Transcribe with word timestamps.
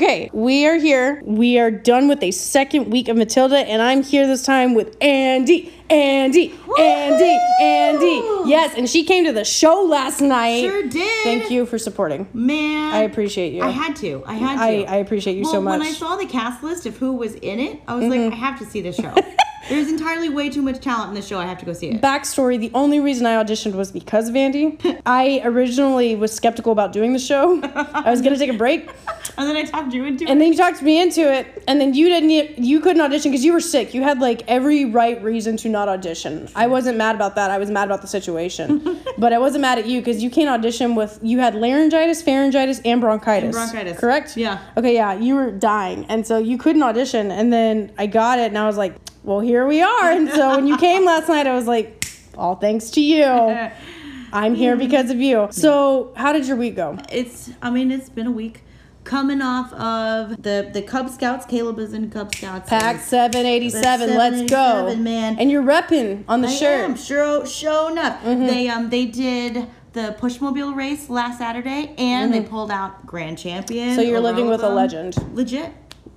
Okay, 0.00 0.30
we 0.32 0.66
are 0.66 0.76
here. 0.76 1.20
We 1.26 1.58
are 1.58 1.70
done 1.70 2.08
with 2.08 2.22
a 2.22 2.30
second 2.30 2.90
week 2.90 3.08
of 3.08 3.18
Matilda, 3.18 3.58
and 3.58 3.82
I'm 3.82 4.02
here 4.02 4.26
this 4.26 4.42
time 4.42 4.72
with 4.72 4.96
Andy, 5.02 5.74
Andy, 5.90 6.54
Andy, 6.78 7.38
Andy. 7.60 8.48
Yes, 8.48 8.74
and 8.78 8.88
she 8.88 9.04
came 9.04 9.26
to 9.26 9.32
the 9.34 9.44
show 9.44 9.82
last 9.82 10.22
night. 10.22 10.62
Sure 10.62 10.88
did. 10.88 11.22
Thank 11.22 11.50
you 11.50 11.66
for 11.66 11.76
supporting. 11.76 12.26
Man. 12.32 12.94
I 12.94 13.00
appreciate 13.00 13.52
you. 13.52 13.60
I 13.60 13.68
had 13.68 13.94
to. 13.96 14.22
I 14.24 14.34
had 14.36 14.54
to. 14.54 14.62
I, 14.62 14.94
I 14.94 14.96
appreciate 14.96 15.36
you 15.36 15.42
well, 15.42 15.52
so 15.52 15.60
much. 15.60 15.72
Mm-hmm. 15.72 15.80
when 15.80 15.88
I 15.90 15.92
saw 15.92 16.16
the 16.16 16.24
cast 16.24 16.62
list 16.62 16.86
of 16.86 16.96
who 16.96 17.12
was 17.12 17.34
in 17.34 17.60
it, 17.60 17.82
I 17.86 17.96
was 17.96 18.06
like, 18.06 18.32
I 18.32 18.34
have 18.34 18.58
to 18.60 18.64
see 18.64 18.80
the 18.80 18.92
show. 18.92 19.14
There's 19.70 19.88
entirely 19.88 20.28
way 20.28 20.50
too 20.50 20.62
much 20.62 20.80
talent 20.80 21.10
in 21.10 21.14
this 21.14 21.26
show. 21.26 21.38
I 21.38 21.46
have 21.46 21.58
to 21.58 21.64
go 21.64 21.72
see 21.72 21.90
it. 21.90 22.00
Backstory: 22.02 22.58
The 22.58 22.72
only 22.74 22.98
reason 23.00 23.24
I 23.24 23.42
auditioned 23.42 23.74
was 23.74 23.92
because 23.92 24.28
of 24.28 24.34
Andy. 24.36 24.78
I 25.06 25.40
originally 25.44 26.16
was 26.16 26.34
skeptical 26.34 26.72
about 26.72 26.92
doing 26.92 27.12
the 27.12 27.18
show. 27.18 27.60
I 27.62 28.10
was 28.10 28.20
gonna 28.20 28.36
take 28.36 28.50
a 28.50 28.58
break, 28.58 28.90
And 29.38 29.48
then 29.48 29.56
I 29.56 29.62
talked 29.62 29.92
you 29.94 30.04
into 30.04 30.24
and 30.24 30.28
it. 30.28 30.32
And 30.32 30.40
then 30.40 30.48
you 30.52 30.56
talked 30.56 30.82
me 30.82 31.00
into 31.00 31.32
it, 31.32 31.62
and 31.68 31.80
then 31.80 31.94
you 31.94 32.08
didn't. 32.08 32.62
You 32.62 32.80
couldn't 32.80 33.00
audition 33.00 33.30
because 33.30 33.44
you 33.44 33.52
were 33.52 33.60
sick. 33.60 33.94
You 33.94 34.02
had 34.02 34.20
like 34.20 34.42
every 34.48 34.84
right 34.84 35.22
reason 35.22 35.56
to 35.58 35.68
not 35.68 35.88
audition. 35.88 36.48
I 36.54 36.66
wasn't 36.66 36.98
mad 36.98 37.14
about 37.14 37.36
that. 37.36 37.50
I 37.50 37.58
was 37.58 37.70
mad 37.70 37.86
about 37.86 38.02
the 38.02 38.08
situation, 38.08 39.00
but 39.18 39.32
I 39.32 39.38
wasn't 39.38 39.62
mad 39.62 39.78
at 39.78 39.86
you 39.86 40.00
because 40.00 40.22
you 40.22 40.30
can't 40.30 40.50
audition 40.50 40.94
with. 40.94 41.18
You 41.22 41.38
had 41.38 41.54
laryngitis, 41.54 42.22
pharyngitis, 42.22 42.80
and 42.84 43.00
bronchitis. 43.00 43.54
bronchitis. 43.54 43.98
Correct. 43.98 44.36
Yeah. 44.36 44.60
Okay. 44.76 44.94
Yeah. 44.94 45.14
You 45.14 45.36
were 45.36 45.50
dying, 45.50 46.06
and 46.08 46.26
so 46.26 46.38
you 46.38 46.58
couldn't 46.58 46.82
audition. 46.82 47.30
And 47.30 47.52
then 47.52 47.92
I 47.98 48.06
got 48.06 48.38
it, 48.38 48.46
and 48.46 48.58
I 48.58 48.66
was 48.66 48.76
like, 48.76 48.96
"Well, 49.22 49.40
here 49.40 49.66
we 49.66 49.82
are." 49.82 50.10
And 50.10 50.28
so 50.30 50.56
when 50.56 50.66
you 50.66 50.76
came 50.76 51.04
last 51.04 51.28
night, 51.28 51.46
I 51.46 51.54
was 51.54 51.66
like, 51.66 52.04
"All 52.36 52.56
thanks 52.56 52.90
to 52.90 53.00
you." 53.00 53.24
I'm 54.32 54.54
here 54.54 54.76
because 54.76 55.10
of 55.10 55.20
you. 55.20 55.48
So, 55.50 56.12
how 56.16 56.32
did 56.32 56.46
your 56.46 56.56
week 56.56 56.76
go? 56.76 56.98
It's. 57.10 57.50
I 57.60 57.70
mean, 57.70 57.90
it's 57.90 58.08
been 58.08 58.26
a 58.26 58.30
week. 58.30 58.62
Coming 59.02 59.40
off 59.40 59.72
of 59.72 60.42
the 60.42 60.70
the 60.72 60.82
Cub 60.82 61.08
Scouts, 61.08 61.46
Caleb 61.46 61.78
is 61.78 61.94
in 61.94 62.10
Cub 62.10 62.34
Scouts. 62.34 62.68
Pack 62.68 63.00
787, 63.00 64.16
let's 64.16 64.42
go. 64.42 64.46
787, 64.46 65.02
man. 65.02 65.38
And 65.38 65.50
you're 65.50 65.62
repping 65.62 66.24
on 66.28 66.42
the 66.42 66.48
I 66.48 66.52
shirt. 66.52 66.80
Mm-hmm. 66.80 66.90
am 66.92 66.96
sure, 66.96 67.46
sure 67.46 67.90
enough. 67.90 68.22
They 68.22 68.68
um 68.68 68.90
they 68.90 69.06
did 69.06 69.66
the 69.94 70.16
Pushmobile 70.20 70.76
race 70.76 71.08
last 71.08 71.38
Saturday, 71.38 71.94
and 71.98 72.32
they 72.32 72.42
pulled 72.42 72.70
out 72.70 73.04
grand 73.06 73.38
champion. 73.38 73.88
Mm-hmm. 73.88 73.96
So 73.96 74.02
you're 74.02 74.20
living 74.20 74.48
with 74.48 74.62
a 74.62 74.68
legend, 74.68 75.16
Legit. 75.34 75.72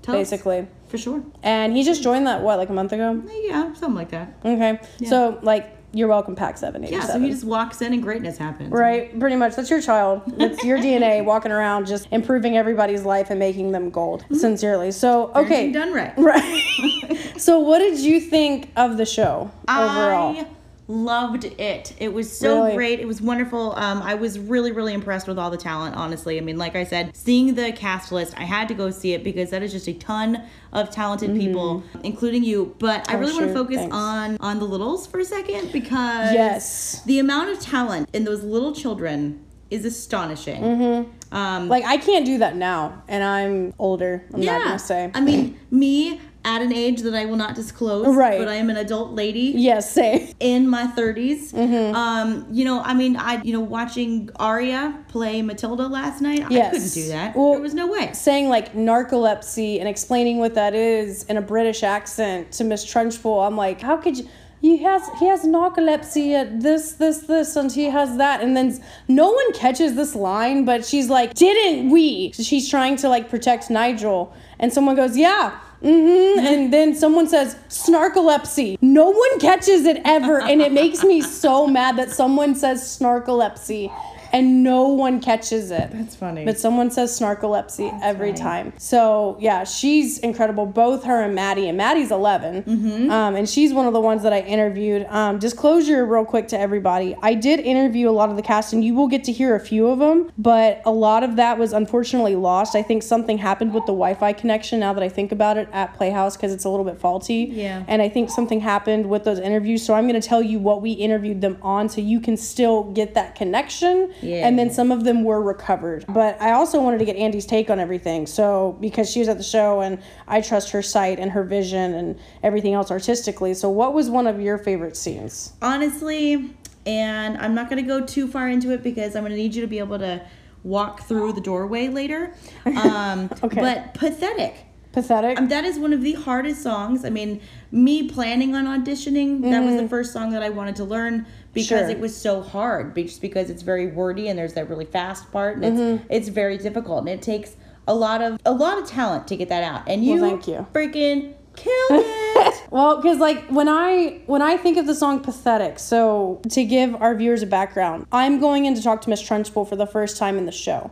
Basically. 0.05 0.67
For 0.94 0.99
sure. 0.99 1.23
And 1.41 1.75
he 1.75 1.83
just 1.83 2.03
joined 2.03 2.27
that, 2.27 2.44
what, 2.44 2.59
like 2.59 2.69
a 2.69 2.73
month 2.73 2.94
ago? 2.94 3.19
Yeah, 3.41 3.73
something 3.73 3.95
like 3.95 4.11
that. 4.11 4.38
Okay. 4.45 4.80
So, 5.08 5.39
like, 5.41 5.75
you're 5.91 6.08
welcome, 6.08 6.35
Pack 6.35 6.55
787. 6.59 6.94
Yeah, 6.94 7.11
so 7.11 7.19
he 7.19 7.31
just 7.31 7.44
walks 7.44 7.81
in 7.81 7.94
and 7.94 8.03
greatness 8.03 8.38
happens. 8.38 8.69
Right, 8.69 9.19
pretty 9.19 9.35
much. 9.35 9.55
That's 9.55 9.72
your 9.72 9.81
child. 9.81 10.22
It's 10.39 10.63
your 10.63 10.77
DNA 10.77 11.25
walking 11.25 11.52
around, 11.52 11.88
just 11.88 12.08
improving 12.11 12.58
everybody's 12.58 13.05
life 13.05 13.31
and 13.31 13.39
making 13.39 13.72
them 13.72 13.89
gold. 13.89 14.22
Mm-hmm. 14.25 14.35
Sincerely. 14.35 14.91
So, 14.91 15.31
okay. 15.33 15.72
Parenting 15.72 15.73
done 15.73 15.94
right. 15.94 16.13
Right. 16.16 17.33
so, 17.38 17.57
what 17.57 17.80
did 17.80 17.97
you 17.97 18.19
think 18.19 18.69
of 18.75 18.97
the 18.97 19.05
show 19.07 19.50
overall? 19.67 20.38
I 20.38 20.45
loved 20.87 21.45
it. 21.45 21.93
It 21.97 22.13
was 22.13 22.31
so 22.35 22.63
Really? 22.63 22.75
great. 22.75 22.99
It 22.99 23.07
was 23.07 23.21
wonderful. 23.21 23.73
Um, 23.77 24.01
I 24.01 24.15
was 24.15 24.37
really, 24.37 24.71
really 24.71 24.93
impressed 24.93 25.27
with 25.27 25.39
all 25.39 25.49
the 25.49 25.57
talent, 25.57 25.95
honestly. 25.95 26.37
I 26.37 26.41
mean, 26.41 26.57
like 26.57 26.75
I 26.75 26.83
said, 26.83 27.15
seeing 27.15 27.55
the 27.55 27.71
cast 27.71 28.11
list, 28.11 28.33
I 28.37 28.43
had 28.43 28.67
to 28.67 28.73
go 28.73 28.89
see 28.91 29.13
it 29.13 29.23
because 29.23 29.49
that 29.51 29.63
is 29.63 29.71
just 29.71 29.87
a 29.87 29.93
ton 29.93 30.43
of 30.73 30.89
talented 30.89 31.35
people, 31.35 31.83
including 32.03 32.43
you. 32.43 32.75
But 32.79 33.09
I 33.09 33.13
Mm-hmm. 33.13 33.16
Oh, 33.16 33.19
really 33.19 33.33
want 33.33 33.47
to 33.47 33.53
focus 33.53 33.75
Thanks. 33.77 33.95
on 33.95 34.38
on 34.41 34.59
the 34.59 34.66
littles 34.66 35.07
for 35.07 35.19
a 35.19 35.25
second 35.25 35.72
because 35.72 36.33
Yes. 36.33 37.01
the 37.05 37.19
amount 37.19 37.49
of 37.49 37.59
talent 37.59 38.09
in 38.13 38.23
those 38.25 38.43
little 38.43 38.73
children 38.73 39.39
is 39.69 39.85
astonishing. 39.85 40.61
Mm-hmm. 40.61 41.35
Um, 41.35 41.67
Like, 41.69 41.83
I 41.85 41.97
can't 41.97 42.25
do 42.25 42.38
that 42.39 42.55
now, 42.57 43.01
and 43.07 43.23
I'm 43.23 43.73
older. 43.79 44.23
I'm 44.33 44.41
not 44.41 44.59
going 44.63 44.73
to 44.77 44.79
say. 44.79 45.11
I 45.16 45.22
mean, 45.22 45.57
me 45.72 46.19
at 46.45 46.61
an 46.61 46.73
age 46.73 47.01
that 47.01 47.13
I 47.13 47.25
will 47.25 47.37
not 47.37 47.55
disclose, 47.55 48.07
Right. 48.15 48.37
but 48.37 48.47
I 48.49 48.55
am 48.55 48.69
an 48.69 48.77
adult 48.77 49.11
lady 49.13 49.53
yes, 49.55 49.91
say. 49.91 50.33
in 50.39 50.67
my 50.67 50.87
30s. 50.87 51.53
Mm-hmm. 51.53 51.95
Um, 51.95 52.47
you 52.51 52.65
know, 52.65 52.81
I 52.81 52.93
mean, 52.93 53.15
I, 53.15 53.41
you 53.43 53.53
know, 53.53 53.61
watching 53.61 54.29
Arya 54.37 54.97
play 55.07 55.41
Matilda 55.41 55.87
last 55.87 56.21
night, 56.21 56.41
I 56.45 56.69
couldn't 56.71 56.93
do 56.93 57.07
that. 57.09 57.35
Well- 57.35 57.53
there 57.53 57.61
was 57.61 57.73
no 57.73 57.87
way. 57.87 58.11
saying 58.13 58.49
like 58.49 58.73
narcolepsy 58.73 59.79
and 59.79 59.87
explaining 59.87 60.37
what 60.39 60.55
that 60.55 60.73
is 60.73 61.23
in 61.23 61.37
a 61.37 61.41
British 61.41 61.83
accent 61.83 62.51
to 62.53 62.63
Miss 62.63 62.85
Trunchbull, 62.85 63.45
I'm 63.47 63.55
like, 63.55 63.81
how 63.81 63.97
could 63.97 64.17
you? 64.17 64.27
He 64.61 64.77
has 64.77 65.09
he 65.19 65.25
has 65.27 65.43
narcolepsy 65.43 66.31
at 66.33 66.61
this 66.61 66.93
this 66.93 67.17
this 67.23 67.57
and 67.57 67.69
he 67.69 67.85
has 67.89 68.15
that 68.15 68.39
and 68.41 68.55
then 68.55 68.81
no 69.09 69.29
one 69.29 69.51
catches 69.51 69.95
this 69.95 70.15
line 70.15 70.63
but 70.63 70.85
she's 70.85 71.09
like 71.09 71.33
didn't 71.33 71.89
we 71.89 72.31
she's 72.31 72.69
trying 72.69 72.95
to 72.97 73.09
like 73.09 73.29
protect 73.29 73.69
Nigel 73.69 74.33
and 74.59 74.71
someone 74.71 74.95
goes 74.95 75.17
yeah 75.17 75.59
mm-hmm. 75.83 76.39
And 76.39 76.73
then 76.73 76.95
someone 76.95 77.27
says 77.27 77.55
snarkolepsy. 77.69 78.77
No 78.81 79.09
one 79.09 79.39
catches 79.39 79.85
it 79.85 80.01
ever 80.05 80.41
and 80.41 80.61
it 80.61 80.71
makes 80.71 81.03
me 81.03 81.21
so 81.21 81.67
mad 81.67 81.97
that 81.97 82.11
someone 82.11 82.55
says 82.55 82.81
snarkolepsy 82.81 83.91
and 84.33 84.63
no 84.63 84.88
one 84.88 85.21
catches 85.21 85.71
it 85.71 85.91
That's 85.91 86.16
funny. 86.16 86.44
but 86.44 86.59
someone 86.59 86.91
says 86.91 87.17
snarkolepsy 87.17 87.97
every 88.01 88.33
time. 88.33 88.73
So 88.77 89.38
yeah, 89.39 89.63
she's 89.63 90.17
incredible. 90.19 90.66
Both 90.66 91.03
her 91.05 91.21
and 91.23 91.35
Maddie, 91.35 91.67
and 91.69 91.77
Maddie's 91.77 92.11
11, 92.11 92.63
Mm-hmm. 92.63 93.09
um, 93.11 93.35
and 93.35 93.47
she's 93.47 93.73
one 93.73 93.88
of 93.88 93.93
the 93.93 93.99
ones 94.01 94.23
that 94.23 94.33
I 94.33 94.39
interviewed. 94.41 95.05
Um, 95.09 95.39
disclosure, 95.39 96.05
real 96.05 96.25
quick 96.25 96.47
to 96.49 96.59
everybody, 96.59 97.16
I 97.22 97.33
did 97.35 97.59
interview 97.59 98.09
a 98.09 98.11
lot 98.11 98.29
of 98.29 98.35
the 98.35 98.41
cast, 98.41 98.73
and 98.73 98.83
you 98.83 98.93
will 98.95 99.07
get 99.07 99.23
to 99.25 99.31
hear 99.31 99.55
a 99.55 99.59
few 99.59 99.88
of 99.88 99.99
them. 99.99 100.31
But 100.38 100.81
a 100.85 100.91
lot 100.91 101.23
of 101.23 101.35
that 101.38 101.57
was 101.59 101.72
unfortunately 101.73 102.35
lost. 102.35 102.75
I 102.75 102.81
think 102.81 103.03
something 103.03 103.38
happened 103.38 103.73
with 103.73 103.83
the 103.85 103.93
Wi-Fi 103.93 104.33
connection. 104.33 104.79
Now 104.79 104.93
that 104.93 105.03
I 105.03 105.09
think 105.09 105.31
about 105.31 105.57
it, 105.57 105.69
at 105.72 105.93
Playhouse 105.93 106.35
because 106.35 106.53
it's 106.53 106.66
a 106.66 106.69
little 106.69 106.85
bit 106.85 106.99
faulty. 106.99 107.49
Yeah. 107.51 107.83
And 107.88 108.01
I 108.01 108.09
think 108.09 108.29
something 108.29 108.59
happened 108.61 109.09
with 109.09 109.23
those 109.23 109.39
interviews. 109.39 109.83
So 109.85 109.93
I'm 109.93 110.07
going 110.07 110.19
to 110.19 110.27
tell 110.27 110.41
you 110.41 110.59
what 110.59 110.81
we 110.81 110.91
interviewed 110.91 111.41
them 111.41 111.57
on, 111.61 111.89
so 111.89 112.01
you 112.01 112.19
can 112.19 112.35
still 112.38 112.83
get 112.93 113.13
that 113.13 113.35
connection. 113.35 114.13
Yeah. 114.23 114.47
And 114.47 114.57
then 114.57 114.69
some 114.72 114.91
of 114.91 115.03
them 115.03 115.23
were 115.23 115.41
recovered. 115.41 116.06
But 116.07 116.41
I 116.41 116.51
also 116.51 116.81
wanted 116.81 117.00
to 117.00 117.06
get 117.06 117.16
Andy's 117.16 117.45
take 117.45 117.69
on 117.69 117.79
everything. 117.79 118.25
So 118.28 118.78
because 118.79 119.09
she 119.09 119.19
was 119.19 119.28
at 119.28 119.38
the 119.38 119.44
show 119.44 119.81
and 119.81 120.00
I 120.28 120.41
trust 120.41 120.72
her 120.72 120.81
sight 120.81 121.19
and 121.19 121.31
her 121.31 121.44
vision 121.44 121.94
and 121.94 122.19
everything 122.41 122.73
else 122.73 122.91
artistically. 122.91 123.53
So 123.53 123.69
what 123.69 123.94
was 123.94 124.09
one 124.09 124.28
of 124.28 124.39
your 124.39 124.57
favorite 124.57 124.95
scenes? 124.97 125.53
Honestly, 125.61 126.56
and 126.85 127.38
I'm 127.38 127.53
not 127.56 127.69
going 127.69 127.81
to 127.81 127.88
go 127.88 128.06
too 128.06 128.28
far 128.28 128.50
into 128.50 128.72
it 128.72 128.84
because 128.84 129.16
I'm 129.16 129.23
going 129.23 129.31
to 129.31 129.38
need 129.38 129.56
you 129.56 129.61
to 129.61 129.67
be 129.67 129.79
able 129.79 130.00
to 130.00 130.22
walk 130.63 131.03
through 131.03 131.34
the 131.34 131.41
doorway 131.41 131.88
later. 131.88 132.34
Um, 132.66 133.29
Okay. 133.44 133.61
But 133.61 133.94
pathetic. 133.94 134.66
Pathetic. 134.94 135.40
Um, 135.40 135.47
that 135.50 135.66
is 135.66 135.79
one 135.79 135.91
of 135.91 136.01
the 136.01 136.13
hardest 136.13 136.61
songs. 136.61 137.03
I 137.03 137.09
mean, 137.09 137.41
me 137.72 138.07
planning 138.09 138.53
on 138.55 138.66
auditioning, 138.66 139.41
that 139.41 139.63
was 139.63 139.75
the 139.81 139.88
first 139.90 140.13
song 140.13 140.31
that 140.31 140.44
I 140.44 140.50
wanted 140.50 140.75
to 140.78 140.84
learn 140.84 141.25
because 141.53 141.69
Mm-hmm. 141.84 141.88
Sure. 141.88 141.90
it 141.90 142.00
was 142.00 142.16
so 142.16 142.41
hard. 142.41 142.96
Just 142.96 143.22
because 143.22 143.50
it's 143.50 143.62
very 143.62 143.88
wordy 143.88 144.28
and 144.30 144.38
there's 144.38 144.53
that 144.53 144.69
really 144.69 144.86
fast 144.86 145.31
part, 145.31 145.56
and 145.58 145.66
it's 145.66 145.78
Mm-hmm. 145.80 146.06
it's 146.09 146.28
very 146.30 146.58
difficult, 146.58 147.00
and 147.02 147.09
it 147.09 147.22
takes 147.22 147.56
a 147.88 147.94
lot 147.94 148.22
of 148.22 148.40
a 148.46 148.52
lot 148.52 148.78
of 148.78 148.88
talent 148.88 149.28
to 149.28 149.36
get 149.36 149.50
that 149.50 149.64
out. 149.64 149.84
And 149.88 150.03
you, 150.06 150.19
thank 150.19 150.47
you. 150.47 150.66
freaking 150.74 151.34
killed 151.56 151.75
it. 151.91 152.64
Well, 152.72 152.96
because 152.97 153.19
like 153.19 153.46
when 153.50 153.68
I 153.69 154.22
when 154.25 154.41
I 154.41 154.58
think 154.58 154.78
of 154.78 154.88
the 154.88 154.96
song 154.96 155.19
"Pathetic," 155.19 155.78
so 155.80 156.41
to 156.50 156.64
give 156.64 156.96
our 157.02 157.14
viewers 157.14 157.44
a 157.44 157.46
background, 157.46 158.08
I'm 158.12 158.40
going 158.40 158.66
in 158.66 158.74
to 158.75 158.81
talk 158.81 159.02
to 159.02 159.09
Miss 159.09 159.22
Trunchbull 159.22 159.67
for 159.70 159.76
the 159.76 159.85
first 159.85 160.17
time 160.17 160.38
in 160.38 160.46
the 160.46 160.52
show. 160.52 160.90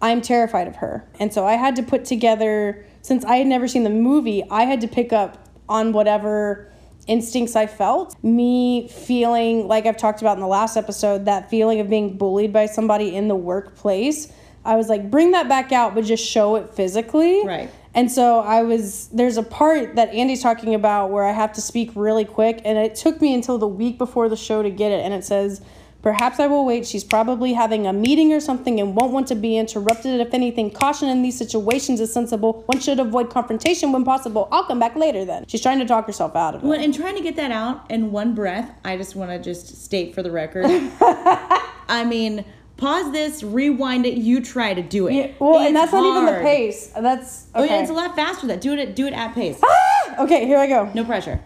I'm 0.00 0.20
terrified 0.22 0.66
of 0.68 0.76
her, 0.76 1.04
and 1.20 1.32
so 1.32 1.46
I 1.46 1.54
had 1.54 1.76
to 1.76 1.82
put 1.82 2.04
together 2.04 2.84
since 3.02 3.24
I 3.24 3.36
had 3.36 3.46
never 3.46 3.68
seen 3.68 3.84
the 3.84 3.90
movie, 3.90 4.42
I 4.50 4.64
had 4.64 4.80
to 4.80 4.88
pick 4.88 5.12
up 5.12 5.48
on 5.68 5.92
whatever 5.92 6.71
instincts 7.06 7.56
I 7.56 7.66
felt. 7.66 8.16
Me 8.22 8.88
feeling 8.88 9.68
like 9.68 9.86
I've 9.86 9.96
talked 9.96 10.20
about 10.20 10.36
in 10.36 10.40
the 10.40 10.46
last 10.46 10.76
episode, 10.76 11.24
that 11.24 11.50
feeling 11.50 11.80
of 11.80 11.90
being 11.90 12.16
bullied 12.16 12.52
by 12.52 12.66
somebody 12.66 13.14
in 13.14 13.28
the 13.28 13.36
workplace. 13.36 14.32
I 14.64 14.76
was 14.76 14.88
like, 14.88 15.10
bring 15.10 15.32
that 15.32 15.48
back 15.48 15.72
out, 15.72 15.94
but 15.94 16.04
just 16.04 16.24
show 16.24 16.56
it 16.56 16.70
physically. 16.74 17.44
Right. 17.44 17.70
And 17.94 18.10
so 18.10 18.40
I 18.40 18.62
was 18.62 19.08
there's 19.08 19.36
a 19.36 19.42
part 19.42 19.96
that 19.96 20.08
Andy's 20.10 20.42
talking 20.42 20.74
about 20.74 21.10
where 21.10 21.24
I 21.24 21.32
have 21.32 21.52
to 21.54 21.60
speak 21.60 21.90
really 21.94 22.24
quick 22.24 22.62
and 22.64 22.78
it 22.78 22.94
took 22.94 23.20
me 23.20 23.34
until 23.34 23.58
the 23.58 23.68
week 23.68 23.98
before 23.98 24.28
the 24.28 24.36
show 24.36 24.62
to 24.62 24.70
get 24.70 24.92
it 24.92 25.04
and 25.04 25.12
it 25.12 25.24
says 25.24 25.60
Perhaps 26.02 26.40
I 26.40 26.48
will 26.48 26.64
wait. 26.66 26.84
She's 26.84 27.04
probably 27.04 27.52
having 27.52 27.86
a 27.86 27.92
meeting 27.92 28.32
or 28.32 28.40
something 28.40 28.80
and 28.80 28.96
won't 28.96 29.12
want 29.12 29.28
to 29.28 29.36
be 29.36 29.56
interrupted. 29.56 30.20
If 30.20 30.34
anything, 30.34 30.70
caution 30.72 31.08
in 31.08 31.22
these 31.22 31.38
situations 31.38 32.00
is 32.00 32.12
sensible. 32.12 32.64
One 32.66 32.80
should 32.80 32.98
avoid 32.98 33.30
confrontation 33.30 33.92
when 33.92 34.04
possible. 34.04 34.48
I'll 34.50 34.64
come 34.64 34.80
back 34.80 34.96
later 34.96 35.24
then. 35.24 35.44
She's 35.46 35.60
trying 35.60 35.78
to 35.78 35.84
talk 35.86 36.06
herself 36.06 36.34
out 36.34 36.56
of 36.56 36.64
it. 36.64 36.66
When, 36.66 36.80
and 36.80 36.92
trying 36.92 37.14
to 37.16 37.22
get 37.22 37.36
that 37.36 37.52
out 37.52 37.88
in 37.88 38.10
one 38.10 38.34
breath, 38.34 38.68
I 38.84 38.96
just 38.96 39.14
want 39.14 39.30
to 39.30 39.38
just 39.38 39.76
state 39.84 40.12
for 40.12 40.24
the 40.24 40.30
record. 40.32 40.66
I 41.88 42.04
mean, 42.04 42.44
pause 42.78 43.12
this, 43.12 43.44
rewind 43.44 44.04
it. 44.04 44.14
You 44.14 44.40
try 44.40 44.74
to 44.74 44.82
do 44.82 45.06
it. 45.06 45.14
Yeah, 45.14 45.30
well, 45.38 45.58
and 45.60 45.68
It's 45.68 45.74
that's 45.74 45.92
not 45.92 46.04
even 46.04 46.24
the 46.26 46.32
hard. 46.32 46.42
pace. 46.44 46.88
That's 46.88 47.46
Oh, 47.54 47.62
okay. 47.62 47.74
yeah, 47.76 47.80
it's 47.82 47.90
a 47.90 47.94
lot 47.94 48.16
faster. 48.16 48.40
Than 48.48 48.56
that 48.56 48.60
do 48.60 48.72
it. 48.74 48.96
Do 48.96 49.06
it 49.06 49.12
at 49.12 49.34
pace. 49.36 49.60
Ah! 49.64 50.24
okay, 50.24 50.46
here 50.46 50.58
I 50.58 50.66
go. 50.66 50.90
No 50.94 51.04
pressure. 51.04 51.40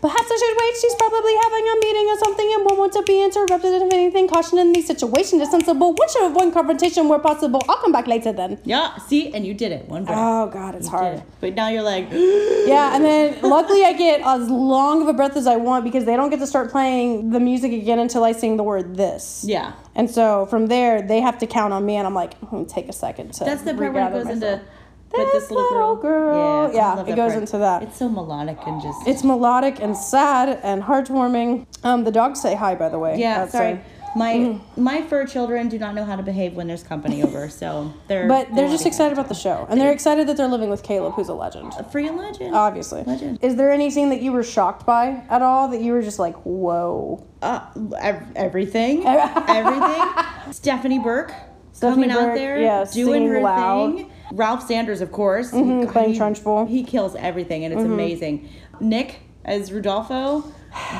Perhaps 0.00 0.28
I 0.30 0.36
should 0.40 0.56
wait. 0.60 0.74
She's 0.80 0.94
probably 0.94 1.34
having 1.42 1.64
a 1.68 1.76
meeting 1.84 2.06
or 2.08 2.18
something 2.18 2.52
and 2.54 2.64
won't 2.64 2.78
want 2.78 2.92
to 2.94 3.02
be 3.02 3.22
interrupted 3.22 3.82
if 3.82 3.92
anything. 3.92 4.28
Caution 4.28 4.58
in 4.58 4.72
these 4.72 4.86
situations 4.86 5.42
is 5.42 5.50
sensible. 5.50 5.92
One 5.92 6.08
should 6.08 6.24
avoid 6.24 6.52
confrontation 6.52 7.08
where 7.08 7.18
possible. 7.18 7.60
I'll 7.68 7.76
come 7.78 7.92
back 7.92 8.06
later 8.06 8.32
then. 8.32 8.58
Yeah, 8.64 8.96
see, 8.98 9.32
and 9.34 9.46
you 9.46 9.54
did 9.54 9.72
it. 9.72 9.88
One 9.88 10.04
breath. 10.04 10.18
Oh 10.18 10.46
God, 10.48 10.74
it's 10.74 10.86
Did 10.86 10.90
hard. 10.90 11.14
it. 11.18 11.22
But 11.40 11.54
now 11.54 11.68
you're 11.68 11.82
like, 11.82 12.08
Yeah, 12.12 12.94
and 12.94 13.04
then 13.04 13.40
luckily 13.42 13.84
I 13.84 13.92
get 13.92 14.20
as 14.24 14.48
long 14.48 15.02
of 15.02 15.08
a 15.08 15.12
breath 15.12 15.36
as 15.36 15.46
I 15.46 15.56
want 15.56 15.84
because 15.84 16.04
they 16.04 16.16
don't 16.16 16.30
get 16.30 16.38
to 16.40 16.46
start 16.46 16.70
playing 16.70 17.30
the 17.30 17.40
music 17.40 17.72
again 17.72 17.98
until 17.98 18.24
I 18.24 18.32
sing 18.32 18.56
the 18.56 18.62
word 18.64 18.96
this. 18.96 19.44
yeah. 19.46 19.72
And 19.94 20.08
so 20.08 20.46
from 20.46 20.66
there, 20.68 21.02
they 21.02 21.20
have 21.20 21.38
to 21.38 21.46
count 21.48 21.72
on 21.72 21.84
me, 21.84 21.96
and 21.96 22.06
I'm 22.06 22.14
like, 22.14 22.34
"Hmm, 22.38 22.64
take 22.66 22.88
a 22.88 22.92
second 22.92 23.32
to. 23.34 23.44
That's 23.44 23.62
the 23.62 23.74
part 23.74 23.92
where 23.92 24.06
it 24.06 24.12
goes 24.12 24.26
myself. 24.26 24.60
into. 24.60 24.64
But 25.10 25.32
this 25.32 25.50
little 25.50 25.96
girl. 25.96 25.96
girl. 25.96 26.70
I 26.70 26.72
Yeah, 26.74 27.00
it 27.00 27.16
goes 27.16 27.32
part. 27.32 27.42
into 27.42 27.58
that. 27.58 27.82
It's 27.82 27.96
so 27.98 28.08
melodic 28.08 28.58
and 28.66 28.80
just. 28.82 29.06
It's 29.06 29.24
melodic 29.24 29.80
and 29.80 29.96
sad 29.96 30.60
and 30.62 30.82
heartwarming. 30.82 31.66
Um, 31.84 32.04
the 32.04 32.10
dogs 32.12 32.40
say 32.40 32.54
hi, 32.54 32.74
by 32.74 32.88
the 32.88 32.98
way. 32.98 33.18
yeah, 33.18 33.46
sorry. 33.46 33.80
My 34.16 34.34
Mm-hmm. 34.34 34.82
my 34.82 35.02
fur 35.02 35.26
children 35.26 35.68
do 35.68 35.78
not 35.78 35.94
know 35.94 36.02
how 36.04 36.16
to 36.16 36.22
behave 36.22 36.54
when 36.54 36.66
there's 36.66 36.82
company 36.82 37.22
over, 37.22 37.48
so 37.50 37.92
they're. 38.06 38.26
But 38.26 38.48
they 38.48 38.56
they're 38.56 38.68
just 38.70 38.86
excited 38.86 39.12
about 39.12 39.28
the 39.28 39.34
show, 39.34 39.66
and 39.68 39.78
they're 39.78 39.92
excited 39.92 40.26
that 40.28 40.36
they're 40.38 40.48
living 40.48 40.70
with 40.70 40.82
Caleb, 40.82 41.12
who's 41.12 41.28
a 41.28 41.34
legend. 41.34 41.74
A 41.78 41.84
free 41.84 42.08
legend. 42.10 42.54
Obviously. 42.54 43.02
Legend. 43.04 43.38
Is 43.42 43.56
there 43.56 43.70
anything 43.70 44.08
that 44.08 44.22
you 44.22 44.32
were 44.32 44.42
shocked 44.42 44.86
by 44.86 45.22
at 45.28 45.42
all 45.42 45.68
that 45.68 45.82
you 45.82 45.92
were 45.92 46.00
just 46.02 46.18
like, 46.18 46.34
whoa? 46.44 47.22
Uh, 47.42 47.60
ev- 47.98 48.26
everything. 48.34 49.06
everything. 49.06 50.52
Stephanie 50.52 50.98
Burke 50.98 51.32
Stephanie 51.72 52.08
coming 52.08 52.10
out 52.10 52.34
there, 52.34 52.60
yeah, 52.60 52.84
doing 52.90 53.26
her 53.28 53.40
loud. 53.42 53.94
thing. 53.94 54.10
Ralph 54.32 54.66
Sanders, 54.66 55.00
of 55.00 55.10
course, 55.12 55.52
Mhm, 55.52 55.90
playing 55.92 56.14
he, 56.14 56.18
Trunchbull. 56.18 56.68
He 56.68 56.82
kills 56.84 57.14
everything, 57.16 57.64
and 57.64 57.72
it's 57.72 57.82
Mm-hmm. 57.82 57.92
amazing. 57.92 58.48
Nick 58.80 59.20
as 59.44 59.70
Rudolpho, 59.70 60.44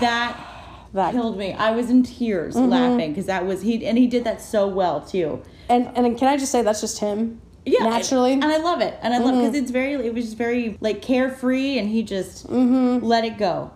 that 0.00 0.36
That 0.94 1.12
killed 1.12 1.36
me. 1.36 1.52
I 1.52 1.72
was 1.72 1.90
in 1.90 2.02
tears 2.02 2.56
Mm-hmm. 2.56 2.70
laughing 2.70 3.10
because 3.10 3.26
that 3.26 3.44
was 3.46 3.60
he, 3.62 3.84
and 3.86 3.98
he 3.98 4.06
did 4.06 4.24
that 4.24 4.40
so 4.40 4.66
well 4.66 5.00
too. 5.02 5.42
and 5.68 5.90
and 5.94 6.16
can 6.18 6.28
I 6.28 6.36
just 6.38 6.50
say 6.50 6.62
that's 6.62 6.80
just 6.80 6.98
him? 7.00 7.40
Yeah, 7.66 7.82
naturally. 7.84 8.32
and, 8.32 8.42
and 8.42 8.50
I 8.50 8.56
love 8.56 8.80
it, 8.80 8.98
and 9.02 9.12
I 9.12 9.18
love 9.18 9.32
Mm-hmm. 9.34 9.40
because 9.40 9.54
it's 9.54 9.70
very, 9.70 9.92
it 9.94 10.14
was 10.14 10.24
just 10.24 10.38
very 10.38 10.78
like 10.80 11.02
carefree, 11.02 11.78
and 11.78 11.88
he 11.90 12.02
just 12.02 12.48
let 12.48 13.24
it 13.26 13.36
go. 13.36 13.70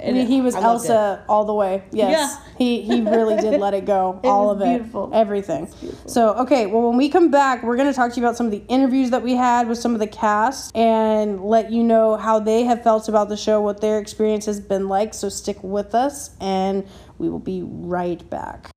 He, 0.00 0.24
he 0.24 0.40
was. 0.40 0.54
Elsa 0.54 1.24
all 1.28 1.44
the 1.44 1.54
way. 1.54 1.82
Yes. 1.92 2.10
Yeah. 2.10 2.52
He 2.56 2.82
he 2.82 3.02
really 3.02 3.36
did 3.36 3.60
let 3.60 3.74
it 3.74 3.84
go. 3.84 4.20
all 4.24 4.48
was 4.48 4.56
of 4.56 4.62
it. 4.62 4.78
beautiful. 4.78 5.10
Everything. 5.12 5.68
So, 6.06 6.34
okay, 6.34 6.66
well 6.66 6.88
when 6.88 6.96
we 6.96 7.08
come 7.08 7.30
back, 7.30 7.62
we're 7.62 7.76
going 7.76 7.88
to 7.88 7.94
talk 7.94 8.12
to 8.12 8.20
you 8.20 8.26
about 8.26 8.36
some 8.36 8.46
of 8.46 8.52
the 8.52 8.62
interviews 8.68 9.10
that 9.10 9.22
we 9.22 9.34
had 9.34 9.68
with 9.68 9.78
some 9.78 9.92
of 9.94 10.00
the 10.00 10.06
cast 10.06 10.74
and 10.76 11.44
let 11.44 11.70
you 11.70 11.82
know 11.82 12.16
how 12.16 12.38
they 12.38 12.64
have 12.64 12.82
felt 12.82 13.08
about 13.08 13.28
the 13.28 13.36
show, 13.36 13.60
what 13.60 13.80
their 13.80 13.98
experience 13.98 14.46
has 14.46 14.60
been 14.60 14.88
like. 14.88 15.14
So, 15.14 15.28
stick 15.28 15.62
with 15.62 15.94
us 15.94 16.30
and 16.40 16.86
we 17.18 17.28
will 17.28 17.38
be 17.38 17.62
right 17.62 18.28
back. 18.30 18.70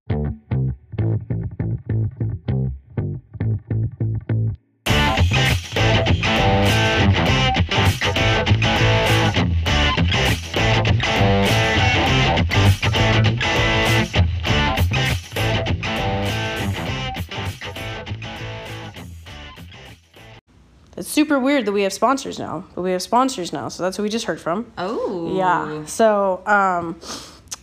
Super 21.34 21.44
weird 21.44 21.66
that 21.66 21.72
we 21.72 21.82
have 21.82 21.94
sponsors 21.94 22.38
now, 22.38 22.64
but 22.76 22.84
we 22.84 22.92
have 22.92 23.02
sponsors 23.02 23.52
now. 23.52 23.68
So 23.68 23.82
that's 23.82 23.98
who 23.98 24.04
we 24.04 24.10
just 24.10 24.26
heard 24.26 24.40
from. 24.40 24.72
Oh, 24.78 25.36
Yeah. 25.36 25.84
So, 25.86 26.44
um, 26.46 27.00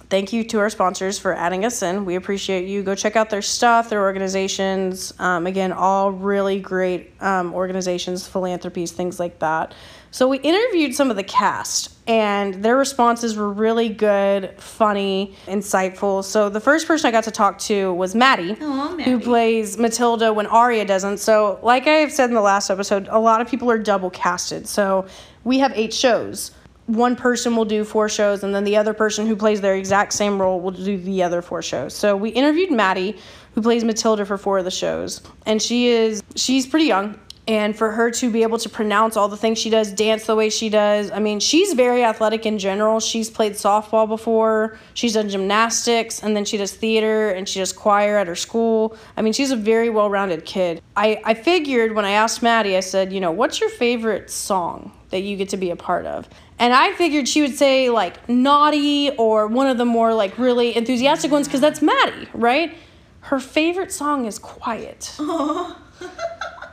thank 0.08 0.32
you 0.32 0.42
to 0.42 0.58
our 0.58 0.70
sponsors 0.70 1.20
for 1.20 1.32
adding 1.32 1.64
us 1.64 1.82
in. 1.82 2.04
We 2.04 2.16
appreciate 2.16 2.66
you. 2.66 2.82
Go 2.82 2.96
check 2.96 3.14
out 3.14 3.30
their 3.30 3.42
stuff, 3.42 3.88
their 3.88 4.02
organizations. 4.02 5.14
Um, 5.20 5.46
again, 5.46 5.70
all 5.72 6.10
really 6.10 6.58
great 6.58 7.12
um, 7.22 7.54
organizations, 7.54 8.26
philanthropies, 8.26 8.90
things 8.90 9.20
like 9.20 9.38
that. 9.38 9.72
So, 10.10 10.26
we 10.26 10.38
interviewed 10.38 10.96
some 10.96 11.08
of 11.08 11.16
the 11.16 11.22
cast, 11.22 11.99
and 12.10 12.54
their 12.54 12.76
responses 12.76 13.36
were 13.36 13.52
really 13.52 13.88
good, 13.88 14.52
funny, 14.58 15.36
insightful. 15.46 16.24
So, 16.24 16.48
the 16.48 16.58
first 16.58 16.88
person 16.88 17.06
I 17.06 17.12
got 17.12 17.22
to 17.24 17.30
talk 17.30 17.56
to 17.60 17.94
was 17.94 18.16
Maddie, 18.16 18.56
oh, 18.60 18.98
Aw, 18.98 19.02
who 19.04 19.20
plays 19.20 19.78
Matilda 19.78 20.32
when 20.32 20.46
Arya 20.46 20.84
doesn't. 20.84 21.18
So, 21.18 21.60
like 21.62 21.86
I 21.86 21.98
have 21.98 22.10
said 22.10 22.28
in 22.28 22.34
the 22.34 22.40
last 22.40 22.68
episode, 22.68 23.06
a 23.12 23.18
lot 23.20 23.40
of 23.40 23.48
people 23.48 23.70
are 23.70 23.78
double 23.78 24.10
casted. 24.10 24.66
So, 24.66 25.06
we 25.44 25.60
have 25.60 25.72
eight 25.76 25.94
shows 25.94 26.50
one 26.86 27.14
person 27.14 27.54
will 27.54 27.64
do 27.64 27.84
four 27.84 28.08
shows 28.08 28.42
and 28.42 28.52
then 28.52 28.64
the 28.64 28.76
other 28.76 28.92
person 28.92 29.24
who 29.24 29.36
plays 29.36 29.60
their 29.60 29.76
exact 29.76 30.12
same 30.12 30.40
role 30.40 30.60
will 30.60 30.72
do 30.72 30.98
the 30.98 31.22
other 31.22 31.40
four 31.40 31.62
shows 31.62 31.94
so 31.94 32.16
we 32.16 32.30
interviewed 32.30 32.72
maddie 32.72 33.16
who 33.54 33.62
plays 33.62 33.84
matilda 33.84 34.24
for 34.24 34.36
four 34.36 34.58
of 34.58 34.64
the 34.64 34.72
shows 34.72 35.22
and 35.46 35.62
she 35.62 35.86
is 35.86 36.20
she's 36.34 36.66
pretty 36.66 36.86
young 36.86 37.16
and 37.50 37.76
for 37.76 37.90
her 37.90 38.12
to 38.12 38.30
be 38.30 38.44
able 38.44 38.58
to 38.58 38.68
pronounce 38.68 39.16
all 39.16 39.26
the 39.26 39.36
things 39.36 39.58
she 39.58 39.70
does 39.70 39.90
dance 39.90 40.26
the 40.26 40.36
way 40.36 40.48
she 40.48 40.68
does 40.68 41.10
i 41.10 41.18
mean 41.18 41.40
she's 41.40 41.72
very 41.72 42.04
athletic 42.04 42.46
in 42.46 42.58
general 42.58 43.00
she's 43.00 43.28
played 43.28 43.54
softball 43.54 44.06
before 44.06 44.78
she's 44.94 45.14
done 45.14 45.28
gymnastics 45.28 46.22
and 46.22 46.36
then 46.36 46.44
she 46.44 46.56
does 46.56 46.72
theater 46.72 47.30
and 47.30 47.48
she 47.48 47.58
does 47.58 47.72
choir 47.72 48.16
at 48.16 48.28
her 48.28 48.36
school 48.36 48.96
i 49.16 49.22
mean 49.22 49.32
she's 49.32 49.50
a 49.50 49.56
very 49.56 49.90
well-rounded 49.90 50.44
kid 50.44 50.80
i, 50.96 51.20
I 51.24 51.34
figured 51.34 51.92
when 51.92 52.04
i 52.04 52.12
asked 52.12 52.40
maddie 52.40 52.76
i 52.76 52.80
said 52.80 53.12
you 53.12 53.20
know 53.20 53.32
what's 53.32 53.60
your 53.60 53.70
favorite 53.70 54.30
song 54.30 54.92
that 55.10 55.22
you 55.22 55.36
get 55.36 55.48
to 55.50 55.56
be 55.56 55.70
a 55.70 55.76
part 55.76 56.06
of. 56.06 56.28
And 56.58 56.72
I 56.72 56.92
figured 56.92 57.28
she 57.28 57.42
would 57.42 57.56
say 57.56 57.90
like 57.90 58.28
naughty 58.28 59.10
or 59.16 59.46
one 59.46 59.66
of 59.66 59.78
the 59.78 59.84
more 59.84 60.14
like 60.14 60.38
really 60.38 60.76
enthusiastic 60.76 61.30
ones 61.30 61.46
because 61.48 61.60
that's 61.60 61.82
Maddie, 61.82 62.28
right? 62.32 62.74
Her 63.22 63.40
favorite 63.40 63.92
song 63.92 64.26
is 64.26 64.38
Quiet. 64.38 65.16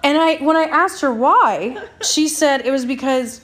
and 0.03 0.17
I 0.17 0.35
when 0.38 0.55
I 0.55 0.63
asked 0.63 1.01
her 1.01 1.13
why, 1.13 1.81
she 2.01 2.27
said 2.27 2.65
it 2.65 2.71
was 2.71 2.85
because 2.85 3.41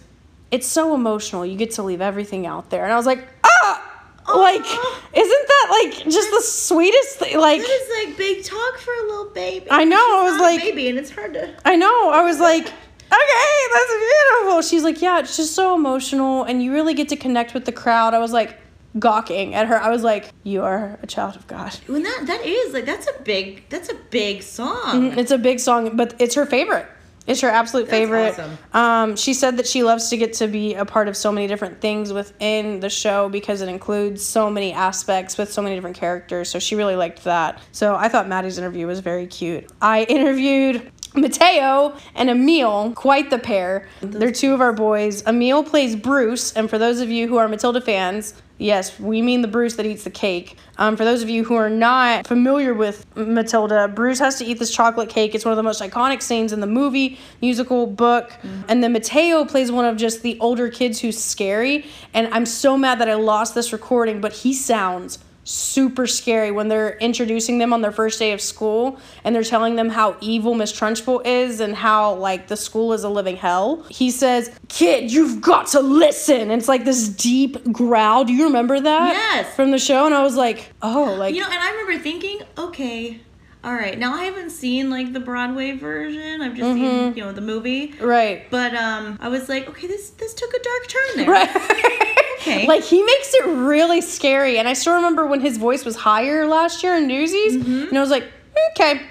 it's 0.52 0.68
so 0.68 0.94
emotional. 0.94 1.46
You 1.46 1.58
get 1.58 1.72
to 1.72 1.84
leave 1.84 2.02
everything 2.02 2.46
out 2.46 2.70
there. 2.70 2.84
And 2.84 2.94
I 2.94 2.96
was 2.98 3.06
like, 3.06 3.28
ah! 3.44 3.90
Like, 4.36 4.62
isn't 4.62 5.48
that 5.48 5.68
like 5.84 6.04
just 6.06 6.30
the 6.32 6.42
sweetest 6.42 7.20
thing? 7.20 7.38
Like, 7.40 7.62
That 7.62 7.70
is 7.70 8.08
like 8.08 8.18
big 8.18 8.44
talk 8.44 8.78
for 8.78 8.92
a 8.94 9.08
little 9.08 9.30
baby. 9.34 9.68
I 9.70 9.84
know, 9.84 9.98
I 9.98 10.30
was 10.32 10.40
like- 10.40 10.62
baby, 10.62 10.88
and 10.90 10.98
it's 10.98 11.10
hard 11.12 11.34
to. 11.34 11.54
I 11.66 11.76
know. 11.76 12.10
I 12.10 12.22
was 12.24 12.40
like, 12.50 12.64
okay, 12.66 13.74
that's 13.74 13.92
beautiful. 13.92 14.62
She's 14.62 14.84
like, 14.84 15.02
yeah, 15.02 15.20
it's 15.20 15.36
just 15.36 15.54
so 15.56 15.76
emotional, 15.76 16.44
and 16.46 16.64
you 16.64 16.72
really 16.72 16.94
get 16.94 17.10
to 17.10 17.18
connect 17.18 17.54
with 17.54 17.66
the 17.66 17.72
crowd. 17.74 18.14
I 18.14 18.20
was 18.20 18.32
like, 18.32 18.58
gawking 19.00 19.56
at 19.56 19.68
her. 19.68 19.82
I 19.82 19.90
was 19.90 20.04
like, 20.04 20.30
you 20.44 20.64
are 20.64 21.00
a 21.02 21.08
child 21.08 21.36
of 21.36 21.48
God. 21.48 21.74
When 21.88 22.04
that 22.04 22.24
that 22.28 22.46
is 22.46 22.74
like 22.74 22.86
that's 22.86 23.08
a 23.08 23.22
big 23.24 23.68
that's 23.70 23.90
a 23.90 23.96
big 24.10 24.44
song. 24.44 25.18
It's 25.18 25.32
a 25.32 25.38
big 25.38 25.60
song, 25.60 25.96
but 25.96 26.16
it's 26.20 26.36
her 26.36 26.46
favorite. 26.46 26.88
It's 27.26 27.40
her 27.40 27.48
absolute 27.50 27.88
favorite. 27.88 28.32
awesome. 28.32 28.58
Um, 28.74 29.16
she 29.16 29.34
said 29.34 29.56
that 29.58 29.66
she 29.66 29.84
loves 29.84 30.10
to 30.10 30.18
get 30.18 30.34
to 30.34 30.48
be 30.48 30.74
a 30.74 30.84
part 30.84 31.08
of 31.08 31.16
so 31.16 31.32
many 31.32 31.48
different 31.48 31.80
things 31.80 32.12
within 32.12 32.82
the 32.82 32.90
show 32.90 33.30
because 33.30 33.62
it 33.62 33.70
includes 33.70 34.26
so 34.26 34.50
many 34.50 34.74
aspects 34.74 35.38
with 35.38 35.52
so 35.52 35.62
many 35.62 35.76
different 35.76 35.96
characters. 35.96 36.50
So 36.50 36.60
she 36.60 36.76
really 36.76 36.98
liked 36.98 37.24
that. 37.24 37.62
So 37.72 37.96
I 37.96 38.10
thought 38.10 38.28
Maddie's 38.28 38.58
interview 38.58 38.88
was 38.88 39.00
very 39.00 39.26
cute. 39.26 39.72
I 39.82 40.04
interviewed 40.04 40.92
Mateo 41.16 41.96
and 42.16 42.30
Emil, 42.30 42.92
quite 42.94 43.30
the 43.30 43.40
pair. 43.40 43.88
They're 44.02 44.32
two 44.32 44.54
of 44.54 44.60
our 44.60 44.74
boys. 44.74 45.24
Emil 45.26 45.64
plays 45.64 45.96
Bruce, 45.96 46.52
and 46.54 46.70
for 46.70 46.78
those 46.78 47.00
of 47.00 47.10
you 47.10 47.28
who 47.28 47.38
are 47.38 47.48
Matilda 47.48 47.82
fans, 47.82 48.34
yes, 48.64 49.00
we 49.00 49.22
mean 49.22 49.42
the 49.42 49.48
Bruce 49.48 49.76
that 49.76 49.86
eats 49.86 50.04
the 50.04 50.10
cake. 50.10 50.58
Um, 50.78 50.96
for 50.96 51.04
those 51.04 51.22
of 51.22 51.30
you 51.30 51.44
who 51.44 51.56
are 51.56 51.70
not 51.70 52.26
familiar 52.26 52.74
with 52.74 53.06
Matilda, 53.16 53.88
Bruce 53.88 54.20
has 54.20 54.38
to 54.40 54.46
eat 54.46 54.58
this 54.60 54.74
chocolate 54.74 55.10
cake. 55.10 55.36
It's 55.36 55.46
one 55.46 55.52
of 55.52 55.58
the 55.58 55.64
most 55.64 55.82
iconic 55.82 56.22
scenes 56.22 56.54
in 56.54 56.62
the 56.62 56.68
movie, 56.68 57.20
musical, 57.42 57.86
book. 57.86 58.32
And 58.68 58.84
then 58.84 58.94
Mateo 58.94 59.46
plays 59.46 59.72
one 59.72 59.86
of 59.86 59.98
just 59.98 60.22
the 60.22 60.40
older 60.40 60.70
kids 60.70 61.02
who's 61.02 61.22
scary. 61.22 61.86
And 62.14 62.34
I'm 62.34 62.46
so 62.46 62.78
mad 62.78 63.00
that 63.00 63.10
I 63.10 63.16
lost 63.16 63.54
this 63.54 63.74
recording, 63.74 64.22
but 64.22 64.34
he 64.34 64.54
sounds 64.54 65.20
super 65.44 66.08
scary 66.08 66.52
when 66.52 66.68
they're 66.68 66.98
introducing 66.98 67.58
them 67.58 67.74
on 67.74 67.82
their 67.82 67.92
first 67.92 68.20
day 68.20 68.32
of 68.32 68.42
school 68.42 69.00
and 69.24 69.36
they're 69.36 69.44
telling 69.44 69.76
them 69.76 69.90
how 69.90 70.16
evil 70.22 70.54
Miss 70.54 70.72
Trunchbull 70.72 71.26
is 71.26 71.60
and 71.60 71.76
how 71.76 72.16
like 72.16 72.48
the 72.48 72.58
school 72.58 72.94
is 72.94 73.04
a 73.04 73.10
living 73.10 73.36
hell. 73.36 73.84
He 73.90 74.12
says, 74.12 74.52
"Kid, 74.70 75.12
you've 75.12 75.42
got 75.42 75.68
to 75.68 75.80
listen." 75.80 76.42
And 76.42 76.54
it's 76.54 76.68
like 76.68 76.86
this 76.86 77.10
deep 77.10 77.72
growl. 77.72 78.24
Do 78.26 78.34
you 78.34 78.46
remember 78.46 78.80
that? 78.80 79.14
Yes. 79.14 79.56
From 79.56 79.72
the 79.72 79.80
show 79.80 80.06
and 80.06 80.16
I 80.16 80.24
was 80.24 80.36
like, 80.36 80.72
"Oh, 80.82 81.16
like 81.18 81.34
You 81.36 81.42
know, 81.42 81.50
and 81.50 81.60
I 81.60 81.72
remember 81.72 82.02
thinking, 82.02 82.40
okay, 82.58 83.20
all 83.64 83.74
right. 83.74 83.98
Now 83.98 84.14
I 84.14 84.24
haven't 84.26 84.50
seen 84.50 84.90
like 84.90 85.14
the 85.14 85.20
Broadway 85.20 85.72
version. 85.78 86.42
I've 86.42 86.54
just 86.56 86.64
Mm-hmm. 86.70 86.80
seen 87.10 87.16
you 87.16 87.24
know 87.24 87.32
the 87.32 87.42
movie. 87.42 87.94
right." 88.00 88.50
But 88.50 88.76
um, 88.76 89.18
I 89.22 89.30
was 89.30 89.48
like, 89.50 89.68
okay, 89.70 89.88
this 89.88 90.10
this 90.12 90.34
took 90.34 90.54
a 90.54 90.60
dark 90.62 90.88
turn 90.88 91.18
there. 91.18 91.30
Right. 91.30 91.50
Okay. 92.44 92.68
Like 92.68 92.84
he 92.84 93.02
makes 93.02 93.34
it 93.34 93.46
really 93.46 94.02
scary. 94.02 94.60
And 94.60 94.68
I 94.68 94.74
still 94.74 94.96
remember 94.96 95.26
when 95.26 95.40
his 95.40 95.56
voice 95.58 95.86
was 95.86 95.96
higher 95.96 96.46
last 96.46 96.84
year 96.84 96.98
in 96.98 97.08
Newsies. 97.08 97.56
Mm-hmm. 97.56 97.88
And 97.88 97.98
I 97.98 98.02
was 98.02 98.10
like, 98.10 98.26
okay. 98.72 99.02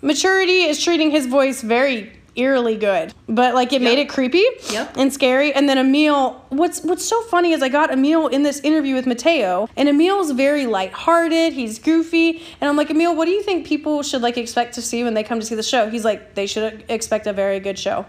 Maturity 0.00 0.62
is 0.62 0.82
treating 0.82 1.10
his 1.10 1.26
voice 1.26 1.60
very 1.60 2.10
eerily 2.38 2.76
good, 2.76 3.12
but 3.28 3.54
like 3.54 3.72
it 3.72 3.82
made 3.82 3.98
it 3.98 4.08
creepy 4.08 4.44
Yep. 4.70 4.96
and 4.96 5.12
scary. 5.12 5.52
And 5.52 5.68
then 5.68 5.76
Emil, 5.78 6.42
what's 6.50 6.82
what's 6.82 7.04
so 7.04 7.20
funny 7.24 7.52
is 7.52 7.62
I 7.62 7.68
got 7.68 7.90
Emil 7.92 8.28
in 8.28 8.42
this 8.44 8.60
interview 8.60 8.94
with 8.94 9.06
Mateo, 9.06 9.68
and 9.76 9.88
Emil's 9.88 10.30
very 10.30 10.66
lighthearted. 10.66 11.52
He's 11.52 11.78
goofy, 11.78 12.42
and 12.60 12.68
I'm 12.70 12.76
like, 12.76 12.90
Emil, 12.90 13.14
what 13.16 13.24
do 13.26 13.32
you 13.32 13.42
think 13.42 13.66
people 13.66 14.02
should 14.02 14.22
like 14.22 14.38
expect 14.38 14.74
to 14.74 14.82
see 14.82 15.04
when 15.04 15.14
they 15.14 15.22
come 15.24 15.40
to 15.40 15.46
see 15.46 15.54
the 15.54 15.62
show? 15.62 15.90
He's 15.90 16.04
like, 16.04 16.34
they 16.34 16.46
should 16.46 16.84
expect 16.88 17.26
a 17.26 17.32
very 17.32 17.60
good 17.60 17.78
show. 17.78 18.06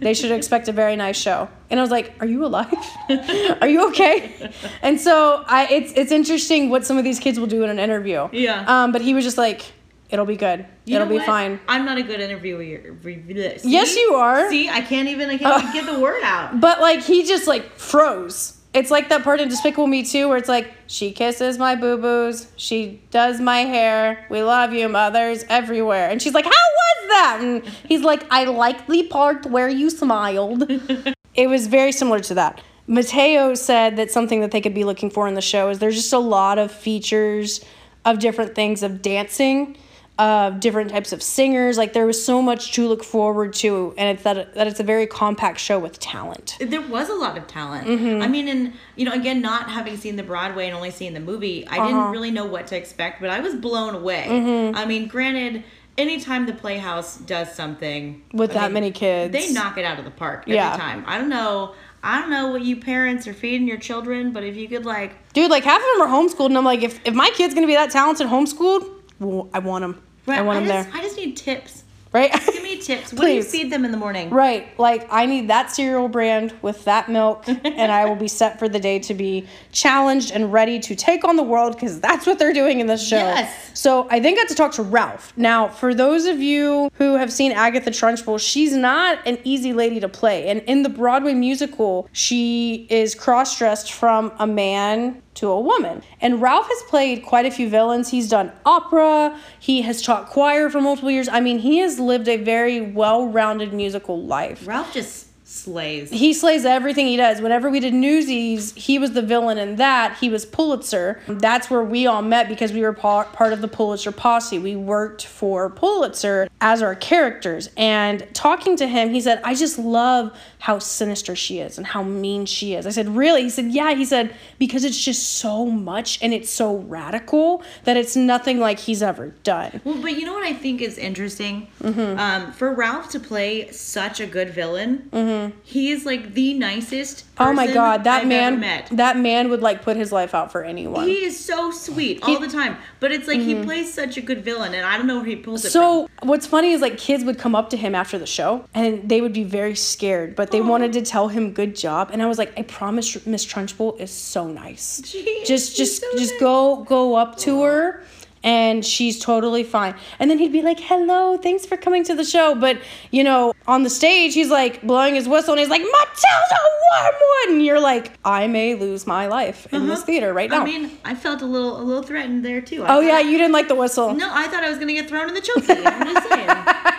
they 0.00 0.14
should 0.14 0.32
expect 0.32 0.66
a 0.66 0.72
very 0.72 0.96
nice 0.96 1.16
show. 1.16 1.48
And 1.70 1.78
I 1.78 1.82
was 1.82 1.92
like, 1.92 2.12
"Are 2.20 2.26
you 2.26 2.44
alive? 2.44 2.74
Are 3.60 3.68
you 3.68 3.86
okay?" 3.90 4.50
And 4.82 5.00
so 5.00 5.44
I, 5.46 5.68
it's 5.70 5.92
it's 5.94 6.10
interesting 6.10 6.70
what 6.70 6.84
some 6.84 6.98
of 6.98 7.04
these 7.04 7.20
kids 7.20 7.38
will 7.38 7.46
do 7.46 7.62
in 7.62 7.70
an 7.70 7.78
interview. 7.78 8.28
Yeah. 8.32 8.64
Um, 8.66 8.90
but 8.90 9.00
he 9.00 9.14
was 9.14 9.22
just 9.24 9.38
like, 9.38 9.62
"It'll 10.10 10.26
be 10.26 10.36
good. 10.36 10.66
You 10.84 10.96
It'll 10.96 11.08
be 11.08 11.16
what? 11.16 11.26
fine." 11.26 11.60
I'm 11.68 11.84
not 11.84 11.98
a 11.98 12.02
good 12.02 12.20
interviewer. 12.20 12.96
See? 13.02 13.60
Yes, 13.64 13.96
you 13.96 14.14
are. 14.14 14.48
See, 14.50 14.68
I 14.68 14.80
can't 14.80 15.08
even. 15.08 15.30
I 15.30 15.38
can't 15.38 15.62
even 15.62 15.74
get 15.74 15.86
the 15.86 16.00
word 16.00 16.22
out. 16.22 16.60
But 16.60 16.80
like 16.80 17.02
he 17.02 17.24
just 17.24 17.46
like 17.46 17.76
froze. 17.76 18.56
It's 18.72 18.90
like 18.90 19.08
that 19.08 19.24
part 19.24 19.40
in 19.40 19.48
Despicable 19.48 19.88
Me 19.88 20.04
2, 20.04 20.28
where 20.28 20.36
it's 20.36 20.48
like 20.48 20.72
she 20.86 21.10
kisses 21.10 21.58
my 21.58 21.74
boo 21.74 21.98
boos, 21.98 22.46
she 22.54 23.02
does 23.10 23.40
my 23.40 23.60
hair, 23.60 24.24
we 24.30 24.44
love 24.44 24.72
you, 24.72 24.88
mothers 24.88 25.44
everywhere, 25.48 26.08
and 26.08 26.22
she's 26.22 26.34
like, 26.34 26.44
"How 26.44 26.50
was 26.50 27.08
that?" 27.08 27.38
And 27.42 27.64
he's 27.88 28.02
like, 28.02 28.24
"I 28.30 28.44
like 28.44 28.86
the 28.86 29.02
part 29.04 29.46
where 29.46 29.68
you 29.68 29.90
smiled." 29.90 30.70
it 31.34 31.48
was 31.48 31.66
very 31.66 31.92
similar 31.92 32.20
to 32.20 32.34
that. 32.34 32.60
Mateo 32.86 33.54
said 33.54 33.96
that 33.96 34.10
something 34.10 34.40
that 34.40 34.50
they 34.50 34.60
could 34.60 34.74
be 34.74 34.82
looking 34.84 35.10
for 35.10 35.28
in 35.28 35.34
the 35.34 35.40
show 35.40 35.68
is 35.68 35.78
there's 35.78 35.94
just 35.94 36.12
a 36.12 36.18
lot 36.18 36.58
of 36.58 36.72
features 36.72 37.64
of 38.04 38.18
different 38.18 38.54
things 38.56 38.82
of 38.82 39.00
dancing 39.00 39.76
of 40.20 40.60
different 40.60 40.90
types 40.90 41.12
of 41.12 41.22
singers 41.22 41.78
like 41.78 41.92
there 41.94 42.04
was 42.06 42.22
so 42.22 42.42
much 42.42 42.72
to 42.72 42.86
look 42.86 43.02
forward 43.02 43.52
to 43.54 43.94
and 43.96 44.06
it's 44.14 44.22
that, 44.24 44.54
that 44.54 44.66
it's 44.66 44.78
a 44.78 44.82
very 44.84 45.06
compact 45.06 45.58
show 45.58 45.78
with 45.78 45.98
talent 45.98 46.56
There 46.60 46.82
was 46.82 47.08
a 47.08 47.14
lot 47.14 47.38
of 47.38 47.46
talent. 47.46 47.86
Mm-hmm. 47.86 48.22
I 48.22 48.28
mean, 48.28 48.46
and 48.48 48.74
you 48.96 49.04
know, 49.06 49.12
again, 49.12 49.40
not 49.40 49.70
having 49.70 49.96
seen 49.96 50.16
the 50.16 50.22
Broadway 50.22 50.66
and 50.66 50.74
only 50.76 50.90
seeing 50.90 51.14
the 51.14 51.20
movie, 51.20 51.66
I 51.66 51.78
Uh-huh. 51.78 51.86
didn't 51.88 52.10
really 52.12 52.30
know 52.30 52.44
what 52.44 52.66
to 52.68 52.76
expect, 52.76 53.20
but 53.20 53.30
I 53.30 53.40
was 53.40 53.54
blown 53.54 53.94
away. 53.94 54.26
Mm-hmm. 54.28 54.76
I 54.76 54.84
mean, 54.84 55.08
granted, 55.08 55.64
anytime 55.96 56.46
the 56.46 56.52
Playhouse 56.52 57.16
does 57.18 57.52
something 57.54 58.22
with 58.32 58.50
I 58.50 58.54
that 58.54 58.64
mean, 58.68 58.74
many 58.74 58.90
kids 58.90 59.32
they 59.32 59.52
knock 59.52 59.78
it 59.78 59.84
out 59.84 59.98
of 59.98 60.04
the 60.04 60.10
park 60.10 60.42
every 60.42 60.54
Yeah. 60.54 60.76
time. 60.76 61.04
I 61.06 61.16
don't 61.18 61.28
know. 61.30 61.74
I 62.02 62.18
don't 62.20 62.30
know 62.30 62.48
what 62.48 62.62
you 62.62 62.76
parents 62.76 63.26
are 63.26 63.34
feeding 63.34 63.66
your 63.68 63.76
children, 63.78 64.32
but 64.32 64.42
if 64.42 64.56
you 64.56 64.68
could 64.68 64.84
like, 64.86 65.12
dude 65.32 65.50
like 65.50 65.64
half 65.64 65.80
of 65.80 65.86
them 65.92 66.02
are 66.06 66.08
homeschooled 66.08 66.46
and 66.46 66.58
i'm 66.58 66.64
like 66.64 66.82
if, 66.82 66.98
if 67.06 67.14
my 67.14 67.30
kid's 67.34 67.54
gonna 67.54 67.66
be 67.66 67.74
that 67.74 67.90
talented 67.90 68.26
homeschooled 68.26 68.84
well, 69.20 69.48
i 69.54 69.58
want 69.58 69.84
him 70.30 70.38
i 70.38 70.42
want 70.42 70.66
them 70.66 70.68
just, 70.68 70.90
there 70.90 71.00
I 71.00 71.02
just 71.02 71.16
need 71.16 71.36
tips. 71.36 71.84
right 72.12 72.32
Give 72.32 72.62
me 72.62 72.70
tips. 72.80 73.12
What 73.12 73.22
do 73.22 73.32
you 73.32 73.42
feed 73.42 73.70
them 73.70 73.84
in 73.84 73.92
the 73.92 73.96
morning? 73.96 74.30
Right. 74.30 74.78
Like 74.78 75.06
I 75.10 75.26
need 75.26 75.48
that 75.48 75.70
cereal 75.70 76.08
brand 76.08 76.54
with 76.62 76.84
that 76.86 77.08
milk 77.08 77.48
and 77.48 77.92
I 77.92 78.04
will 78.06 78.16
be 78.16 78.28
set 78.28 78.58
for 78.58 78.68
the 78.68 78.80
day 78.80 78.98
to 79.00 79.14
be 79.14 79.46
challenged 79.72 80.32
and 80.32 80.52
ready 80.52 80.80
to 80.80 80.94
take 80.96 81.24
on 81.24 81.36
the 81.36 81.42
world 81.42 81.74
because 81.74 82.00
that's 82.00 82.26
what 82.26 82.38
they're 82.38 82.52
doing 82.52 82.80
in 82.80 82.86
this 82.86 83.06
show. 83.06 83.16
Yes. 83.16 83.78
So 83.78 84.08
I 84.10 84.18
then 84.20 84.34
got 84.34 84.48
to 84.48 84.54
talk 84.54 84.72
to 84.72 84.82
Ralph. 84.82 85.32
Now, 85.36 85.68
for 85.68 85.94
those 85.94 86.26
of 86.26 86.40
you 86.40 86.90
who 86.94 87.14
have 87.16 87.32
seen 87.32 87.52
Agatha 87.52 87.90
Trunchbull, 87.90 88.40
she's 88.40 88.72
not 88.74 89.18
an 89.26 89.38
easy 89.44 89.72
lady 89.72 90.00
to 90.00 90.08
play. 90.08 90.48
And 90.48 90.60
in 90.62 90.82
the 90.82 90.88
Broadway 90.88 91.34
musical, 91.34 92.08
she 92.12 92.86
is 92.90 93.14
cross-dressed 93.14 93.92
from 93.92 94.32
a 94.38 94.46
man 94.46 95.22
to 95.40 95.48
a 95.48 95.60
woman. 95.60 96.02
And 96.20 96.40
Ralph 96.40 96.68
has 96.68 96.82
played 96.88 97.24
quite 97.24 97.46
a 97.46 97.50
few 97.50 97.68
villains. 97.68 98.10
He's 98.10 98.28
done 98.28 98.52
opera, 98.64 99.38
he 99.58 99.82
has 99.82 100.02
taught 100.02 100.28
choir 100.28 100.70
for 100.70 100.80
multiple 100.80 101.10
years. 101.10 101.28
I 101.28 101.40
mean, 101.40 101.58
he 101.58 101.78
has 101.78 101.98
lived 101.98 102.28
a 102.28 102.36
very 102.36 102.80
well-rounded 102.80 103.72
musical 103.72 104.22
life. 104.22 104.66
Ralph 104.66 104.92
just 104.92 105.26
slays. 105.46 106.10
He 106.10 106.32
slays 106.32 106.64
everything 106.64 107.08
he 107.08 107.16
does. 107.16 107.40
Whenever 107.40 107.70
we 107.70 107.80
did 107.80 107.92
Newsies, 107.92 108.72
he 108.74 109.00
was 109.00 109.12
the 109.12 109.22
villain 109.22 109.58
in 109.58 109.76
that. 109.76 110.16
He 110.18 110.28
was 110.28 110.46
Pulitzer. 110.46 111.20
That's 111.26 111.68
where 111.68 111.82
we 111.82 112.06
all 112.06 112.22
met 112.22 112.48
because 112.48 112.72
we 112.72 112.82
were 112.82 112.92
part 112.92 113.52
of 113.52 113.60
the 113.60 113.66
Pulitzer 113.66 114.12
posse. 114.12 114.60
We 114.60 114.76
worked 114.76 115.26
for 115.26 115.68
Pulitzer 115.68 116.48
as 116.60 116.82
our 116.82 116.94
characters. 116.94 117.68
And 117.76 118.32
talking 118.32 118.76
to 118.76 118.86
him, 118.86 119.10
he 119.10 119.20
said, 119.20 119.40
I 119.42 119.54
just 119.56 119.76
love 119.76 120.38
how 120.60 120.78
sinister 120.78 121.34
she 121.34 121.58
is 121.58 121.78
and 121.78 121.86
how 121.86 122.02
mean 122.02 122.46
she 122.46 122.74
is. 122.74 122.86
I 122.86 122.90
said, 122.90 123.08
Really? 123.08 123.42
He 123.42 123.50
said, 123.50 123.66
Yeah. 123.66 123.94
He 123.94 124.04
said, 124.04 124.34
Because 124.58 124.84
it's 124.84 125.02
just 125.02 125.38
so 125.38 125.66
much 125.66 126.18
and 126.22 126.32
it's 126.32 126.50
so 126.50 126.76
radical 126.76 127.62
that 127.84 127.96
it's 127.96 128.14
nothing 128.14 128.58
like 128.58 128.78
he's 128.78 129.02
ever 129.02 129.28
done. 129.42 129.80
Well, 129.84 130.00
but 130.00 130.12
you 130.12 130.24
know 130.24 130.34
what 130.34 130.44
I 130.44 130.52
think 130.52 130.80
is 130.80 130.98
interesting? 130.98 131.68
Mm-hmm. 131.82 132.18
Um, 132.18 132.52
for 132.52 132.72
Ralph 132.72 133.10
to 133.10 133.20
play 133.20 133.70
such 133.70 134.20
a 134.20 134.26
good 134.26 134.50
villain, 134.50 135.52
he 135.64 135.90
is 135.90 136.06
like 136.06 136.34
the 136.34 136.54
nicest. 136.54 137.24
Mm-hmm. 137.34 137.42
Oh 137.42 137.52
my 137.52 137.72
God, 137.72 138.04
that 138.04 138.22
I've 138.22 138.28
man, 138.28 138.60
met. 138.60 138.88
that 138.92 139.16
man 139.16 139.48
would 139.48 139.62
like 139.62 139.82
put 139.82 139.96
his 139.96 140.12
life 140.12 140.34
out 140.34 140.52
for 140.52 140.62
anyone. 140.62 141.06
He 141.06 141.24
is 141.24 141.42
so 141.42 141.70
sweet 141.70 142.22
all 142.22 142.38
the 142.38 142.48
time, 142.48 142.76
but 143.00 143.12
it's 143.12 143.26
like 143.26 143.40
he 143.40 143.62
plays 143.64 143.92
such 143.92 144.16
a 144.16 144.20
good 144.20 144.44
villain, 144.44 144.74
and 144.74 144.86
I 144.86 144.96
don't 144.98 145.06
know 145.06 145.16
where 145.16 145.24
he 145.24 145.36
pulls 145.36 145.64
it 145.64 145.72
from. 145.72 145.80
Mm-hmm. 145.80 146.06
So 146.22 146.26
what's 146.26 146.46
funny 146.46 146.72
is 146.72 146.80
like 146.80 146.98
kids 146.98 147.24
would 147.24 147.38
come 147.38 147.54
up 147.54 147.70
to 147.70 147.76
him 147.76 147.94
after 147.94 148.18
the 148.18 148.26
show 148.26 148.64
and 148.74 149.08
they 149.08 149.20
would 149.20 149.32
be 149.32 149.44
very 149.44 149.74
scared, 149.74 150.36
but 150.36 150.49
they 150.50 150.60
wanted 150.60 150.92
to 150.94 151.02
tell 151.02 151.28
him 151.28 151.52
good 151.52 151.74
job. 151.76 152.10
And 152.12 152.22
I 152.22 152.26
was 152.26 152.38
like, 152.38 152.52
I 152.58 152.62
promise 152.62 153.26
Miss 153.26 153.44
Trunchbull 153.46 154.00
is 154.00 154.10
so 154.10 154.46
nice. 154.48 155.02
She- 155.10 155.44
just 155.44 155.76
just 155.76 156.00
so 156.02 156.06
just 156.16 156.32
nice. 156.34 156.40
go 156.40 156.84
go 156.84 157.14
up 157.16 157.36
to 157.38 157.62
her 157.62 158.04
and 158.42 158.84
she's 158.84 159.18
totally 159.18 159.62
fine. 159.64 159.94
And 160.18 160.30
then 160.30 160.38
he'd 160.38 160.52
be 160.52 160.62
like, 160.62 160.80
"Hello, 160.80 161.36
thanks 161.36 161.66
for 161.66 161.76
coming 161.76 162.04
to 162.04 162.14
the 162.14 162.24
show." 162.24 162.54
But 162.54 162.78
you 163.10 163.22
know, 163.24 163.52
on 163.66 163.82
the 163.82 163.90
stage, 163.90 164.34
he's 164.34 164.50
like 164.50 164.82
blowing 164.82 165.14
his 165.14 165.28
whistle 165.28 165.52
and 165.52 165.60
he's 165.60 165.68
like, 165.68 165.82
"Matilda 165.82 166.60
Wormwood," 166.92 167.48
and 167.50 167.64
you're 167.64 167.80
like, 167.80 168.12
"I 168.24 168.46
may 168.46 168.74
lose 168.74 169.06
my 169.06 169.26
life 169.26 169.66
in 169.72 169.86
this 169.88 170.02
theater 170.02 170.32
right 170.32 170.48
now." 170.50 170.62
Uh-huh. 170.62 170.64
I 170.64 170.78
mean, 170.78 170.90
I 171.04 171.14
felt 171.14 171.42
a 171.42 171.46
little 171.46 171.80
a 171.80 171.82
little 171.82 172.02
threatened 172.02 172.44
there 172.44 172.60
too. 172.60 172.82
I 172.82 172.84
oh 172.84 173.00
thought 173.00 173.04
yeah, 173.04 173.20
you 173.20 173.36
didn't 173.36 173.52
like 173.52 173.68
the 173.68 173.74
whistle. 173.74 174.14
no, 174.14 174.28
I 174.32 174.48
thought 174.48 174.64
I 174.64 174.70
was 174.70 174.78
gonna 174.78 174.94
get 174.94 175.08
thrown 175.08 175.28
in 175.28 175.34
the 175.34 175.40
chokey. 175.42 175.82
I'm 175.84 176.14
just 176.14 176.28
saying. 176.28 176.48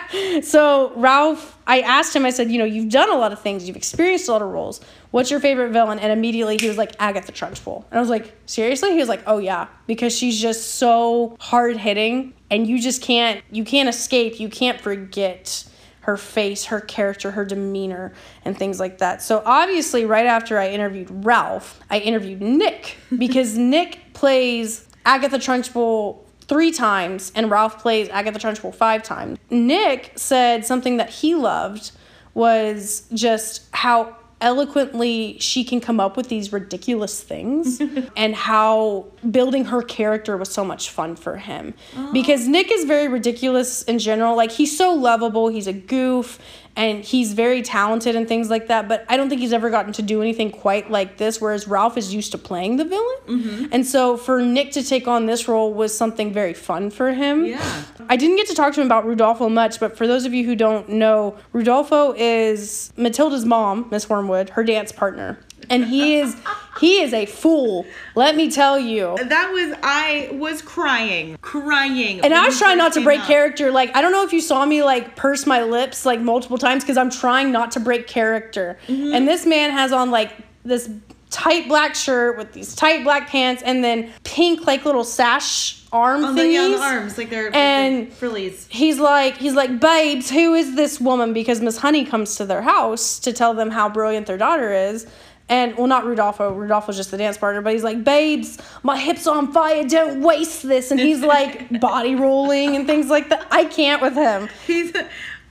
So 0.42 0.92
Ralph, 0.96 1.58
I 1.66 1.80
asked 1.80 2.14
him. 2.14 2.26
I 2.26 2.30
said, 2.30 2.50
you 2.50 2.58
know, 2.58 2.64
you've 2.64 2.90
done 2.90 3.10
a 3.10 3.16
lot 3.16 3.32
of 3.32 3.40
things. 3.40 3.66
You've 3.66 3.76
experienced 3.76 4.28
a 4.28 4.32
lot 4.32 4.42
of 4.42 4.48
roles. 4.48 4.80
What's 5.10 5.30
your 5.30 5.40
favorite 5.40 5.70
villain? 5.70 5.98
And 5.98 6.12
immediately 6.12 6.56
he 6.58 6.68
was 6.68 6.78
like 6.78 6.94
Agatha 6.98 7.32
Trunchbull, 7.32 7.84
and 7.90 7.98
I 7.98 8.00
was 8.00 8.08
like, 8.10 8.34
seriously? 8.46 8.92
He 8.92 8.98
was 8.98 9.08
like, 9.08 9.22
oh 9.26 9.38
yeah, 9.38 9.68
because 9.86 10.16
she's 10.16 10.40
just 10.40 10.76
so 10.76 11.36
hard 11.40 11.76
hitting, 11.76 12.34
and 12.50 12.66
you 12.66 12.80
just 12.80 13.02
can't, 13.02 13.42
you 13.50 13.64
can't 13.64 13.88
escape. 13.88 14.40
You 14.40 14.48
can't 14.48 14.80
forget 14.80 15.64
her 16.02 16.16
face, 16.16 16.64
her 16.66 16.80
character, 16.80 17.30
her 17.30 17.44
demeanor, 17.44 18.12
and 18.44 18.58
things 18.58 18.80
like 18.80 18.98
that. 18.98 19.22
So 19.22 19.42
obviously, 19.46 20.04
right 20.04 20.26
after 20.26 20.58
I 20.58 20.68
interviewed 20.70 21.24
Ralph, 21.24 21.80
I 21.90 22.00
interviewed 22.00 22.40
Nick 22.40 22.96
because 23.16 23.56
Nick 23.58 23.98
plays 24.12 24.88
Agatha 25.04 25.38
Trunchbull 25.38 26.21
three 26.52 26.70
times 26.70 27.32
and 27.34 27.50
Ralph 27.50 27.78
plays 27.78 28.10
Agatha 28.10 28.38
Trunchbull 28.38 28.74
five 28.74 29.02
times. 29.02 29.38
Nick 29.48 30.12
said 30.16 30.66
something 30.66 30.98
that 30.98 31.08
he 31.08 31.34
loved 31.34 31.92
was 32.34 33.04
just 33.14 33.66
how 33.72 34.16
eloquently 34.42 35.38
she 35.38 35.64
can 35.64 35.80
come 35.80 36.00
up 36.00 36.16
with 36.16 36.28
these 36.28 36.52
ridiculous 36.52 37.22
things 37.22 37.80
and 38.16 38.34
how 38.34 39.06
building 39.30 39.64
her 39.66 39.80
character 39.80 40.36
was 40.36 40.52
so 40.52 40.64
much 40.64 40.90
fun 40.90 41.16
for 41.16 41.38
him. 41.38 41.72
Oh. 41.96 42.12
Because 42.12 42.46
Nick 42.46 42.70
is 42.70 42.84
very 42.84 43.08
ridiculous 43.08 43.82
in 43.84 43.98
general. 43.98 44.36
Like 44.36 44.50
he's 44.50 44.76
so 44.76 44.92
lovable. 44.92 45.48
He's 45.48 45.68
a 45.68 45.72
goof 45.72 46.38
and 46.76 47.04
he's 47.04 47.32
very 47.32 47.62
talented 47.62 48.16
and 48.16 48.26
things 48.28 48.50
like 48.50 48.68
that 48.68 48.88
but 48.88 49.04
I 49.08 49.16
don't 49.16 49.28
think 49.28 49.40
he's 49.40 49.52
ever 49.52 49.70
gotten 49.70 49.92
to 49.94 50.02
do 50.02 50.22
anything 50.22 50.50
quite 50.50 50.90
like 50.90 51.18
this 51.18 51.40
whereas 51.40 51.68
Ralph 51.68 51.96
is 51.96 52.14
used 52.14 52.32
to 52.32 52.38
playing 52.38 52.76
the 52.76 52.84
villain 52.84 53.18
mm-hmm. 53.26 53.66
and 53.72 53.86
so 53.86 54.16
for 54.16 54.40
Nick 54.42 54.72
to 54.72 54.82
take 54.82 55.06
on 55.06 55.26
this 55.26 55.48
role 55.48 55.72
was 55.72 55.96
something 55.96 56.32
very 56.32 56.54
fun 56.54 56.90
for 56.90 57.12
him 57.12 57.44
Yeah. 57.44 57.84
I 58.08 58.16
didn't 58.16 58.36
get 58.36 58.46
to 58.48 58.54
talk 58.54 58.74
to 58.74 58.80
him 58.80 58.86
about 58.86 59.04
Rudolpho 59.06 59.50
much, 59.50 59.80
but 59.80 59.96
for 59.96 60.06
those 60.06 60.24
of 60.24 60.34
you 60.34 60.44
who 60.44 60.54
don't 60.54 60.88
know, 60.88 61.36
Rudolpho 61.54 62.14
is 62.16 62.92
Matilda's 62.96 63.44
mom, 63.44 63.88
Miss 63.90 64.08
Wormwood, 64.08 64.50
her 64.50 64.64
dance 64.64 64.92
partner. 64.92 65.38
And 65.70 65.84
he 65.84 66.16
is 66.18 66.36
he 66.80 67.00
is 67.00 67.12
a 67.12 67.26
fool, 67.26 67.86
let 68.14 68.34
me 68.34 68.50
tell 68.50 68.78
you. 68.78 69.16
That 69.22 69.50
was 69.52 69.76
I 69.82 70.30
was 70.32 70.62
crying, 70.62 71.36
crying. 71.40 72.20
And 72.22 72.32
I 72.34 72.46
was 72.46 72.58
trying 72.58 72.78
not 72.78 72.92
to 72.94 73.00
break 73.02 73.20
up. 73.20 73.26
character. 73.26 73.70
Like, 73.70 73.94
I 73.96 74.00
don't 74.00 74.12
know 74.12 74.24
if 74.24 74.32
you 74.32 74.40
saw 74.40 74.64
me 74.64 74.82
like 74.82 75.16
purse 75.16 75.46
my 75.46 75.62
lips 75.62 76.04
like 76.06 76.20
multiple 76.20 76.58
times 76.58 76.82
because 76.82 76.96
I'm 76.96 77.10
trying 77.10 77.52
not 77.52 77.72
to 77.72 77.80
break 77.80 78.06
character. 78.06 78.78
Mm-hmm. 78.88 79.14
And 79.14 79.28
this 79.28 79.46
man 79.46 79.70
has 79.70 79.92
on 79.92 80.10
like 80.10 80.32
this 80.64 80.88
tight 81.30 81.66
black 81.66 81.94
shirt 81.94 82.36
with 82.36 82.52
these 82.52 82.74
tight 82.74 83.04
black 83.04 83.28
pants 83.28 83.62
and 83.62 83.82
then 83.82 84.10
pink 84.22 84.66
like 84.66 84.84
little 84.84 85.04
sash 85.04 85.82
arm 85.90 86.24
on 86.24 86.34
thingies. 86.34 86.36
the, 86.36 86.48
yeah, 86.52 86.60
on 86.62 86.70
the 86.72 86.78
arms, 86.78 87.18
like 87.18 87.30
they're 87.30 87.54
And- 87.54 87.98
like 88.00 88.08
they're 88.08 88.16
frillies. 88.16 88.66
he's 88.70 88.98
like 88.98 89.36
he's 89.38 89.54
like 89.54 89.78
babes 89.80 90.30
who 90.30 90.54
is 90.54 90.74
this 90.74 91.00
woman 91.00 91.32
because 91.32 91.60
miss 91.60 91.78
honey 91.78 92.04
comes 92.04 92.36
to 92.36 92.44
their 92.44 92.62
house 92.62 93.18
to 93.20 93.32
tell 93.32 93.54
them 93.54 93.70
how 93.70 93.88
brilliant 93.88 94.26
their 94.26 94.36
daughter 94.38 94.72
is 94.72 95.06
and 95.52 95.76
well 95.76 95.86
not 95.86 96.04
rudolpho 96.04 96.40
oh, 96.40 96.54
rudolpho's 96.54 96.96
just 96.96 97.10
the 97.10 97.18
dance 97.18 97.36
partner 97.36 97.60
but 97.60 97.72
he's 97.72 97.84
like 97.84 98.02
babes 98.02 98.58
my 98.82 98.98
hips 98.98 99.26
on 99.26 99.52
fire 99.52 99.84
don't 99.84 100.22
waste 100.22 100.62
this 100.62 100.90
and 100.90 100.98
he's 100.98 101.20
like 101.20 101.80
body 101.80 102.14
rolling 102.14 102.74
and 102.74 102.86
things 102.86 103.08
like 103.08 103.28
that 103.28 103.46
i 103.50 103.64
can't 103.64 104.00
with 104.00 104.14
him 104.14 104.48
He's 104.66 104.92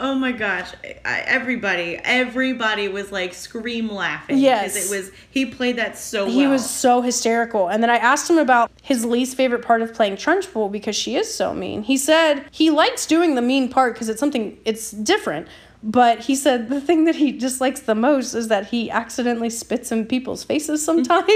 Oh 0.03 0.15
my 0.15 0.31
gosh! 0.31 0.71
I, 1.05 1.19
everybody, 1.27 1.95
everybody 2.03 2.87
was 2.87 3.11
like 3.11 3.35
scream 3.35 3.87
laughing. 3.87 4.39
Yes. 4.39 4.73
because 4.73 4.91
it 4.91 4.95
was 4.95 5.11
he 5.29 5.45
played 5.45 5.75
that 5.75 5.95
so 5.95 6.25
well. 6.25 6.33
He 6.33 6.47
was 6.47 6.67
so 6.67 7.03
hysterical. 7.03 7.69
And 7.69 7.83
then 7.83 7.91
I 7.91 7.97
asked 7.97 8.27
him 8.27 8.39
about 8.39 8.71
his 8.81 9.05
least 9.05 9.37
favorite 9.37 9.63
part 9.63 9.83
of 9.83 9.93
playing 9.93 10.15
Trunchbull 10.15 10.71
because 10.71 10.95
she 10.95 11.15
is 11.15 11.31
so 11.31 11.53
mean. 11.53 11.83
He 11.83 11.97
said 11.97 12.45
he 12.49 12.71
likes 12.71 13.05
doing 13.05 13.35
the 13.35 13.43
mean 13.43 13.69
part 13.69 13.93
because 13.93 14.09
it's 14.09 14.19
something, 14.19 14.57
it's 14.65 14.89
different. 14.89 15.47
But 15.83 16.19
he 16.19 16.35
said 16.35 16.69
the 16.69 16.79
thing 16.79 17.05
that 17.05 17.15
he 17.15 17.31
dislikes 17.31 17.81
the 17.81 17.95
most 17.95 18.33
is 18.33 18.49
that 18.49 18.67
he 18.67 18.91
accidentally 18.91 19.49
spits 19.49 19.91
in 19.91 20.05
people's 20.05 20.43
faces 20.43 20.83
sometimes. 20.83 21.31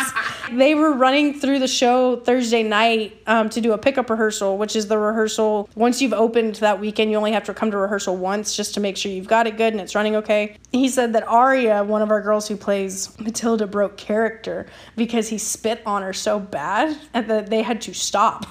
they 0.52 0.74
were 0.74 0.92
running 0.92 1.38
through 1.38 1.58
the 1.58 1.68
show 1.68 2.16
Thursday 2.16 2.62
night 2.62 3.20
um, 3.26 3.48
to 3.50 3.60
do 3.60 3.72
a 3.72 3.78
pickup 3.78 4.08
rehearsal, 4.08 4.56
which 4.56 4.76
is 4.76 4.86
the 4.86 4.98
rehearsal. 4.98 5.68
Once 5.74 6.00
you've 6.00 6.12
opened 6.12 6.56
that 6.56 6.78
weekend, 6.78 7.10
you 7.10 7.16
only 7.16 7.32
have 7.32 7.44
to 7.44 7.54
come 7.54 7.70
to 7.72 7.76
rehearsal 7.76 8.16
once 8.16 8.56
just 8.56 8.74
to 8.74 8.80
make 8.80 8.96
sure 8.96 9.10
you've 9.10 9.26
got 9.26 9.46
it 9.46 9.56
good 9.56 9.72
and 9.72 9.80
it's 9.80 9.94
running 9.94 10.14
okay. 10.16 10.56
He 10.70 10.88
said 10.88 11.12
that 11.14 11.26
Aria, 11.26 11.82
one 11.82 12.02
of 12.02 12.10
our 12.10 12.20
girls 12.20 12.46
who 12.46 12.56
plays 12.56 13.18
Matilda, 13.18 13.66
broke 13.66 13.96
character 13.96 14.66
because 14.96 15.28
he 15.28 15.38
spit 15.38 15.82
on 15.84 16.02
her 16.02 16.12
so 16.12 16.38
bad 16.38 16.96
that 17.12 17.50
they 17.50 17.62
had 17.62 17.80
to 17.82 17.94
stop. 17.94 18.46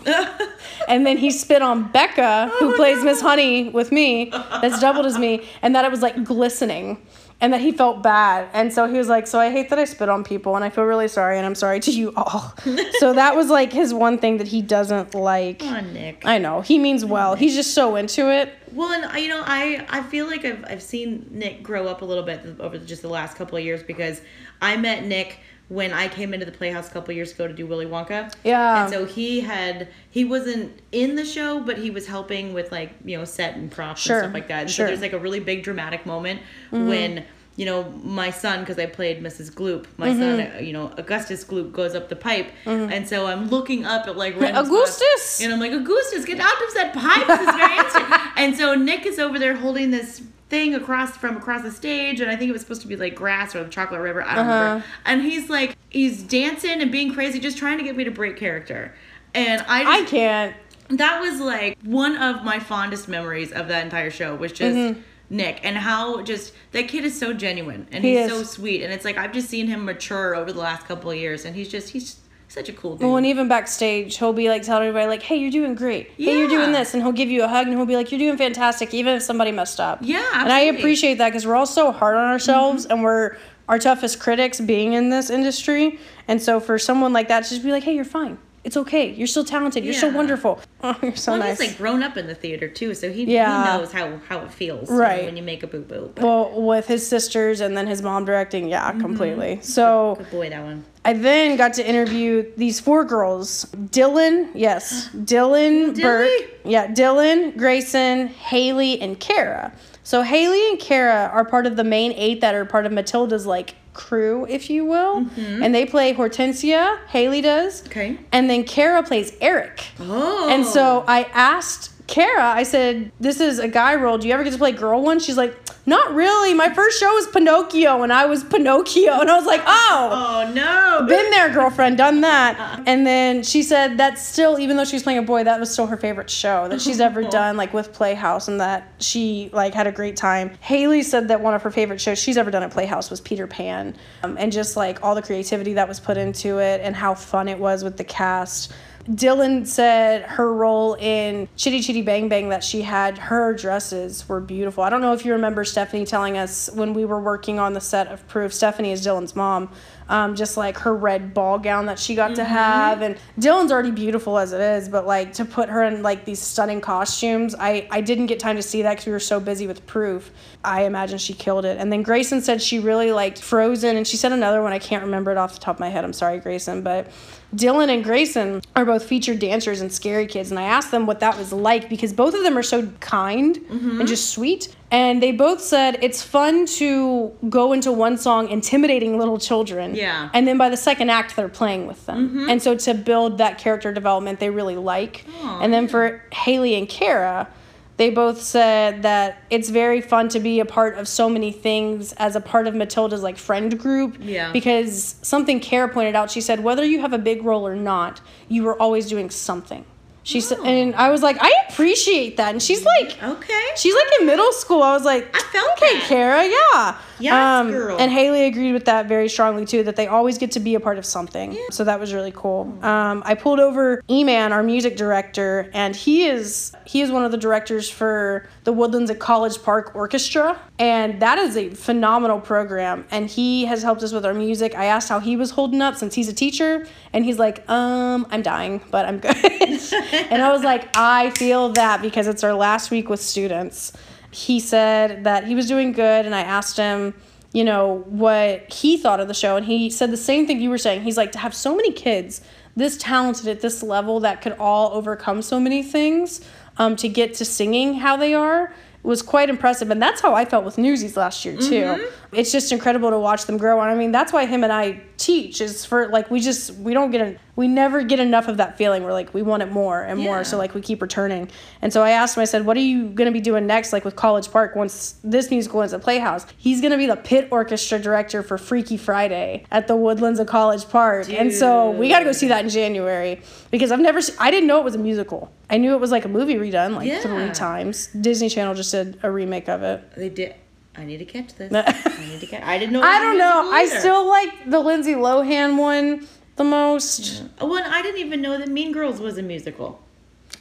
and 0.87 1.05
then 1.05 1.17
he 1.17 1.31
spit 1.31 1.61
on 1.61 1.89
Becca, 1.91 2.51
who 2.59 2.75
plays 2.75 3.03
Miss 3.03 3.21
Honey 3.21 3.69
with 3.69 3.91
me, 3.91 4.29
that's 4.29 4.79
doubled 4.79 5.05
as 5.05 5.17
me, 5.17 5.36
and 5.61 5.75
that 5.75 5.85
it 5.85 5.91
was 5.91 6.01
like 6.01 6.23
glistening. 6.23 7.05
And 7.39 7.53
that 7.53 7.61
he 7.61 7.71
felt 7.71 8.01
bad. 8.01 8.49
And 8.51 8.73
so 8.73 8.87
he 8.87 8.97
was 8.97 9.09
like, 9.09 9.27
So 9.27 9.39
I 9.39 9.51
hate 9.51 9.69
that 9.69 9.77
I 9.77 9.85
spit 9.85 10.09
on 10.09 10.23
people 10.23 10.55
and 10.55 10.65
I 10.65 10.71
feel 10.71 10.85
really 10.85 11.07
sorry 11.07 11.37
and 11.37 11.45
I'm 11.45 11.53
sorry 11.53 11.79
to 11.81 11.91
you 11.91 12.11
all. 12.17 12.51
so 12.99 13.13
that 13.13 13.35
was 13.35 13.49
like 13.51 13.71
his 13.71 13.93
one 13.93 14.17
thing 14.17 14.37
that 14.37 14.47
he 14.47 14.63
doesn't 14.63 15.13
like. 15.13 15.59
Come 15.59 15.75
on, 15.75 15.93
Nick. 15.93 16.23
I 16.25 16.39
know. 16.39 16.61
He 16.61 16.79
means 16.79 17.05
well. 17.05 17.35
He's 17.35 17.53
just 17.53 17.75
so 17.75 17.95
into 17.95 18.31
it. 18.33 18.55
Well, 18.73 18.91
and 18.91 19.05
I- 19.05 19.19
you 19.19 19.27
know, 19.29 19.43
I 19.45 19.85
I 19.87 20.01
feel 20.01 20.25
like 20.25 20.45
I've 20.45 20.65
I've 20.67 20.81
seen 20.81 21.27
Nick 21.29 21.61
grow 21.61 21.85
up 21.87 22.01
a 22.01 22.05
little 22.05 22.23
bit 22.23 22.43
over 22.59 22.79
just 22.79 23.03
the 23.03 23.07
last 23.09 23.37
couple 23.37 23.55
of 23.59 23.63
years 23.63 23.83
because 23.83 24.19
I 24.59 24.75
met 24.77 25.03
Nick 25.05 25.39
when 25.69 25.91
I 25.91 26.07
came 26.07 26.33
into 26.33 26.45
the 26.45 26.51
Playhouse 26.51 26.89
a 26.89 26.91
couple 26.91 27.13
years 27.13 27.33
ago 27.33 27.47
to 27.47 27.53
do 27.53 27.67
Willy 27.67 27.85
Wonka. 27.85 28.33
Yeah. 28.43 28.83
And 28.83 28.93
so 28.93 29.05
he 29.05 29.41
had 29.41 29.89
he 30.09 30.23
wasn't 30.23 30.79
in 30.91 31.15
the 31.15 31.25
show, 31.25 31.59
but 31.59 31.77
he 31.77 31.89
was 31.89 32.07
helping 32.07 32.53
with 32.53 32.71
like 32.71 32.91
you 33.03 33.17
know 33.17 33.25
set 33.25 33.55
and 33.55 33.71
props 33.71 34.01
Sure, 34.01 34.17
and 34.17 34.25
stuff 34.25 34.33
like 34.33 34.47
that. 34.47 34.61
And 34.61 34.71
sure. 34.71 34.85
so 34.85 34.87
there's 34.89 35.01
like 35.01 35.13
a 35.13 35.19
really 35.19 35.39
big 35.39 35.63
dramatic 35.63 36.05
moment 36.05 36.41
when. 36.71 37.25
You 37.59 37.65
know, 37.65 37.89
my 38.03 38.29
son, 38.29 38.59
because 38.59 38.77
I 38.77 38.85
played 38.85 39.19
Mrs. 39.23 39.51
Gloop, 39.51 39.87
my 39.97 40.13
son, 40.13 40.41
uh, 40.41 40.59
you 40.59 40.73
know, 40.73 40.93
Augustus 40.95 41.43
Gloop 41.43 41.71
goes 41.71 41.95
up 41.95 42.07
the 42.07 42.15
pipe. 42.15 42.51
And 42.67 43.09
so 43.09 43.25
I'm 43.25 43.49
looking 43.49 43.83
up 43.83 44.05
at 44.05 44.15
like 44.15 44.39
random 44.39 44.63
spots, 44.67 45.01
Augustus! 45.01 45.41
and 45.41 45.51
I'm 45.51 45.59
like, 45.59 45.71
Augustus, 45.71 46.23
get 46.23 46.39
out 46.39 46.67
of 46.67 46.73
that 46.75 46.93
pipe. 46.93 47.25
This 47.25 47.39
is 47.39 47.55
very 47.55 48.21
and 48.37 48.55
so 48.55 48.75
Nick 48.75 49.07
is 49.07 49.17
over 49.17 49.39
there 49.39 49.55
holding 49.55 49.89
this 49.89 50.21
thing 50.49 50.73
across 50.75 51.17
from 51.17 51.37
across 51.37 51.61
the 51.63 51.71
stage, 51.71 52.21
and 52.21 52.31
I 52.31 52.35
think 52.35 52.49
it 52.49 52.53
was 52.53 52.61
supposed 52.61 52.81
to 52.81 52.87
be 52.87 52.95
like 52.95 53.15
grass 53.15 53.55
or 53.55 53.63
the 53.63 53.69
chocolate 53.69 54.01
river. 54.01 54.23
I 54.23 54.35
don't 54.35 54.47
remember. 54.47 54.77
Uh-huh. 54.77 54.87
And 55.05 55.21
he's 55.21 55.49
like, 55.49 55.75
he's 55.89 56.23
dancing 56.23 56.81
and 56.81 56.91
being 56.91 57.13
crazy, 57.13 57.39
just 57.39 57.57
trying 57.57 57.77
to 57.77 57.83
get 57.83 57.95
me 57.95 58.03
to 58.03 58.11
break 58.11 58.37
character. 58.37 58.93
And 59.33 59.61
I 59.67 60.01
I 60.01 60.05
can't. 60.05 60.55
that 60.89 61.19
was 61.19 61.39
like 61.39 61.77
one 61.83 62.15
of 62.17 62.43
my 62.43 62.59
fondest 62.59 63.07
memories 63.07 63.51
of 63.51 63.67
that 63.67 63.83
entire 63.83 64.09
show 64.09 64.35
was 64.35 64.51
just 64.51 64.75
mm-hmm. 64.75 65.01
Nick 65.29 65.59
and 65.63 65.77
how 65.77 66.21
just 66.23 66.53
that 66.71 66.87
kid 66.87 67.03
is 67.03 67.19
so 67.19 67.33
genuine 67.33 67.87
and 67.91 68.03
He 68.03 68.15
he's 68.17 68.31
is. 68.31 68.31
so 68.31 68.43
sweet 68.43 68.83
and 68.83 68.93
it's 68.93 69.03
like 69.03 69.17
I've 69.17 69.33
just 69.33 69.49
seen 69.49 69.67
him 69.67 69.83
mature 69.83 70.33
over 70.33 70.53
the 70.53 70.59
last 70.59 70.87
couple 70.87 71.11
of 71.11 71.17
years 71.17 71.43
and 71.43 71.53
he's 71.55 71.67
just 71.67 71.89
he's 71.89 72.15
such 72.49 72.69
a 72.69 72.73
cool 72.73 72.95
dude. 72.95 73.05
Well, 73.07 73.17
and 73.17 73.25
even 73.25 73.47
backstage, 73.47 74.17
he'll 74.17 74.33
be 74.33 74.49
like 74.49 74.63
telling 74.63 74.87
everybody, 74.87 75.07
like, 75.07 75.21
hey, 75.21 75.35
you're 75.35 75.51
doing 75.51 75.75
great. 75.75 76.11
Hey, 76.17 76.37
you're 76.37 76.47
doing 76.47 76.71
this. 76.71 76.93
And 76.93 77.03
he'll 77.03 77.11
give 77.11 77.29
you 77.29 77.43
a 77.43 77.47
hug 77.47 77.67
and 77.67 77.75
he'll 77.75 77.85
be 77.85 77.95
like, 77.95 78.11
you're 78.11 78.19
doing 78.19 78.37
fantastic, 78.37 78.93
even 78.93 79.15
if 79.15 79.23
somebody 79.23 79.51
messed 79.51 79.79
up. 79.79 79.99
Yeah, 80.01 80.25
And 80.33 80.51
I. 80.51 80.67
Mm-hmm. 80.67 80.77
appreciate 80.77 81.17
that 81.19 81.29
because 81.29 81.45
we're 81.45 81.55
all 81.55 81.65
so 81.65 81.91
hard 81.91 82.15
on 82.15 82.25
ourselves 82.29 82.85
and 82.85 83.03
we're 83.03 83.37
our 83.69 83.79
toughest 83.79 84.19
critics 84.19 84.59
being 84.61 84.93
in 84.93 85.09
this 85.09 85.29
industry. 85.29 85.99
And 86.27 86.41
so 86.41 86.59
for 86.59 86.79
someone 86.79 87.11
like 87.13 87.27
that 87.27 87.43
to 87.43 87.49
just 87.49 87.63
be 87.63 87.71
like, 87.71 87.83
hey, 87.83 87.95
you're 87.95 88.05
fine. 88.05 88.37
It's 88.67 88.75
okay. 88.75 89.13
You're 89.13 89.27
still 89.27 89.45
talented. 89.45 89.85
You're 89.85 89.93
so 89.93 90.09
wonderful. 90.09 90.59
Oh, 90.83 90.93
you're 91.01 91.15
so 91.15 91.31
well, 91.31 91.39
nice. 91.39 91.57
he's 91.57 91.69
like 91.69 91.77
grown 91.77 92.03
up 92.03 92.17
in 92.17 92.27
the 92.27 92.35
theater 92.35 92.67
too, 92.67 92.93
so 92.93 93.09
he, 93.09 93.23
Yeah. 93.23 93.63
he 93.63 93.77
knows 93.77 93.93
how, 93.93 94.17
how 94.27 94.41
it 94.41 94.51
feels 94.51 94.89
you 94.89 94.95
know, 94.95 95.01
Right. 95.01 95.23
when 95.23 95.37
you 95.37 95.41
make 95.41 95.63
a 95.63 95.67
boo 95.67 95.83
boo. 95.83 96.11
well, 96.17 96.51
with 96.61 96.85
his 96.85 97.07
sisters 97.07 97.61
and 97.61 97.77
then 97.77 97.87
his 97.87 98.01
mom 98.01 98.25
directing, 98.25 98.67
yeah, 98.67 98.89
mm-hmm. 98.91 98.99
completely. 98.99 99.59
So 99.61 100.15
Good 100.17 100.31
boy, 100.31 100.49
that 100.49 100.65
one. 100.65 100.83
I 101.05 101.13
then 101.13 101.55
got 101.55 101.75
to 101.75 101.87
interview 101.89 102.51
these 102.57 102.81
four 102.81 103.05
girls 103.05 103.67
Dylan, 103.73 104.49
yes, 104.53 105.07
Dylan, 105.15 105.95
Dilly. 105.95 106.01
Burke, 106.03 106.59
yeah, 106.65 106.87
Dylan, 106.87 107.55
Grayson, 107.55 108.27
Haley, 108.27 108.99
and 108.99 109.17
Kara. 109.17 109.71
So 110.03 110.23
Haley 110.23 110.71
and 110.71 110.77
Kara 110.77 111.29
are 111.33 111.45
part 111.45 111.65
of 111.67 111.77
the 111.77 111.85
main 111.85 112.11
eight 112.11 112.41
that 112.41 112.53
are 112.53 112.65
part 112.65 112.85
of 112.85 112.91
Matilda's 112.91 113.45
like 113.45 113.75
crew, 113.97 114.45
if 114.47 114.69
you 114.69 114.85
will. 114.85 115.25
Mm-hmm. 115.25 115.63
And 115.63 115.75
they 115.75 115.85
play 115.85 116.13
Hortensia, 116.13 117.05
Haley 117.07 117.41
does. 117.41 117.85
Okay. 117.87 118.17
And 118.31 118.49
then 118.49 118.63
Kara 118.63 119.03
plays 119.03 119.33
Eric. 119.41 119.83
Oh. 119.99 120.47
And 120.49 120.65
so 120.65 121.01
oh. 121.01 121.05
I 121.07 121.23
asked 121.33 121.91
Kara, 122.07 122.45
I 122.45 122.63
said, 122.63 123.11
This 123.19 123.41
is 123.41 123.59
a 123.59 123.67
guy 123.67 123.95
role. 123.95 124.17
Do 124.17 124.27
you 124.27 124.33
ever 124.33 124.43
get 124.45 124.53
to 124.53 124.59
play 124.59 124.71
girl 124.71 125.01
one? 125.01 125.19
She's 125.19 125.35
like, 125.35 125.53
Not 125.87 126.13
really. 126.13 126.53
My 126.53 126.71
first 126.73 126.99
show 126.99 127.11
was 127.13 127.27
Pinocchio, 127.27 128.03
and 128.03 128.11
I 128.11 128.25
was 128.25 128.43
Pinocchio. 128.43 129.21
And 129.21 129.31
I 129.31 129.37
was 129.37 129.45
like, 129.45 129.61
Oh, 129.65 130.43
Oh 130.45 130.53
no. 130.53 131.05
been 131.07 131.31
there, 131.31 131.49
girlfriend, 131.49 131.97
done 131.97 132.19
that. 132.21 132.83
And 132.85 133.07
then 133.07 133.41
she 133.41 133.63
said 133.63 133.97
that's 133.97 134.21
still, 134.21 134.59
even 134.59 134.75
though 134.75 134.83
she 134.83 134.97
was 134.97 135.03
playing 135.03 135.19
a 135.19 135.23
boy, 135.23 135.45
that 135.45 135.59
was 135.61 135.71
still 135.71 135.87
her 135.87 135.95
favorite 135.95 136.29
show 136.29 136.67
that 136.67 136.81
she's 136.81 136.99
ever 136.99 137.23
done, 137.29 137.55
like 137.55 137.73
with 137.73 137.93
Playhouse, 137.93 138.49
and 138.49 138.59
that 138.59 138.91
she 138.99 139.49
like 139.53 139.73
had 139.73 139.87
a 139.87 139.91
great 139.93 140.17
time. 140.17 140.51
Haley 140.59 141.03
said 141.03 141.29
that 141.29 141.39
one 141.39 141.53
of 141.53 141.61
her 141.63 141.71
favorite 141.71 142.01
shows 142.01 142.19
she's 142.19 142.35
ever 142.37 142.51
done 142.51 142.63
at 142.63 142.71
Playhouse 142.71 143.09
was 143.09 143.21
Peter 143.21 143.47
Pan, 143.47 143.95
um, 144.23 144.35
and 144.37 144.51
just 144.51 144.75
like 144.75 145.01
all 145.01 145.15
the 145.15 145.21
creativity 145.21 145.73
that 145.73 145.87
was 145.87 146.01
put 146.01 146.17
into 146.17 146.59
it 146.59 146.81
and 146.83 146.97
how 146.97 147.13
fun 147.15 147.47
it 147.47 147.57
was 147.59 147.83
with 147.85 147.95
the 147.95 148.03
cast. 148.03 148.73
Dylan 149.09 149.65
said 149.65 150.23
her 150.23 150.53
role 150.53 150.95
in 150.95 151.47
Chitty 151.55 151.81
Chitty 151.81 152.01
Bang 152.01 152.27
Bang 152.27 152.49
that 152.49 152.63
she 152.63 152.81
had, 152.81 153.17
her 153.17 153.53
dresses 153.53 154.27
were 154.27 154.41
beautiful. 154.41 154.83
I 154.83 154.89
don't 154.89 154.99
know 154.99 155.13
if 155.13 155.23
you 155.23 155.31
remember 155.31 155.63
Stephanie 155.63 156.05
telling 156.05 156.37
us 156.37 156.69
when 156.73 156.93
we 156.93 157.05
were 157.05 157.21
working 157.21 157.57
on 157.57 157.71
the 157.71 157.79
set 157.79 158.07
of 158.07 158.27
Proof. 158.27 158.53
Stephanie 158.53 158.91
is 158.91 159.05
Dylan's 159.05 159.35
mom. 159.35 159.69
Um, 160.09 160.35
just 160.35 160.55
like 160.55 160.77
her 160.79 160.95
red 160.95 161.33
ball 161.33 161.59
gown 161.59 161.87
that 161.87 161.99
she 161.99 162.15
got 162.15 162.35
to 162.35 162.45
have, 162.45 163.01
and 163.01 163.17
Dylan's 163.39 163.73
already 163.73 163.91
beautiful 163.91 164.37
as 164.37 164.53
it 164.53 164.61
is, 164.61 164.87
but 164.87 165.05
like 165.05 165.33
to 165.33 165.43
put 165.43 165.67
her 165.67 165.83
in 165.83 166.01
like 166.01 166.23
these 166.23 166.39
stunning 166.41 166.79
costumes, 166.79 167.55
I 167.59 167.87
I 167.91 167.99
didn't 167.99 168.27
get 168.27 168.39
time 168.39 168.55
to 168.55 168.61
see 168.61 168.83
that 168.83 168.91
because 168.91 169.05
we 169.05 169.11
were 169.11 169.19
so 169.19 169.39
busy 169.39 169.67
with 169.67 169.85
Proof. 169.85 170.31
I 170.63 170.83
imagine 170.83 171.17
she 171.17 171.33
killed 171.33 171.65
it. 171.65 171.77
And 171.77 171.91
then 171.91 172.03
Grayson 172.03 172.41
said 172.41 172.61
she 172.61 172.79
really 172.79 173.11
liked 173.11 173.41
Frozen, 173.41 173.97
and 173.97 174.07
she 174.07 174.17
said 174.17 174.31
another 174.31 174.61
one 174.61 174.73
I 174.73 174.79
can't 174.79 175.03
remember 175.03 175.31
it 175.31 175.37
off 175.37 175.53
the 175.53 175.59
top 175.59 175.75
of 175.75 175.79
my 175.79 175.89
head. 175.89 176.03
I'm 176.03 176.13
sorry, 176.13 176.39
Grayson, 176.39 176.81
but 176.83 177.11
Dylan 177.55 177.89
and 177.89 178.03
Grayson 178.03 178.61
are 178.75 178.85
both 178.85 179.05
featured 179.05 179.39
dancers 179.39 179.81
in 179.81 179.89
Scary 179.89 180.27
Kids, 180.27 180.51
and 180.51 180.59
I 180.59 180.63
asked 180.63 180.91
them 180.91 181.05
what 181.05 181.19
that 181.21 181.37
was 181.37 181.53
like 181.53 181.89
because 181.89 182.11
both 182.13 182.33
of 182.33 182.43
them 182.43 182.57
are 182.57 182.63
so 182.63 182.87
kind 182.99 183.57
and 183.69 184.07
just 184.07 184.29
sweet. 184.31 184.75
And 184.89 185.21
they 185.21 185.33
both 185.33 185.61
said 185.61 185.99
it's 186.01 186.23
fun 186.23 186.65
to 186.77 187.33
go 187.49 187.73
into 187.73 187.91
one 187.91 188.17
song 188.17 188.47
intimidating 188.47 189.17
little 189.17 189.37
children. 189.37 189.95
Yeah. 189.95 190.29
And 190.33 190.47
then 190.47 190.57
by 190.57 190.69
the 190.69 190.77
second 190.77 191.09
act, 191.09 191.35
they're 191.35 191.49
playing 191.49 191.87
with 191.87 192.05
them. 192.05 192.29
Mm-hmm. 192.29 192.49
And 192.49 192.61
so 192.61 192.75
to 192.75 192.93
build 192.93 193.37
that 193.39 193.57
character 193.57 193.91
development, 193.91 194.39
they 194.39 194.49
really 194.49 194.77
like. 194.77 195.25
and 195.43 195.73
then 195.73 195.87
for 195.87 196.23
Haley 196.31 196.75
and 196.75 196.87
Kara, 196.87 197.49
they 197.97 198.11
both 198.11 198.41
said 198.41 199.01
that 199.01 199.41
it's 199.49 199.69
very 199.69 200.01
fun 200.01 200.29
to 200.29 200.39
be 200.39 200.59
a 200.59 200.65
part 200.65 200.97
of 200.97 201.07
so 201.07 201.27
many 201.29 201.51
things 201.51 202.13
as 202.13 202.35
a 202.35 202.41
part 202.41 202.67
of 202.67 202.75
Matilda's 202.75 203.23
like 203.23 203.37
friend 203.37 203.77
group. 203.77 204.17
Yeah. 204.21 204.51
Because 204.53 205.15
something 205.21 205.59
Kara 205.59 205.89
pointed 205.89 206.15
out, 206.15 206.31
she 206.31 206.39
said 206.39 206.63
whether 206.63 206.85
you 206.85 207.01
have 207.01 207.11
a 207.11 207.17
big 207.17 207.43
role 207.43 207.67
or 207.67 207.75
not, 207.75 208.21
you 208.47 208.63
were 208.63 208.79
always 208.81 209.09
doing 209.09 209.29
something. 209.31 209.83
She 210.27 210.41
said, 210.41 210.59
and 210.65 210.93
I 210.95 211.09
was 211.09 211.23
like, 211.23 211.37
I 211.39 211.53
appreciate 211.69 212.35
that. 212.35 212.51
And 212.51 212.61
she's 212.61 212.83
like, 212.83 213.17
Okay. 213.23 213.65
She's 213.77 213.95
like 213.95 214.19
in 214.19 214.25
middle 214.25 214.51
school. 214.51 214.83
I 214.83 214.91
was 214.91 215.05
like, 215.05 215.33
I 215.33 215.39
felt 215.39 215.71
okay, 215.77 215.99
that. 215.99 216.07
Kara, 216.09 216.43
yeah. 216.43 216.97
Yes, 217.19 217.69
girl. 217.71 217.97
And 217.97 218.11
Haley 218.11 218.45
agreed 218.45 218.73
with 218.73 218.85
that 218.85 219.07
very 219.07 219.29
strongly 219.29 219.65
too, 219.65 219.83
that 219.83 219.95
they 219.95 220.07
always 220.07 220.37
get 220.37 220.51
to 220.51 220.59
be 220.59 220.75
a 220.75 220.79
part 220.79 220.97
of 220.97 221.05
something. 221.05 221.53
Yeah. 221.53 221.61
So 221.71 221.83
that 221.83 221.99
was 221.99 222.13
really 222.13 222.31
cool. 222.35 222.77
Um, 222.81 223.23
I 223.25 223.35
pulled 223.35 223.59
over 223.59 224.01
Eman, 224.09 224.51
our 224.51 224.63
music 224.63 224.97
director, 224.97 225.69
and 225.73 225.95
he 225.95 226.27
is 226.27 226.73
he 226.85 227.01
is 227.01 227.11
one 227.11 227.25
of 227.25 227.31
the 227.31 227.37
directors 227.37 227.89
for 227.89 228.47
the 228.63 228.73
Woodlands 228.73 229.09
at 229.11 229.19
College 229.19 229.61
Park 229.63 229.95
Orchestra, 229.95 230.59
and 230.79 231.21
that 231.21 231.37
is 231.37 231.57
a 231.57 231.69
phenomenal 231.69 232.39
program. 232.39 233.05
And 233.11 233.29
he 233.29 233.65
has 233.65 233.83
helped 233.83 234.03
us 234.03 234.11
with 234.13 234.25
our 234.25 234.33
music. 234.33 234.75
I 234.75 234.85
asked 234.85 235.09
how 235.09 235.19
he 235.19 235.35
was 235.35 235.51
holding 235.51 235.81
up 235.81 235.95
since 235.95 236.15
he's 236.15 236.27
a 236.27 236.33
teacher, 236.33 236.85
and 237.13 237.25
he's 237.25 237.39
like, 237.39 237.67
um, 237.69 238.27
I'm 238.29 238.41
dying, 238.41 238.81
but 238.91 239.05
I'm 239.05 239.19
good. 239.19 239.35
and 240.31 240.41
I 240.41 240.51
was 240.51 240.63
like, 240.63 240.95
I 240.95 241.31
feel 241.31 241.69
that 241.69 242.01
because 242.01 242.27
it's 242.27 242.43
our 242.43 242.53
last 242.53 242.91
week 242.91 243.09
with 243.09 243.21
students. 243.21 243.93
He 244.31 244.59
said 244.59 245.23
that 245.23 245.45
he 245.45 245.55
was 245.55 245.67
doing 245.67 245.91
good, 245.91 246.25
and 246.25 246.35
I 246.35 246.41
asked 246.41 246.77
him, 246.77 247.13
you 247.53 247.63
know, 247.63 248.03
what 248.07 248.71
he 248.71 248.97
thought 248.97 249.19
of 249.19 249.27
the 249.27 249.33
show, 249.33 249.55
and 249.55 249.65
he 249.65 249.89
said 249.89 250.11
the 250.11 250.17
same 250.17 250.45
thing 250.45 250.61
you 250.61 250.69
were 250.69 250.77
saying. 250.77 251.03
He's 251.03 251.17
like, 251.17 251.31
to 251.31 251.39
have 251.39 251.55
so 251.55 251.75
many 251.75 251.91
kids 251.91 252.41
this 252.75 252.95
talented 252.97 253.47
at 253.47 253.61
this 253.61 253.81
level 253.81 254.19
that 254.19 254.41
could 254.41 254.55
all 254.59 254.91
overcome 254.93 255.41
so 255.41 255.59
many 255.59 255.81
things 255.81 256.41
um, 256.77 256.95
to 256.95 257.09
get 257.09 257.33
to 257.33 257.43
singing 257.45 257.95
how 257.95 258.15
they 258.15 258.35
are 258.35 258.71
was 259.01 259.23
quite 259.23 259.49
impressive. 259.49 259.89
And 259.89 259.99
that's 259.99 260.21
how 260.21 260.35
I 260.35 260.45
felt 260.45 260.63
with 260.63 260.77
Newsies 260.77 261.17
last 261.17 261.43
year, 261.43 261.57
too. 261.57 262.07
It's 262.33 262.51
just 262.51 262.71
incredible 262.71 263.09
to 263.09 263.17
watch 263.17 263.45
them 263.45 263.57
grow. 263.57 263.81
And 263.81 263.89
I 263.89 263.95
mean, 263.95 264.11
that's 264.11 264.31
why 264.31 264.45
him 264.45 264.63
and 264.63 264.71
I 264.71 265.01
teach 265.17 265.61
is 265.61 265.83
for 265.83 266.07
like, 266.09 266.29
we 266.31 266.39
just, 266.39 266.75
we 266.75 266.93
don't 266.93 267.11
get, 267.11 267.21
a, 267.21 267.37
we 267.55 267.67
never 267.67 268.03
get 268.03 268.19
enough 268.19 268.47
of 268.47 268.57
that 268.57 268.77
feeling. 268.77 269.03
We're 269.03 269.13
like, 269.13 269.33
we 269.33 269.41
want 269.41 269.63
it 269.63 269.71
more 269.71 270.01
and 270.03 270.19
more. 270.19 270.43
So 270.43 270.57
like, 270.57 270.73
we 270.75 270.81
keep 270.81 271.01
returning. 271.01 271.49
And 271.81 271.91
so 271.91 272.03
I 272.03 272.11
asked 272.11 272.37
him, 272.37 272.41
I 272.41 272.45
said, 272.45 272.65
what 272.65 272.77
are 272.77 272.81
you 272.81 273.05
going 273.09 273.25
to 273.25 273.31
be 273.31 273.41
doing 273.41 273.65
next? 273.65 273.91
Like 273.93 274.05
with 274.05 274.15
College 274.15 274.51
Park, 274.51 274.75
once 274.75 275.15
this 275.23 275.49
musical 275.49 275.81
ends 275.81 275.93
at 275.93 276.01
Playhouse, 276.01 276.45
he's 276.57 276.81
going 276.81 276.91
to 276.91 276.97
be 276.97 277.07
the 277.07 277.15
pit 277.15 277.47
orchestra 277.51 277.97
director 277.99 278.43
for 278.43 278.57
Freaky 278.57 278.95
Friday 278.97 279.65
at 279.71 279.87
the 279.87 279.95
Woodlands 279.95 280.39
of 280.39 280.47
College 280.47 280.87
Park. 280.87 281.29
And 281.29 281.51
so 281.51 281.91
we 281.91 282.09
got 282.09 282.19
to 282.19 282.25
go 282.25 282.31
see 282.31 282.47
that 282.49 282.63
in 282.63 282.69
January 282.69 283.41
because 283.71 283.91
I've 283.91 283.99
never, 283.99 284.19
I 284.39 284.51
didn't 284.51 284.67
know 284.67 284.77
it 284.79 284.83
was 284.83 284.95
a 284.95 284.99
musical. 284.99 285.51
I 285.69 285.77
knew 285.77 285.93
it 285.93 285.99
was 285.99 286.11
like 286.11 286.25
a 286.25 286.29
movie 286.29 286.55
redone 286.55 286.95
like 286.95 287.07
Yeah. 287.07 287.19
three 287.21 287.49
times. 287.51 288.07
Disney 288.07 288.49
Channel 288.49 288.75
just 288.75 288.91
did 288.91 289.19
a 289.23 289.31
remake 289.31 289.67
of 289.67 289.81
it. 289.83 290.03
They 290.15 290.29
did. 290.29 290.55
I 290.97 291.05
need 291.05 291.17
to 291.17 291.25
catch 291.25 291.53
this. 291.53 291.71
I 291.71 292.25
need 292.27 292.39
to 292.39 292.47
catch. 292.47 292.63
I 292.63 292.79
didn't 292.79 292.93
know. 292.93 293.01
I 293.03 293.19
don't 293.19 293.37
know. 293.37 293.69
I 293.71 293.85
still 293.85 294.27
like 294.27 294.69
the 294.69 294.79
Lindsay 294.79 295.13
Lohan 295.13 295.77
one 295.77 296.27
the 296.55 296.63
most. 296.63 297.43
Oh, 297.61 297.75
and 297.75 297.85
I 297.85 298.01
didn't 298.01 298.19
even 298.19 298.41
know 298.41 298.57
that 298.57 298.67
Mean 298.67 298.91
Girls 298.91 299.19
was 299.19 299.37
a 299.37 299.43
musical. 299.43 300.01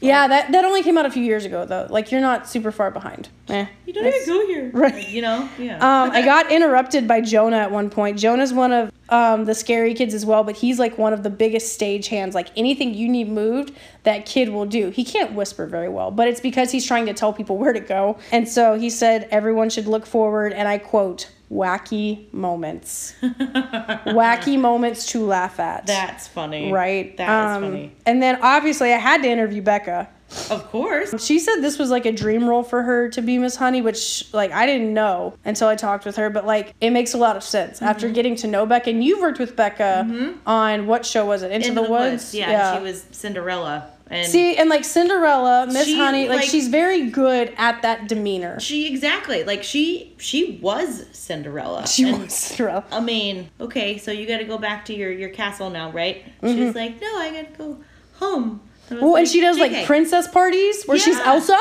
Yeah, 0.00 0.28
that 0.28 0.52
that 0.52 0.64
only 0.64 0.82
came 0.82 0.98
out 0.98 1.06
a 1.06 1.10
few 1.10 1.22
years 1.22 1.44
ago 1.44 1.64
though. 1.64 1.86
Like 1.88 2.12
you're 2.12 2.20
not 2.20 2.48
super 2.48 2.70
far 2.70 2.90
behind. 2.90 3.28
Eh. 3.48 3.66
You 3.86 3.92
don't 3.92 4.06
even 4.06 4.26
go 4.26 4.46
here. 4.46 4.70
Right. 4.72 5.08
You 5.08 5.22
know. 5.22 5.48
Yeah. 5.58 5.76
Um, 5.86 6.10
I 6.10 6.22
got 6.24 6.50
interrupted 6.50 7.06
by 7.06 7.20
Jonah 7.20 7.58
at 7.58 7.70
one 7.70 7.90
point. 7.90 8.18
Jonah's 8.18 8.52
one 8.52 8.72
of 8.72 8.92
um, 9.08 9.44
the 9.44 9.54
scary 9.54 9.94
kids 9.94 10.14
as 10.14 10.26
well, 10.26 10.42
but 10.42 10.56
he's 10.56 10.78
like 10.78 10.98
one 10.98 11.12
of 11.12 11.22
the 11.22 11.30
biggest 11.30 11.72
stage 11.74 12.08
hands. 12.08 12.34
Like 12.34 12.48
anything 12.56 12.92
you 12.92 13.08
need 13.08 13.28
moved, 13.28 13.72
that 14.02 14.26
kid 14.26 14.48
will 14.48 14.66
do. 14.66 14.90
He 14.90 15.04
can't 15.04 15.32
whisper 15.32 15.66
very 15.66 15.88
well, 15.88 16.10
but 16.10 16.26
it's 16.26 16.40
because 16.40 16.72
he's 16.72 16.86
trying 16.86 17.06
to 17.06 17.14
tell 17.14 17.32
people 17.32 17.56
where 17.56 17.72
to 17.72 17.80
go. 17.80 18.18
And 18.32 18.48
so 18.48 18.78
he 18.78 18.90
said 18.90 19.28
everyone 19.30 19.70
should 19.70 19.86
look 19.86 20.06
forward, 20.06 20.52
and 20.52 20.66
I 20.66 20.78
quote, 20.78 21.30
wacky 21.50 22.32
moments. 22.32 23.14
wacky 23.22 24.58
moments 24.58 25.06
to 25.12 25.24
laugh 25.24 25.58
at. 25.60 25.86
That's 25.86 26.26
funny. 26.28 26.72
right? 26.72 27.16
That 27.16 27.50
is 27.52 27.56
Um, 27.56 27.62
funny. 27.62 27.92
And 28.04 28.22
then 28.22 28.38
obviously 28.42 28.92
I 28.92 28.98
had 28.98 29.22
to 29.22 29.28
interview 29.28 29.62
Becca. 29.62 30.08
Of 30.50 30.68
course. 30.70 31.24
She 31.24 31.38
said 31.38 31.60
this 31.60 31.78
was 31.78 31.88
like 31.90 32.04
a 32.04 32.10
dream 32.10 32.48
role 32.48 32.64
for 32.64 32.82
her 32.82 33.08
to 33.10 33.22
be 33.22 33.38
Miss 33.38 33.54
Honey, 33.54 33.80
which 33.80 34.26
like 34.34 34.50
I 34.50 34.66
didn't 34.66 34.92
know 34.92 35.34
until 35.44 35.68
I 35.68 35.76
talked 35.76 36.04
with 36.04 36.16
her, 36.16 36.30
but 36.30 36.44
like 36.44 36.74
it 36.80 36.90
makes 36.90 37.14
a 37.14 37.18
lot 37.18 37.36
of 37.36 37.44
sense 37.44 37.76
Mm-hmm. 37.76 37.84
after 37.84 38.08
getting 38.10 38.34
to 38.36 38.48
know 38.48 38.66
Becca. 38.66 38.90
And 38.90 39.04
you've 39.04 39.20
worked 39.20 39.38
with 39.38 39.54
Becca 39.54 40.34
on 40.44 40.86
what 40.88 41.06
show 41.06 41.24
was 41.26 41.42
it? 41.42 41.52
Into, 41.52 41.68
Into 41.68 41.82
the, 41.82 41.88
Woods. 41.90 42.34
Yeah, 42.34 42.76
She 42.76 42.82
was 42.82 43.04
Cinderella. 43.12 43.92
And 44.08 44.30
See, 44.30 44.56
and 44.56 44.70
like 44.70 44.84
Cinderella, 44.84 45.66
Miss 45.66 45.92
Honey, 45.94 46.28
like, 46.28 46.40
like- 46.40 46.48
she's 46.48 46.68
very 46.68 47.10
good 47.10 47.52
at 47.56 47.82
that 47.82 48.06
demeanor. 48.08 48.60
she 48.60 48.86
exactly 48.86 49.42
like 49.42 49.64
she 49.64 50.14
she 50.18 50.58
was 50.62 51.06
Cinderella. 51.12 51.86
She 51.88 52.08
And, 52.08 52.22
was 52.22 52.32
Cinderella. 52.32 52.84
I 52.92 53.00
mean, 53.00 53.50
okay, 53.60 53.98
so 53.98 54.12
you 54.12 54.26
got 54.26 54.38
to 54.38 54.44
go 54.44 54.58
back 54.58 54.84
to 54.86 54.94
your 54.94 55.10
your 55.10 55.30
castle 55.30 55.70
now, 55.70 55.90
right? 55.90 56.24
Mm-hmm. 56.40 56.56
She's 56.56 56.74
like, 56.74 57.00
no, 57.00 57.18
I 57.18 57.30
got 57.32 57.52
to 57.52 57.58
go 57.58 57.78
home. 58.14 58.60
Was 58.90 59.00
Well, 59.02 59.16
and 59.16 59.26
she 59.26 59.40
does 59.40 59.58
like 59.58 59.84
princess 59.86 60.28
parties 60.28 60.84
where 60.84 60.98
she's 60.98 61.18
Elsa, 61.18 61.58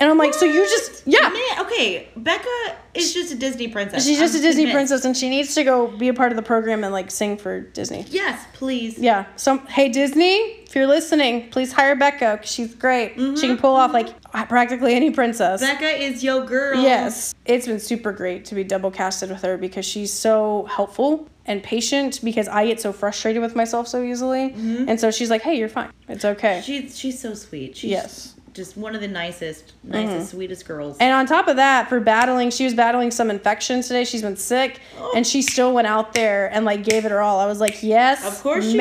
and 0.00 0.10
I'm 0.10 0.18
like, 0.18 0.34
so 0.34 0.44
you 0.44 0.60
What? 0.60 0.70
just 0.70 1.02
yeah. 1.06 1.28
Man, 1.28 1.66
okay, 1.66 2.08
Becca 2.16 2.76
is 2.94 3.14
just 3.14 3.32
a 3.32 3.36
Disney 3.36 3.68
princess. 3.68 4.04
She's 4.04 4.18
just 4.18 4.34
I'm 4.34 4.40
a 4.40 4.42
Disney 4.42 4.64
convinced. 4.64 4.90
princess, 4.90 5.04
and 5.04 5.16
she 5.16 5.28
needs 5.28 5.54
to 5.54 5.64
go 5.64 5.88
be 5.88 6.08
a 6.08 6.14
part 6.14 6.30
of 6.32 6.36
the 6.36 6.42
program 6.42 6.84
and 6.84 6.92
like 6.92 7.10
sing 7.10 7.36
for 7.36 7.60
Disney. 7.60 8.04
Yes, 8.08 8.44
please. 8.54 8.98
Yeah. 8.98 9.26
So, 9.36 9.58
hey, 9.58 9.88
Disney, 9.88 10.36
if 10.36 10.74
you're 10.74 10.86
listening, 10.86 11.50
please 11.50 11.72
hire 11.72 11.96
Becca 11.96 12.38
'cause 12.38 12.50
she's 12.50 12.74
great. 12.74 13.12
She 13.12 13.16
can 13.16 13.34
mm-hmm, 13.34 13.56
pull 13.56 13.74
off 13.74 13.92
mm-hmm. 13.92 14.36
like 14.36 14.48
practically 14.48 14.94
any 14.94 15.10
princess. 15.10 15.60
Becca 15.60 15.88
is 16.02 16.22
your 16.22 16.44
girl. 16.44 16.80
Yes. 16.80 17.34
It's 17.44 17.66
been 17.66 17.80
super 17.80 18.12
great 18.12 18.44
to 18.46 18.54
be 18.54 18.62
double 18.64 18.90
casted 18.90 19.30
with 19.30 19.42
her 19.42 19.56
because 19.56 19.84
she's 19.84 20.12
so 20.12 20.66
helpful 20.70 21.28
and 21.46 21.62
patient 21.62 22.20
because 22.22 22.46
I 22.46 22.66
get 22.66 22.80
so 22.80 22.92
frustrated 22.92 23.40
with 23.42 23.56
myself 23.56 23.88
so 23.88 24.02
easily. 24.02 24.50
Mm-hmm. 24.50 24.88
And 24.88 25.00
so 25.00 25.10
she's 25.10 25.30
like, 25.30 25.42
hey, 25.42 25.56
you're 25.58 25.68
fine. 25.70 25.90
It's 26.08 26.24
okay. 26.24 26.62
She's 26.64 26.96
she's 26.96 27.18
so 27.20 27.34
sweet. 27.34 27.76
She's 27.76 27.90
Yes. 27.90 28.34
Just 28.58 28.76
one 28.76 28.94
of 28.94 29.00
the 29.00 29.08
nicest, 29.08 29.68
mm-hmm. 29.68 29.92
nicest, 29.92 30.32
sweetest 30.32 30.66
girls. 30.66 30.98
And 30.98 31.14
on 31.14 31.24
top 31.24 31.48
of 31.48 31.56
that, 31.56 31.88
for 31.88 32.00
battling, 32.00 32.50
she 32.50 32.64
was 32.64 32.74
battling 32.74 33.10
some 33.10 33.30
infections 33.30 33.86
today. 33.86 34.04
She's 34.04 34.20
been 34.20 34.36
sick, 34.36 34.80
oh. 34.98 35.12
and 35.16 35.26
she 35.26 35.40
still 35.40 35.72
went 35.72 35.86
out 35.86 36.12
there 36.12 36.52
and 36.52 36.66
like 36.66 36.84
gave 36.84 37.06
it 37.06 37.10
her 37.10 37.22
all. 37.22 37.40
I 37.40 37.46
was 37.46 37.60
like, 37.60 37.82
yes, 37.82 38.26
Of 38.26 38.42
course 38.42 38.66
she 38.66 38.72
did. 38.72 38.78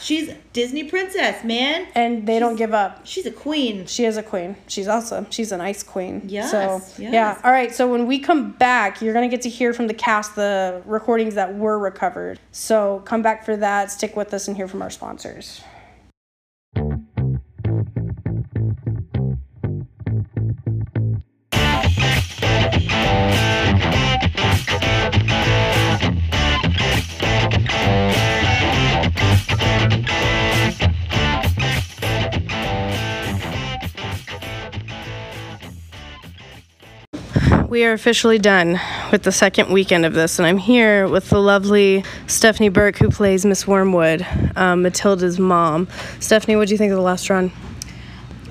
She's 0.00 0.32
Disney 0.52 0.84
princess, 0.84 1.44
man. 1.44 1.86
And 1.94 2.26
they 2.26 2.38
don't 2.38 2.56
give 2.56 2.74
up. 2.74 3.06
She's 3.06 3.26
a 3.26 3.30
queen. 3.30 3.86
She 3.86 4.04
is 4.04 4.16
a 4.16 4.22
queen. 4.22 4.56
She's 4.66 4.88
awesome. 4.88 5.30
She's 5.30 5.52
an 5.52 5.60
ice 5.60 5.82
queen. 5.82 6.22
Yes, 6.26 6.50
So 6.50 6.58
yes. 7.00 7.12
yeah. 7.12 7.40
All 7.44 7.52
right. 7.52 7.74
So 7.74 7.90
when 7.90 8.06
we 8.06 8.18
come 8.18 8.52
back, 8.52 9.00
you're 9.00 9.14
gonna 9.14 9.28
get 9.28 9.42
to 9.42 9.48
hear 9.48 9.72
from 9.72 9.86
the 9.86 9.94
cast 9.94 10.34
the 10.34 10.82
recordings 10.86 11.34
that 11.34 11.54
were 11.54 11.78
recovered. 11.78 12.40
So 12.50 13.02
come 13.04 13.22
back 13.22 13.44
for 13.44 13.56
that. 13.56 13.90
Stick 13.90 14.16
with 14.16 14.32
us 14.32 14.48
and 14.48 14.56
hear 14.56 14.66
from 14.66 14.82
our 14.82 14.90
sponsors. 14.90 15.62
We 37.72 37.86
are 37.86 37.94
officially 37.94 38.38
done 38.38 38.78
with 39.10 39.22
the 39.22 39.32
second 39.32 39.72
weekend 39.72 40.04
of 40.04 40.12
this, 40.12 40.38
and 40.38 40.44
I'm 40.44 40.58
here 40.58 41.08
with 41.08 41.30
the 41.30 41.40
lovely 41.40 42.04
Stephanie 42.26 42.68
Burke, 42.68 42.98
who 42.98 43.08
plays 43.08 43.46
Miss 43.46 43.66
Wormwood, 43.66 44.26
um, 44.56 44.82
Matilda's 44.82 45.38
mom. 45.38 45.88
Stephanie, 46.20 46.54
what 46.56 46.68
do 46.68 46.74
you 46.74 46.76
think 46.76 46.90
of 46.90 46.98
the 46.98 47.02
last 47.02 47.30
run? 47.30 47.50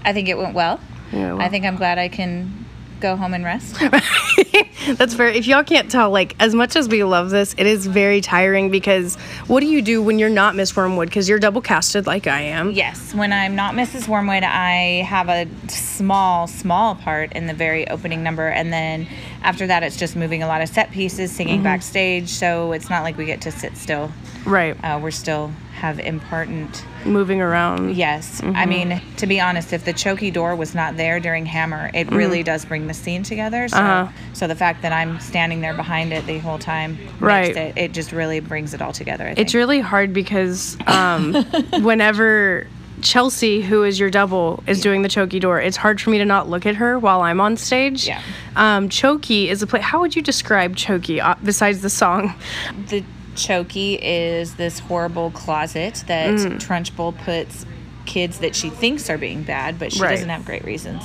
I 0.04 0.12
think 0.12 0.28
it 0.28 0.40
went 0.40 0.56
well. 0.56 0.80
Yeah, 1.12 1.34
well. 1.34 1.42
I 1.44 1.50
think 1.50 1.66
I'm 1.66 1.76
glad 1.76 2.00
I 2.00 2.08
can 2.08 2.66
go 3.02 3.16
home 3.16 3.34
and 3.34 3.44
rest. 3.44 3.76
That's 4.98 5.14
fair. 5.14 5.28
If 5.28 5.48
y'all 5.48 5.64
can't 5.64 5.90
tell, 5.92 6.10
like, 6.10 6.36
as 6.40 6.54
much 6.56 6.76
as 6.76 6.88
we 6.90 7.04
love 7.04 7.30
this, 7.30 7.54
it 7.58 7.66
is 7.68 7.86
very 7.88 8.22
tiring 8.22 8.70
because 8.72 9.16
what 9.48 9.60
do 9.60 9.68
you 9.68 9.82
do 9.82 10.02
when 10.02 10.20
you're 10.20 10.30
not 10.30 10.56
Miss 10.56 10.76
Wormwood? 10.76 11.10
Because 11.10 11.28
you're 11.30 11.40
double 11.40 11.62
casted 11.62 12.08
like 12.08 12.28
I 12.28 12.42
am. 12.42 12.72
yes, 12.72 13.14
when 13.14 13.32
I'm 13.34 13.56
not 13.56 13.76
Mrs. 13.76 14.08
Wormwood, 14.08 14.44
I 14.44 15.04
have 15.08 15.30
a 15.30 15.48
small, 15.70 16.48
small 16.48 16.96
part 16.96 17.34
in 17.34 17.48
the 17.48 17.54
very 17.54 17.88
opening 17.90 18.24
number, 18.24 18.48
and 18.48 18.72
then 18.74 19.08
after 19.44 19.68
that, 19.68 19.84
it's 19.84 19.98
just 19.98 20.16
moving 20.16 20.44
a 20.44 20.48
lot 20.48 20.62
of 20.62 20.70
set 20.70 20.92
pieces, 20.92 21.32
singing 21.32 21.52
Mm-hmm. 21.56 21.64
backstage. 21.64 22.30
So 22.30 22.72
it's 22.72 22.90
not 22.90 23.04
like 23.04 23.18
we 23.18 23.26
get 23.26 23.42
to 23.42 23.52
sit 23.52 23.76
still. 23.78 24.12
Right. 24.46 24.76
Uh, 24.84 25.00
we're 25.02 25.12
still 25.12 25.52
have 25.82 26.00
important. 26.00 26.86
Moving 27.06 27.42
around. 27.42 27.96
Yes, 27.96 28.40
Mm-hmm. 28.42 28.56
I 28.56 28.66
mean 28.68 29.02
to 29.18 29.26
be 29.28 29.40
honest, 29.40 29.74
if 29.74 29.84
the 29.86 29.94
chokey 29.94 30.32
door 30.32 30.56
was 30.56 30.76
not 30.76 30.96
there 30.98 31.20
during 31.20 31.46
Hammer, 31.48 31.90
it 31.94 32.10
really 32.12 32.44
does 32.44 32.64
bring 32.66 32.86
the 32.88 32.94
scene 32.94 33.24
together. 33.24 33.68
So, 33.68 33.78
Mm. 33.78 33.82
Uh-huh. 34.04 34.12
so 34.34 34.48
the 34.48 34.56
fact 34.56 34.84
that 34.84 34.94
I'm 34.94 35.20
standing 35.20 35.62
there 35.62 35.74
behind 35.74 36.14
it 36.14 36.26
the 36.28 36.38
whole 36.38 36.60
time, 36.60 36.98
Right. 37.20 37.56
it, 37.58 37.78
it 37.78 37.92
just 37.94 38.12
really 38.12 38.40
brings 38.40 38.74
it 38.76 38.82
all 38.82 38.94
together. 38.94 39.24
I 39.26 39.28
think. 39.34 39.40
It's 39.40 39.56
really 39.56 39.80
hard 39.80 40.14
because 40.14 40.78
um, 40.88 41.34
whenever 41.82 42.68
Chelsea, 43.02 43.62
who 43.62 43.84
is 43.84 44.00
your 44.00 44.12
double, 44.12 44.64
is 44.68 44.80
doing 44.82 45.02
the 45.02 45.10
Chokey 45.10 45.40
door, 45.42 45.60
it's 45.60 45.78
hard 45.78 46.00
for 46.00 46.12
me 46.12 46.20
to 46.20 46.26
not 46.26 46.48
look 46.50 46.68
at 46.68 46.76
her 46.76 47.00
while 47.00 47.22
I'm 47.22 47.42
on 47.42 47.58
stage. 47.58 48.06
Yeah. 48.08 48.22
Um, 48.56 48.90
Chokey 48.90 49.48
is 49.48 49.64
a 49.64 49.68
play. 49.68 49.82
How 49.82 50.00
would 50.02 50.16
you 50.16 50.22
describe 50.22 50.76
Chokey 50.76 51.20
uh, 51.20 51.34
besides 51.44 51.82
the 51.82 51.90
song? 51.90 52.36
the 52.90 53.04
Chokey 53.36 53.98
is 54.02 54.56
this 54.56 54.80
horrible 54.80 55.32
closet 55.32 56.04
that 56.08 56.32
Mm. 56.36 56.60
Trunchbull 56.60 57.18
puts 57.24 57.66
kids 58.06 58.40
that 58.40 58.56
she 58.56 58.70
thinks 58.70 59.10
are 59.10 59.18
being 59.18 59.44
bad, 59.44 59.78
but 59.80 59.94
she 59.94 60.02
Right. 60.02 60.12
doesn't 60.12 60.30
have 60.30 60.46
great 60.46 60.66
reasons. 60.66 61.04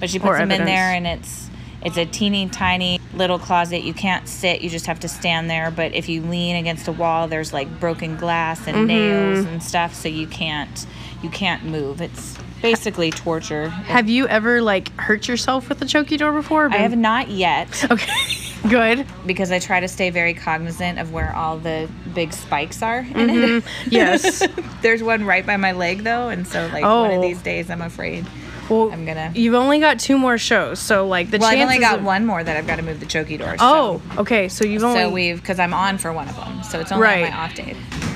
But 0.00 0.10
she 0.10 0.18
puts 0.18 0.30
Or 0.30 0.38
them 0.38 0.50
in 0.50 0.64
there, 0.64 0.90
and 0.92 1.06
it's 1.06 1.48
it's 1.82 1.96
a 1.96 2.04
teeny 2.04 2.46
tiny 2.46 3.00
little 3.14 3.38
closet. 3.38 3.82
You 3.82 3.94
can't 3.94 4.28
sit; 4.28 4.60
you 4.60 4.68
just 4.68 4.86
have 4.86 5.00
to 5.00 5.08
stand 5.08 5.48
there. 5.48 5.70
But 5.70 5.94
if 5.94 6.08
you 6.10 6.20
lean 6.22 6.56
against 6.56 6.86
a 6.88 6.92
wall, 6.92 7.26
there's 7.28 7.52
like 7.54 7.80
broken 7.80 8.16
glass 8.16 8.66
and 8.66 8.76
Mm-hmm. 8.76 8.86
nails 8.86 9.46
and 9.46 9.62
stuff, 9.62 9.94
so 9.94 10.08
you 10.08 10.26
can't 10.26 10.86
you 11.22 11.30
can't 11.30 11.64
move. 11.64 12.00
It's 12.00 12.36
basically 12.62 13.10
torture. 13.10 13.68
Have 13.68 14.08
you 14.08 14.26
ever 14.28 14.60
like 14.62 14.88
hurt 14.98 15.26
yourself 15.28 15.68
with 15.68 15.78
the 15.78 15.86
Chokey 15.86 16.18
door 16.18 16.32
before? 16.32 16.68
I 16.70 16.76
have 16.78 16.96
not 16.96 17.28
yet. 17.28 17.84
Okay. 17.90 18.12
Good. 18.68 19.06
because 19.26 19.50
I 19.50 19.58
try 19.58 19.80
to 19.80 19.88
stay 19.88 20.10
very 20.10 20.34
cognizant 20.34 20.98
of 20.98 21.12
where 21.14 21.34
all 21.34 21.56
the 21.56 21.88
big 22.14 22.32
spikes 22.34 22.82
are 22.82 22.98
in 22.98 23.06
Mm-hmm. 23.06 23.58
it. 23.58 23.64
Yes. 23.92 24.46
There's 24.82 25.02
one 25.02 25.24
right 25.24 25.46
by 25.46 25.56
my 25.56 25.72
leg 25.72 26.04
though, 26.04 26.28
and 26.28 26.46
so 26.46 26.68
like 26.72 26.82
one 26.82 27.10
Oh. 27.10 27.16
of 27.16 27.22
these 27.22 27.40
days 27.40 27.70
I'm 27.70 27.80
afraid 27.80 28.26
Well, 28.68 28.92
I'm 28.92 29.06
gonna. 29.06 29.32
You've 29.34 29.54
only 29.54 29.80
got 29.80 29.98
two 29.98 30.18
more 30.18 30.36
shows, 30.36 30.78
so 30.78 31.06
like 31.08 31.30
the 31.30 31.38
chance. 31.38 31.42
Well, 31.52 31.52
I've 31.58 31.62
only 31.68 31.78
got 31.78 31.98
of- 32.00 32.04
one 32.04 32.26
more 32.26 32.44
that 32.44 32.54
I've 32.56 32.66
got 32.66 32.76
to 32.76 32.82
move 32.82 33.00
the 33.00 33.06
chokey 33.06 33.38
door. 33.38 33.56
Oh, 33.58 34.02
okay. 34.18 34.48
So 34.48 34.66
you've 34.66 34.84
only 34.84 35.00
so 35.00 35.10
we've 35.10 35.40
because 35.40 35.58
I'm 35.58 35.72
on 35.72 35.96
for 35.96 36.12
one 36.12 36.28
of 36.28 36.36
them, 36.36 36.62
so 36.62 36.78
it's 36.80 36.92
only 36.92 37.02
Right. 37.04 37.24
on 37.24 37.30
my 37.30 37.36
off 37.44 37.54
day. 37.54 37.74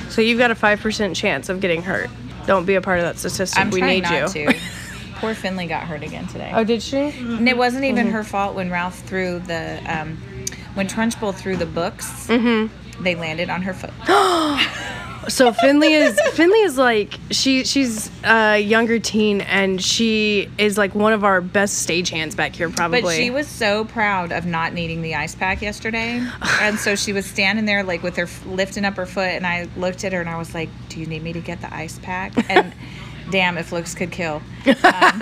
so 0.09 0.21
you've 0.21 0.37
got 0.37 0.51
a 0.51 0.55
five 0.55 0.79
percent 0.79 1.15
chance 1.15 1.49
of 1.49 1.59
getting 1.59 1.81
hurt. 1.81 2.09
Don't 2.45 2.65
be 2.65 2.75
a 2.75 2.81
part 2.81 2.99
of 2.99 3.05
that 3.05 3.17
statistic. 3.17 3.59
I'm 3.59 3.69
we 3.69 3.79
trying 3.79 4.01
need 4.01 4.03
not 4.03 4.35
you. 4.35 4.47
to. 4.47 4.59
Poor 5.15 5.33
Finley 5.33 5.65
got 5.65 5.83
hurt 5.83 6.03
again 6.03 6.27
today. 6.27 6.51
Oh, 6.53 6.63
did 6.63 6.83
she? 6.83 6.97
And 6.97 7.47
it 7.47 7.57
wasn't 7.57 7.85
even 7.85 8.07
her 8.07 8.23
fault 8.23 8.55
when 8.55 8.69
Ralph 8.69 8.99
threw 8.99 9.39
the 9.39 9.81
um, 9.87 10.17
when 10.73 10.87
Trunchbull 10.87 11.33
threw 11.33 11.55
the 11.55 11.65
books. 11.65 12.27
They 12.27 13.15
landed 13.15 13.49
on 13.49 13.61
her 13.63 13.73
foot. 13.73 13.91
So 15.27 15.51
Finley 15.53 15.93
is 15.93 16.19
Finley 16.33 16.59
is 16.61 16.77
like 16.77 17.13
she 17.31 17.63
she's 17.63 18.09
a 18.23 18.59
younger 18.59 18.99
teen 18.99 19.41
and 19.41 19.81
she 19.81 20.49
is 20.57 20.77
like 20.77 20.93
one 20.93 21.13
of 21.13 21.23
our 21.23 21.41
best 21.41 21.79
stage 21.79 22.09
hands 22.09 22.35
back 22.35 22.55
here 22.55 22.69
probably. 22.69 23.01
But 23.01 23.15
she 23.15 23.29
was 23.29 23.47
so 23.47 23.85
proud 23.85 24.31
of 24.31 24.45
not 24.45 24.73
needing 24.73 25.01
the 25.01 25.15
ice 25.15 25.35
pack 25.35 25.61
yesterday, 25.61 26.25
and 26.61 26.77
so 26.77 26.95
she 26.95 27.13
was 27.13 27.25
standing 27.25 27.65
there 27.65 27.83
like 27.83 28.03
with 28.03 28.15
her 28.17 28.27
lifting 28.45 28.85
up 28.85 28.95
her 28.95 29.05
foot, 29.05 29.29
and 29.29 29.45
I 29.45 29.67
looked 29.75 30.03
at 30.03 30.13
her 30.13 30.19
and 30.19 30.29
I 30.29 30.37
was 30.37 30.53
like, 30.53 30.69
"Do 30.89 30.99
you 30.99 31.05
need 31.05 31.23
me 31.23 31.33
to 31.33 31.41
get 31.41 31.61
the 31.61 31.73
ice 31.73 31.99
pack?" 31.99 32.33
And 32.49 32.73
damn, 33.29 33.57
if 33.57 33.71
looks 33.71 33.93
could 33.95 34.11
kill, 34.11 34.41
um, 34.65 35.21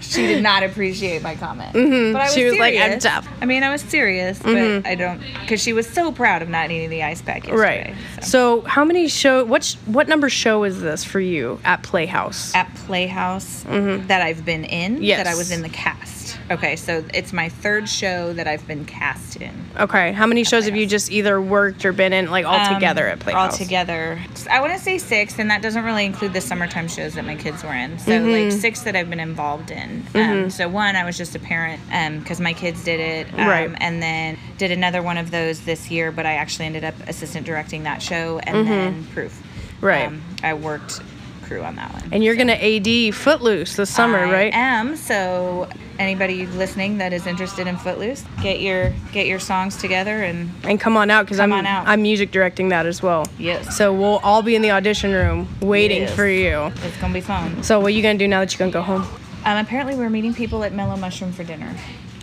she 0.00 0.26
did 0.26 0.42
not 0.42 0.62
appreciate 0.62 1.22
my 1.22 1.34
comment. 1.34 1.72
But 1.72 1.80
I 1.80 1.82
was 1.82 2.12
Mm-hmm. 2.14 2.34
She 2.34 2.44
was 2.44 2.58
like, 2.58 2.76
"I'm 2.78 2.98
tough." 2.98 3.28
I 3.40 3.46
mean, 3.46 3.62
I 3.62 3.70
was 3.70 3.82
serious, 3.82 4.38
but 4.40 4.86
I 4.86 4.94
don't 4.94 5.20
because 5.40 5.60
she 5.62 5.72
was 5.72 5.88
so 5.88 6.12
proud 6.12 6.42
of 6.42 6.48
not 6.48 6.68
needing 6.68 6.90
the 6.90 7.02
ice 7.02 7.20
pack 7.22 7.46
yesterday. 7.46 7.94
right. 8.18 8.24
so. 8.24 8.30
So 8.34 8.60
how 8.62 8.84
many 8.84 9.08
show 9.08 9.44
what 9.44 9.64
sh- 9.64 9.76
what 9.86 10.08
number 10.08 10.28
show 10.28 10.64
is 10.64 10.80
this 10.80 11.04
for 11.04 11.20
you 11.20 11.60
at 11.64 11.82
Playhouse? 11.82 12.54
at 12.54 12.72
Playhouse 12.74 13.62
that 13.64 14.22
I've 14.22 14.44
been 14.44 14.64
in. 14.64 14.94
Mm-hmm. 14.94 15.02
Yes. 15.02 15.18
That 15.24 15.26
I 15.32 15.36
was 15.36 15.50
in 15.50 15.62
the 15.62 15.68
cast. 15.68 16.23
Okay, 16.50 16.76
so 16.76 17.02
it's 17.14 17.32
my 17.32 17.48
third 17.48 17.88
show 17.88 18.32
that 18.34 18.46
I've 18.46 18.66
been 18.68 18.84
cast 18.84 19.36
in. 19.36 19.50
Okay. 19.80 20.12
How 20.12 20.26
many 20.26 20.44
shows 20.44 20.66
have 20.66 20.76
you 20.76 20.86
just 20.86 21.10
either 21.10 21.40
worked 21.40 21.84
or 21.86 21.92
been 21.92 22.12
in 22.12 22.30
like 22.30 22.44
all 22.44 22.54
Um, 22.60 22.74
together 22.74 23.08
at 23.08 23.18
Playhouse? 23.20 23.52
All 23.52 23.58
together. 23.58 24.18
I 24.50 24.60
want 24.60 24.72
to 24.74 24.78
say 24.78 24.98
six, 24.98 25.38
and 25.38 25.50
that 25.50 25.62
doesn't 25.62 25.82
really 25.84 26.04
include 26.04 26.34
the 26.34 26.40
summertime 26.42 26.86
shows 26.86 27.14
that 27.14 27.24
my 27.24 27.34
kids 27.34 27.64
were 27.64 27.72
in. 27.72 27.98
So 27.98 28.12
Mm-hmm. 28.12 28.30
like 28.50 28.52
six 28.60 28.82
that 28.82 28.94
I've 28.94 29.08
been 29.08 29.20
involved 29.20 29.70
in. 29.70 30.04
Um, 30.14 30.50
so 30.50 30.68
one, 30.68 30.96
I 30.96 31.04
was 31.04 31.16
just 31.16 31.34
a 31.34 31.38
parent 31.38 31.80
because 32.20 32.40
my 32.40 32.52
kids 32.52 32.84
did 32.84 33.00
it. 33.00 33.26
Um, 33.38 33.48
Right. 33.48 33.70
And 33.80 34.02
then 34.02 34.38
did 34.58 34.70
another 34.70 35.02
one 35.02 35.16
of 35.16 35.30
those 35.30 35.60
this 35.60 35.90
year, 35.90 36.12
but 36.12 36.26
I 36.26 36.34
actually 36.34 36.66
ended 36.66 36.84
up 36.84 36.94
assistant 37.08 37.46
directing 37.46 37.84
that 37.84 38.02
show, 38.02 38.38
and 38.42 38.56
Mm-hmm. 38.58 38.68
then 38.70 39.04
Proof. 39.14 39.42
Right. 39.80 40.06
Um, 40.08 40.22
I 40.42 40.54
worked 40.54 41.00
crew 41.44 41.62
on 41.62 41.76
that 41.76 41.92
one. 41.92 42.02
And 42.12 42.24
you're 42.24 42.36
gonna 42.36 42.52
AD 42.54 43.14
Footloose 43.14 43.76
this 43.76 43.90
summer, 43.94 44.18
I 44.18 44.32
right? 44.32 44.54
I 44.54 44.56
am. 44.58 44.96
So 44.96 45.68
anybody 45.98 46.46
listening 46.46 46.98
that 46.98 47.12
is 47.12 47.26
interested 47.26 47.66
in 47.66 47.76
Footloose, 47.76 48.24
get 48.42 48.60
your 48.60 48.92
get 49.12 49.26
your 49.26 49.38
songs 49.38 49.76
together 49.76 50.22
and 50.22 50.50
And 50.64 50.80
come 50.80 50.96
on 50.96 51.10
out 51.10 51.24
because 51.26 51.38
I'm 51.40 51.52
on 51.52 51.66
out. 51.66 51.86
I'm 51.86 52.02
music 52.02 52.30
directing 52.30 52.68
that 52.70 52.86
as 52.86 53.02
well. 53.02 53.26
Yes. 53.38 53.76
So 53.76 53.92
we'll 53.92 54.18
all 54.24 54.42
be 54.42 54.54
in 54.56 54.62
the 54.62 54.70
audition 54.72 55.12
room 55.12 55.48
waiting 55.60 56.02
Yes. 56.02 56.14
for 56.14 56.26
you. 56.26 56.72
it's 56.84 56.96
gonna 56.98 57.14
be 57.14 57.20
fun. 57.20 57.62
So 57.62 57.78
what 57.80 57.88
are 57.88 57.90
you 57.90 58.02
gonna 58.02 58.18
do 58.18 58.26
now 58.28 58.40
that 58.40 58.52
you're 58.52 58.58
gonna 58.58 58.72
go 58.72 58.82
home? 58.82 59.06
Um, 59.44 59.58
apparently 59.58 59.94
we're 59.94 60.08
meeting 60.10 60.32
people 60.32 60.64
at 60.64 60.72
Mellow 60.72 60.96
Mushroom 60.96 61.30
for 61.32 61.44
dinner. 61.44 61.70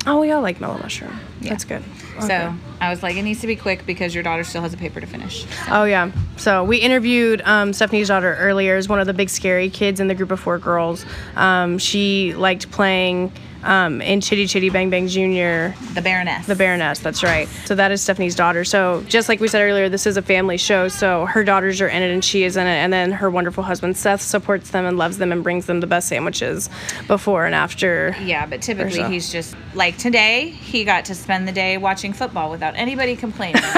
Oh, 0.07 0.19
we 0.19 0.31
all 0.31 0.41
like 0.41 0.59
mellow 0.59 0.77
mushroom. 0.79 1.19
That's 1.41 1.63
good. 1.63 1.83
So 2.19 2.53
I 2.79 2.89
was 2.89 3.03
like, 3.03 3.15
it 3.15 3.23
needs 3.23 3.41
to 3.41 3.47
be 3.47 3.55
quick 3.55 3.85
because 3.85 4.13
your 4.13 4.23
daughter 4.23 4.43
still 4.43 4.61
has 4.61 4.73
a 4.73 4.77
paper 4.77 4.99
to 4.99 5.07
finish. 5.07 5.45
Oh 5.69 5.83
yeah. 5.83 6.11
So 6.37 6.63
we 6.63 6.77
interviewed 6.77 7.41
um, 7.45 7.73
Stephanie's 7.73 8.07
daughter 8.07 8.35
earlier 8.39 8.75
as 8.75 8.89
one 8.89 8.99
of 8.99 9.07
the 9.07 9.13
big 9.13 9.29
scary 9.29 9.69
kids 9.69 9.99
in 9.99 10.07
the 10.07 10.15
group 10.15 10.31
of 10.31 10.39
four 10.39 10.57
girls. 10.57 11.05
Um, 11.35 11.77
she 11.77 12.33
liked 12.33 12.71
playing 12.71 13.31
um, 13.63 14.01
in 14.01 14.21
Chitty 14.21 14.47
Chitty 14.47 14.69
Bang 14.69 14.89
Bang 14.89 15.07
Junior. 15.07 15.75
The 15.93 16.01
Baroness. 16.01 16.47
The 16.47 16.55
Baroness, 16.55 16.99
that's 16.99 17.23
right. 17.23 17.47
So 17.65 17.75
that 17.75 17.91
is 17.91 18.01
Stephanie's 18.01 18.35
daughter. 18.35 18.63
So 18.63 19.03
just 19.07 19.29
like 19.29 19.39
we 19.39 19.47
said 19.47 19.61
earlier, 19.61 19.89
this 19.89 20.05
is 20.05 20.17
a 20.17 20.21
family 20.21 20.57
show. 20.57 20.87
So 20.87 21.25
her 21.25 21.43
daughters 21.43 21.81
are 21.81 21.87
in 21.87 22.01
it 22.01 22.11
and 22.11 22.23
she 22.23 22.43
is 22.43 22.57
in 22.57 22.67
it. 22.67 22.77
And 22.77 22.91
then 22.91 23.11
her 23.11 23.29
wonderful 23.29 23.63
husband 23.63 23.97
Seth 23.97 24.21
supports 24.21 24.71
them 24.71 24.85
and 24.85 24.97
loves 24.97 25.17
them 25.17 25.31
and 25.31 25.43
brings 25.43 25.65
them 25.65 25.79
the 25.79 25.87
best 25.87 26.07
sandwiches 26.07 26.69
before 27.07 27.45
and 27.45 27.55
after. 27.55 28.15
Yeah, 28.23 28.45
but 28.45 28.61
typically 28.61 28.99
so. 28.99 29.09
he's 29.09 29.31
just 29.31 29.55
like 29.73 29.97
today. 29.97 30.49
He 30.49 30.83
got 30.83 31.05
to 31.05 31.15
spend 31.15 31.47
the 31.47 31.51
day 31.51 31.77
watching 31.77 32.13
football 32.13 32.49
without 32.49 32.75
anybody 32.75 33.15
complaining. 33.15 33.61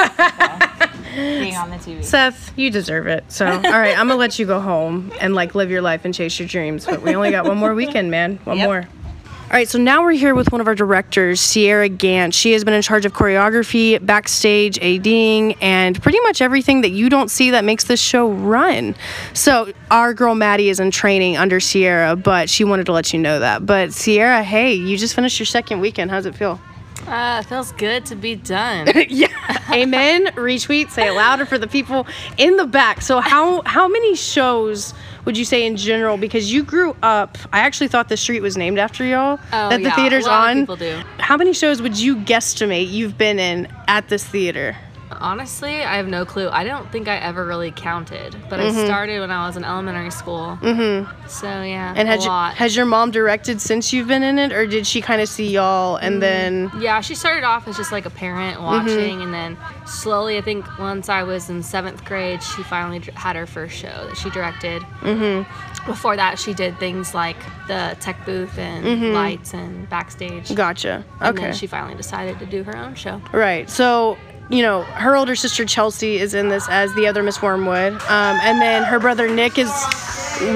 being 1.16 1.56
on 1.56 1.70
the 1.70 1.76
TV. 1.78 2.04
Seth, 2.04 2.52
you 2.58 2.70
deserve 2.70 3.08
it. 3.08 3.24
So, 3.32 3.46
all 3.46 3.62
right, 3.62 3.98
I'm 3.98 4.08
gonna 4.08 4.16
let 4.16 4.40
you 4.40 4.46
go 4.46 4.60
home 4.60 5.12
and 5.22 5.36
like 5.36 5.56
live 5.56 5.70
your 5.70 5.82
life 5.82 6.06
and 6.06 6.14
chase 6.14 6.40
your 6.40 6.48
dreams. 6.48 6.86
But 6.86 7.02
we 7.02 7.16
only 7.16 7.32
got 7.32 7.46
one 7.46 7.58
more 7.58 7.74
weekend, 7.76 8.10
man. 8.12 8.40
One 8.46 8.58
Yep. 8.58 8.68
more. 8.68 8.88
All 9.44 9.60
right, 9.60 9.68
so 9.68 9.78
now 9.78 10.02
we're 10.02 10.14
here 10.14 10.34
with 10.34 10.52
one 10.52 10.62
of 10.62 10.68
our 10.68 10.74
directors, 10.74 11.40
Sierra 11.40 11.88
Gant. 11.88 12.34
She 12.34 12.54
has 12.54 12.64
been 12.64 12.74
in 12.74 12.82
charge 12.82 13.06
of 13.06 13.14
choreography, 13.14 14.04
backstage, 14.04 14.80
ADing, 14.82 15.56
and 15.62 16.02
pretty 16.02 16.20
much 16.22 16.42
everything 16.42 16.82
that 16.82 16.90
you 16.90 17.08
don't 17.08 17.30
see 17.30 17.52
that 17.52 17.64
makes 17.64 17.84
this 17.84 18.02
show 18.02 18.32
run. 18.32 18.96
So, 19.34 19.72
our 19.92 20.16
girl 20.16 20.34
Maddie 20.34 20.70
is 20.70 20.80
in 20.80 20.90
training 20.90 21.38
under 21.38 21.60
Sierra, 21.60 22.16
but 22.16 22.50
she 22.50 22.64
wanted 22.64 22.88
to 22.88 22.94
let 22.94 23.14
you 23.14 23.20
know 23.20 23.40
that. 23.42 23.64
But, 23.64 23.94
Sierra, 23.94 24.42
hey, 24.44 24.74
you 24.74 24.98
just 24.98 25.14
finished 25.14 25.38
your 25.38 25.46
second 25.46 25.82
weekend. 25.82 26.10
How's 26.10 26.26
it 26.26 26.34
feel? 26.34 26.60
Uh, 27.08 27.42
it 27.44 27.48
feels 27.48 27.74
good 27.74 28.06
to 28.08 28.16
be 28.16 28.36
done. 28.36 28.88
yeah. 29.10 29.28
Amen. 29.72 30.26
Retweet. 30.36 30.90
Say 30.90 31.10
it 31.10 31.12
louder 31.12 31.46
for 31.46 31.58
the 31.58 31.68
people 31.68 32.08
in 32.38 32.56
the 32.58 32.66
back. 32.66 33.02
So 33.02 33.20
how 33.20 33.62
how 33.66 33.88
many 33.88 34.16
shows 34.16 34.94
would 35.26 35.38
you 35.38 35.46
say 35.46 35.66
in 35.66 35.78
general? 35.78 36.18
Because 36.18 36.52
you 36.52 36.64
grew 36.64 36.96
up. 37.02 37.38
I 37.52 37.60
actually 37.60 37.88
thought 37.88 38.10
the 38.10 38.18
street 38.18 38.42
was 38.42 38.58
named 38.58 38.80
after 38.80 39.06
y'all. 39.06 39.40
Oh, 39.52 39.70
that 39.70 39.78
the 39.78 39.84
yeah, 39.84 39.96
theater's 39.96 40.28
on. 40.28 40.62
people 40.62 40.76
do. 40.76 41.02
How 41.20 41.38
many 41.38 41.54
shows 41.54 41.82
would 41.82 42.00
you 42.00 42.16
guesstimate 42.18 42.90
you've 42.90 43.18
been 43.18 43.40
in 43.40 43.68
at 43.88 44.10
this 44.10 44.26
theater? 44.26 44.76
Honestly, 45.20 45.84
I 45.84 45.98
have 45.98 46.08
no 46.08 46.26
clue. 46.26 46.50
I 46.50 46.64
don't 46.64 46.92
think 46.92 47.08
I 47.08 47.18
ever 47.18 47.46
really 47.46 47.72
counted, 47.72 48.36
but 48.50 48.60
I 48.60 48.72
started 48.86 49.20
when 49.20 49.32
I 49.32 49.46
was 49.48 49.58
in 49.58 49.64
elementary 49.64 50.12
school. 50.12 50.58
Mm-hmm. 50.62 51.28
So 51.28 51.48
yeah, 51.48 51.94
And 51.96 52.08
a 52.08 52.12
has 52.12 52.24
your, 52.24 52.32
lot. 52.34 52.54
has 52.56 52.76
your 52.76 52.86
mom 52.86 53.12
directed 53.12 53.62
since 53.62 53.92
you've 53.94 54.08
been 54.08 54.24
in 54.24 54.38
it, 54.40 54.52
or 54.52 54.66
did 54.68 54.86
she 54.88 55.02
kind 55.02 55.22
of 55.22 55.30
see 55.30 55.50
y'all 55.52 55.96
and 55.98 56.22
then? 56.22 56.72
yeah, 56.80 57.02
she 57.02 57.16
started 57.16 57.44
off 57.44 57.68
as 57.68 57.78
just 57.78 57.92
like 57.92 58.06
a 58.06 58.10
parent 58.10 58.62
watching, 58.62 59.22
and 59.22 59.34
then 59.34 59.58
slowly, 59.86 60.38
I 60.38 60.42
think 60.42 60.66
once 60.80 61.10
I 61.10 61.24
was 61.24 61.50
in 61.50 61.64
seventh 61.64 62.04
grade, 62.06 62.42
she 62.44 62.64
finally 62.64 63.00
had 63.16 63.36
her 63.36 63.46
first 63.46 63.76
show 63.76 64.08
that 64.08 64.18
she 64.18 64.30
directed. 64.30 64.82
Mm-hmm. 65.02 65.50
Before 65.86 66.16
that, 66.16 66.40
she 66.40 66.54
did 66.54 66.80
things 66.80 67.14
like 67.14 67.36
the 67.68 67.98
tech 68.00 68.26
booth 68.26 68.58
and 68.58 69.14
lights 69.14 69.54
and 69.54 69.90
backstage. 69.90 70.54
Gotcha. 70.56 71.04
And 71.20 71.38
Okay. 71.38 71.48
then 71.48 71.54
she 71.54 71.68
finally 71.68 71.96
decided 71.96 72.40
to 72.40 72.46
do 72.46 72.64
her 72.64 72.78
own 72.78 72.96
show. 72.96 73.22
Right. 73.34 73.70
So, 73.70 74.18
you 74.50 74.62
know, 74.62 74.82
her 74.84 75.16
older 75.16 75.36
sister 75.36 75.66
Chelsea 75.66 76.18
is 76.18 76.34
in 76.34 76.50
this 76.50 76.68
as 76.70 76.94
the 76.96 77.08
other 77.08 77.24
Miss 77.24 77.42
Wormwood. 77.42 77.94
Um, 77.94 78.40
and 78.44 78.62
then 78.62 78.84
her 78.84 79.00
brother 79.00 79.28
Nick 79.34 79.58
is 79.58 79.72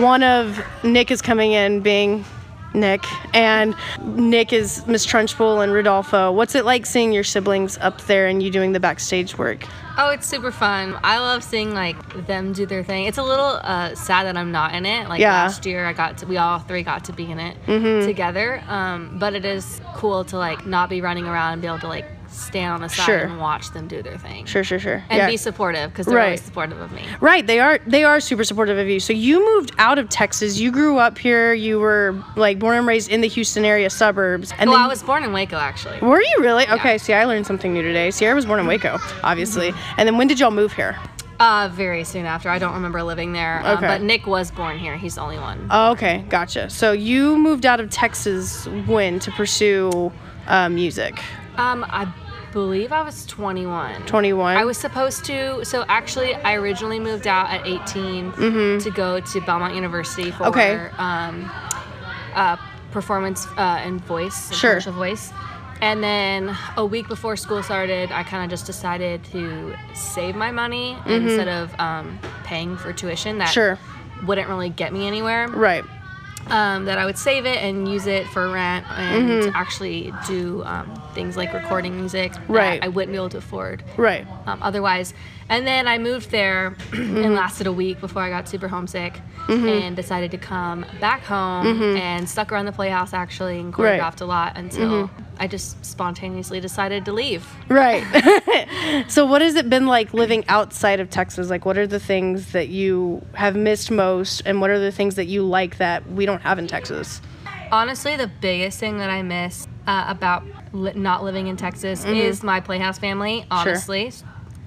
one 0.01 0.23
of 0.23 0.59
Nick 0.83 1.11
is 1.11 1.21
coming 1.21 1.51
in 1.53 1.81
being 1.81 2.25
Nick, 2.73 3.05
and 3.33 3.73
Nick 4.03 4.53
is 4.53 4.85
Miss 4.85 5.05
Trunchbull 5.05 5.63
and 5.63 5.71
Rudolpho. 5.71 6.33
What's 6.33 6.53
it 6.53 6.65
like 6.65 6.85
seeing 6.85 7.11
your 7.11 7.23
siblings 7.23 7.77
up 7.79 8.01
there 8.01 8.27
and 8.27 8.43
you 8.43 8.51
doing 8.51 8.73
the 8.73 8.79
backstage 8.79 9.37
work? 9.37 9.65
Oh, 9.99 10.11
it's 10.11 10.27
super 10.27 10.51
fun. 10.51 10.95
I 11.03 11.17
love 11.17 11.43
seeing 11.43 11.73
like 11.73 12.27
them 12.27 12.53
do 12.53 12.67
their 12.67 12.83
thing. 12.83 13.05
It's 13.05 13.17
a 13.17 13.23
little 13.23 13.59
uh, 13.63 13.95
sad 13.95 14.25
that 14.25 14.37
I'm 14.37 14.51
not 14.51 14.75
in 14.75 14.85
it. 14.85 15.09
Like 15.09 15.19
Yeah. 15.21 15.31
last 15.31 15.65
year, 15.65 15.87
I 15.87 15.93
got 15.93 16.19
to, 16.19 16.27
we 16.27 16.37
all 16.37 16.59
three 16.59 16.83
got 16.83 17.05
to 17.05 17.13
be 17.13 17.31
in 17.31 17.39
it 17.39 17.57
Mm-hmm. 17.65 18.05
together. 18.05 18.61
Um, 18.67 19.17
but 19.17 19.33
it 19.33 19.43
is 19.45 19.81
cool 19.95 20.23
to 20.25 20.37
like 20.37 20.67
not 20.67 20.89
be 20.89 21.01
running 21.01 21.25
around 21.25 21.53
and 21.53 21.61
be 21.63 21.67
able 21.67 21.79
to 21.79 21.87
like 21.87 22.05
stand 22.37 22.73
on 22.73 22.81
the 22.81 22.89
side 22.89 23.05
Sure. 23.05 23.17
and 23.19 23.39
watch 23.39 23.71
them 23.71 23.87
do 23.87 24.01
their 24.01 24.17
thing. 24.17 24.45
Sure, 24.45 24.63
sure, 24.63 24.79
sure. 24.79 25.03
And 25.09 25.17
yeah. 25.17 25.27
be 25.27 25.37
supportive 25.37 25.91
because 25.91 26.05
they're 26.05 26.15
Right. 26.15 26.25
always 26.25 26.41
supportive 26.43 26.79
of 26.79 26.91
me. 26.91 27.03
Right, 27.19 27.45
they 27.45 27.59
are 27.59 27.79
they 27.87 28.03
are 28.03 28.19
super 28.19 28.43
supportive 28.43 28.77
of 28.77 28.87
you. 28.87 28.99
So 28.99 29.13
you 29.13 29.43
moved 29.55 29.71
out 29.77 29.97
of 29.99 30.09
Texas. 30.09 30.59
You 30.59 30.71
grew 30.71 30.97
up 30.99 31.17
here. 31.17 31.53
You 31.53 31.79
were 31.79 32.15
like 32.35 32.59
born 32.59 32.77
and 32.77 32.87
raised 32.87 33.09
in 33.09 33.21
the 33.21 33.27
Houston 33.27 33.65
area 33.65 33.89
suburbs. 33.89 34.53
And 34.59 34.69
well, 34.69 34.79
I 34.79 34.87
was 34.87 35.03
born 35.03 35.23
in 35.23 35.33
Waco 35.33 35.57
actually. 35.57 35.99
Were 35.99 36.21
you 36.21 36.35
really? 36.39 36.67
Okay, 36.69 36.97
see, 36.97 37.13
I 37.13 37.25
learned 37.25 37.45
something 37.47 37.73
new 37.73 37.81
today. 37.81 38.11
Sierra 38.11 38.35
was 38.35 38.45
born 38.45 38.59
in 38.59 38.67
Waco, 38.67 38.97
obviously. 39.23 39.71
Mm-hmm. 39.71 39.99
And 39.99 40.07
then 40.07 40.17
when 40.17 40.27
did 40.27 40.39
y'all 40.39 40.51
move 40.51 40.73
here? 40.73 40.95
Uh, 41.39 41.69
very 41.71 42.03
soon 42.03 42.25
after. 42.25 42.49
I 42.49 42.57
don't 42.57 42.73
remember 42.73 43.03
living 43.03 43.31
there. 43.31 43.61
Um, 43.63 43.77
Okay. 43.77 43.85
but 43.87 44.01
Nick 44.01 44.25
was 44.25 44.49
born 44.49 44.79
here. 44.79 44.97
He's 44.97 45.15
the 45.15 45.21
only 45.21 45.37
one. 45.37 45.67
Oh, 45.69 45.91
okay, 45.91 46.25
gotcha. 46.29 46.67
So 46.69 46.93
you 46.93 47.37
moved 47.37 47.63
out 47.63 47.79
of 47.79 47.91
Texas 47.91 48.65
when 48.87 49.19
to 49.19 49.29
pursue 49.31 50.11
uh, 50.47 50.67
music? 50.69 51.19
Um, 51.57 51.85
I 51.89 52.07
believe 52.57 52.91
I 52.91 53.03
was 53.03 53.23
21. 53.27 54.07
21? 54.07 54.57
I 54.57 54.65
was 54.65 54.79
supposed 54.79 55.23
to. 55.25 55.63
So 55.63 55.85
actually, 55.87 56.33
I 56.33 56.55
originally 56.55 56.99
moved 56.99 57.27
out 57.27 57.51
at 57.51 57.67
18 57.67 58.31
to 58.81 58.91
go 58.95 59.19
to 59.19 59.41
Belmont 59.41 59.75
University 59.75 60.31
for 60.31 60.45
Mm-hmm. 60.45 60.49
Okay. 60.49 60.89
um, 60.97 61.51
uh, 62.33 62.57
performance 62.91 63.45
uh, 63.57 63.85
and 63.85 64.03
voice, 64.05 64.47
and 64.49 64.57
Sure. 64.57 64.71
commercial 64.71 64.93
voice. 64.93 65.31
And 65.81 66.03
then 66.03 66.57
a 66.77 66.83
week 66.85 67.07
before 67.07 67.35
school 67.37 67.61
started, 67.61 68.11
I 68.11 68.23
kind 68.23 68.43
of 68.43 68.49
just 68.49 68.65
decided 68.65 69.23
to 69.25 69.75
save 69.93 70.35
my 70.35 70.49
money 70.49 70.97
instead 71.05 71.47
of 71.47 71.79
um, 71.79 72.17
paying 72.43 72.75
for 72.75 72.91
tuition 72.91 73.37
that 73.37 73.49
Mm-hmm. 73.49 73.53
Sure. 73.53 74.25
wouldn't 74.25 74.47
really 74.49 74.69
get 74.69 74.91
me 74.93 75.05
anywhere. 75.05 75.47
Right. 75.47 75.83
Um, 76.49 76.85
that 76.85 76.97
I 76.97 77.05
would 77.05 77.17
save 77.17 77.45
it 77.45 77.57
and 77.57 77.87
use 77.87 78.07
it 78.07 78.25
for 78.27 78.49
rent 78.49 78.85
and 78.97 79.43
actually 79.55 80.13
do 80.27 80.63
um, 80.65 81.01
things 81.13 81.35
like 81.37 81.53
recording 81.53 81.95
music 81.95 82.33
that 82.33 82.41
Right. 82.49 82.83
I 82.83 82.87
wouldn't 82.87 83.11
be 83.11 83.17
able 83.17 83.29
to 83.29 83.37
afford 83.37 83.83
Right. 83.97 84.25
um, 84.47 84.59
otherwise. 84.61 85.13
And 85.49 85.65
then 85.65 85.87
I 85.87 85.97
moved 85.97 86.31
there 86.31 86.75
and 86.93 87.33
lasted 87.33 87.67
a 87.67 87.71
week 87.73 87.99
before 88.01 88.21
I 88.21 88.29
got 88.29 88.47
super 88.47 88.67
homesick 88.67 89.19
and 89.49 89.95
decided 89.95 90.31
to 90.31 90.37
come 90.37 90.85
back 90.99 91.21
home 91.23 91.65
and 91.95 92.27
stuck 92.29 92.51
around 92.51 92.65
the 92.65 92.71
Playhouse 92.73 93.13
actually 93.13 93.59
and 93.59 93.77
Right. 93.77 93.99
choreographed 93.99 94.21
a 94.21 94.25
lot 94.25 94.57
until 94.57 95.09
I 95.39 95.47
just 95.47 95.83
spontaneously 95.85 96.59
decided 96.59 97.05
to 97.05 97.11
leave. 97.13 97.47
Right. 97.69 98.03
so, 99.09 99.25
what 99.25 99.41
has 99.41 99.55
it 99.55 99.69
been 99.69 99.87
like 99.87 100.13
living 100.13 100.43
outside 100.47 100.99
of 100.99 101.09
Texas? 101.09 101.49
Like, 101.49 101.65
what 101.65 101.77
are 101.77 101.87
the 101.87 101.99
things 101.99 102.51
that 102.51 102.69
you 102.69 103.25
have 103.33 103.55
missed 103.55 103.91
most, 103.91 104.41
and 104.45 104.61
what 104.61 104.69
are 104.69 104.79
the 104.79 104.91
things 104.91 105.15
that 105.15 105.25
you 105.25 105.43
like 105.43 105.77
that 105.77 106.09
we 106.11 106.25
don't 106.25 106.41
have 106.41 106.59
in 106.59 106.67
Texas? 106.67 107.21
Honestly, 107.71 108.15
the 108.15 108.27
biggest 108.27 108.79
thing 108.79 108.97
that 108.99 109.09
I 109.09 109.21
miss 109.23 109.67
uh, 109.87 110.05
about 110.07 110.43
li- 110.73 110.93
not 110.95 111.23
living 111.23 111.47
in 111.47 111.57
Texas 111.57 112.03
Mm-hmm. 112.05 112.15
is 112.15 112.43
my 112.43 112.59
Playhouse 112.61 112.97
family. 112.97 113.45
Honestly, 113.51 114.11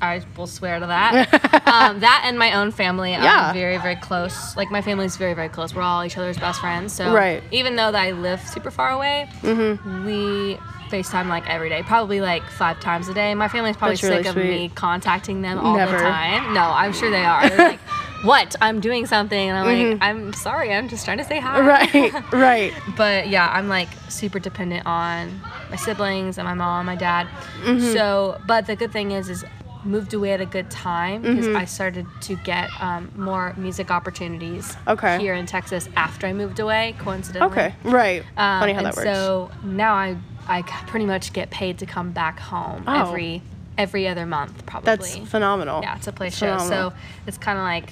I 0.02 0.22
will 0.36 0.46
swear 0.46 0.80
to 0.80 0.86
that. 0.86 1.66
um, 1.66 2.00
that 2.00 2.22
and 2.24 2.38
my 2.38 2.54
own 2.54 2.70
family. 2.70 3.12
Yeah. 3.12 3.48
I'm 3.48 3.54
very, 3.54 3.76
very 3.78 3.96
close. 3.96 4.56
Like 4.56 4.70
my 4.70 4.82
family 4.82 5.04
is 5.06 5.16
very, 5.16 5.34
very 5.34 5.48
close. 5.48 5.74
We're 5.74 5.82
all 5.82 6.04
each 6.04 6.16
other's 6.16 6.38
best 6.38 6.60
friends. 6.60 6.92
So 6.92 7.12
Right. 7.12 7.42
even 7.50 7.76
though 7.76 7.92
that 7.92 8.00
I 8.00 8.12
live 8.12 8.40
super 8.48 8.70
far 8.70 8.90
away, 8.90 9.28
Mm-hmm. 9.42 10.06
we 10.06 10.58
FaceTime 10.90 11.28
like 11.28 11.48
every 11.48 11.68
day, 11.68 11.82
probably 11.84 12.20
like 12.20 12.42
five 12.50 12.80
times 12.80 13.08
a 13.08 13.14
day. 13.14 13.34
My 13.34 13.46
family's 13.48 13.76
probably 13.76 13.94
That's 13.96 14.02
really 14.02 14.16
sick 14.24 14.26
of 14.26 14.32
sweet. 14.34 14.48
me 14.48 14.68
contacting 14.74 15.42
them 15.42 15.58
all 15.58 15.76
Never. 15.76 15.96
the 15.96 16.02
time. 16.02 16.52
No, 16.54 16.62
I'm 16.62 16.92
sure 16.92 17.10
they 17.10 17.24
are. 17.24 17.48
Like, 17.56 17.78
"What? 18.24 18.56
I'm 18.60 18.80
doing 18.80 19.06
something," 19.06 19.48
and 19.50 19.56
I'm 19.56 19.66
like, 19.90 19.98
"I'm 20.02 20.32
sorry. 20.32 20.72
I'm 20.72 20.88
just 20.88 21.04
trying 21.04 21.18
to 21.18 21.24
say 21.24 21.38
hi." 21.38 21.60
Mm-hmm. 21.60 22.12
Right. 22.16 22.32
Right. 22.32 22.72
but 22.96 23.28
yeah, 23.28 23.48
I'm 23.52 23.68
like 23.68 23.88
super 24.08 24.40
dependent 24.40 24.84
on 24.84 25.40
my 25.70 25.76
siblings 25.76 26.38
and 26.38 26.44
my 26.48 26.54
mom, 26.54 26.80
and 26.80 26.86
my 26.86 26.96
dad. 26.96 27.28
Mm-hmm. 27.62 27.92
So, 27.92 28.40
but 28.48 28.66
the 28.66 28.74
good 28.74 28.90
thing 28.90 29.12
is, 29.12 29.28
is 29.30 29.44
moved 29.84 30.14
away 30.14 30.32
at 30.32 30.40
a 30.40 30.46
good 30.46 30.70
time 30.70 31.22
because 31.22 31.46
Mm-hmm. 31.46 31.56
I 31.56 31.64
started 31.64 32.06
to 32.22 32.34
get 32.36 32.68
um, 32.80 33.10
more 33.16 33.54
music 33.56 33.90
opportunities 33.90 34.76
Okay. 34.86 35.18
here 35.18 35.34
in 35.34 35.46
Texas 35.46 35.88
after 35.96 36.26
I 36.26 36.32
moved 36.32 36.60
away. 36.60 36.94
Coincidentally, 36.98 37.50
Okay. 37.52 37.74
Right. 37.84 38.22
Um, 38.36 38.60
Funny 38.60 38.72
how 38.72 38.82
that 38.82 38.96
works. 38.96 39.08
So 39.08 39.50
now 39.64 39.94
I 39.94 40.16
I 40.48 40.62
pretty 40.62 41.06
much 41.06 41.32
get 41.32 41.50
paid 41.50 41.78
to 41.78 41.86
come 41.86 42.10
back 42.12 42.38
home 42.40 42.84
Oh. 42.86 43.08
every 43.08 43.42
every 43.78 44.06
other 44.08 44.26
month, 44.26 44.66
probably. 44.66 44.86
That's 44.86 45.16
phenomenal. 45.30 45.80
yeah, 45.82 45.94
to 45.96 46.12
play 46.12 46.28
shows. 46.30 46.60
phenomenal. 46.62 46.90
So 46.90 46.96
it's 47.26 47.38
kind 47.38 47.56
of 47.58 47.64
like 47.64 47.90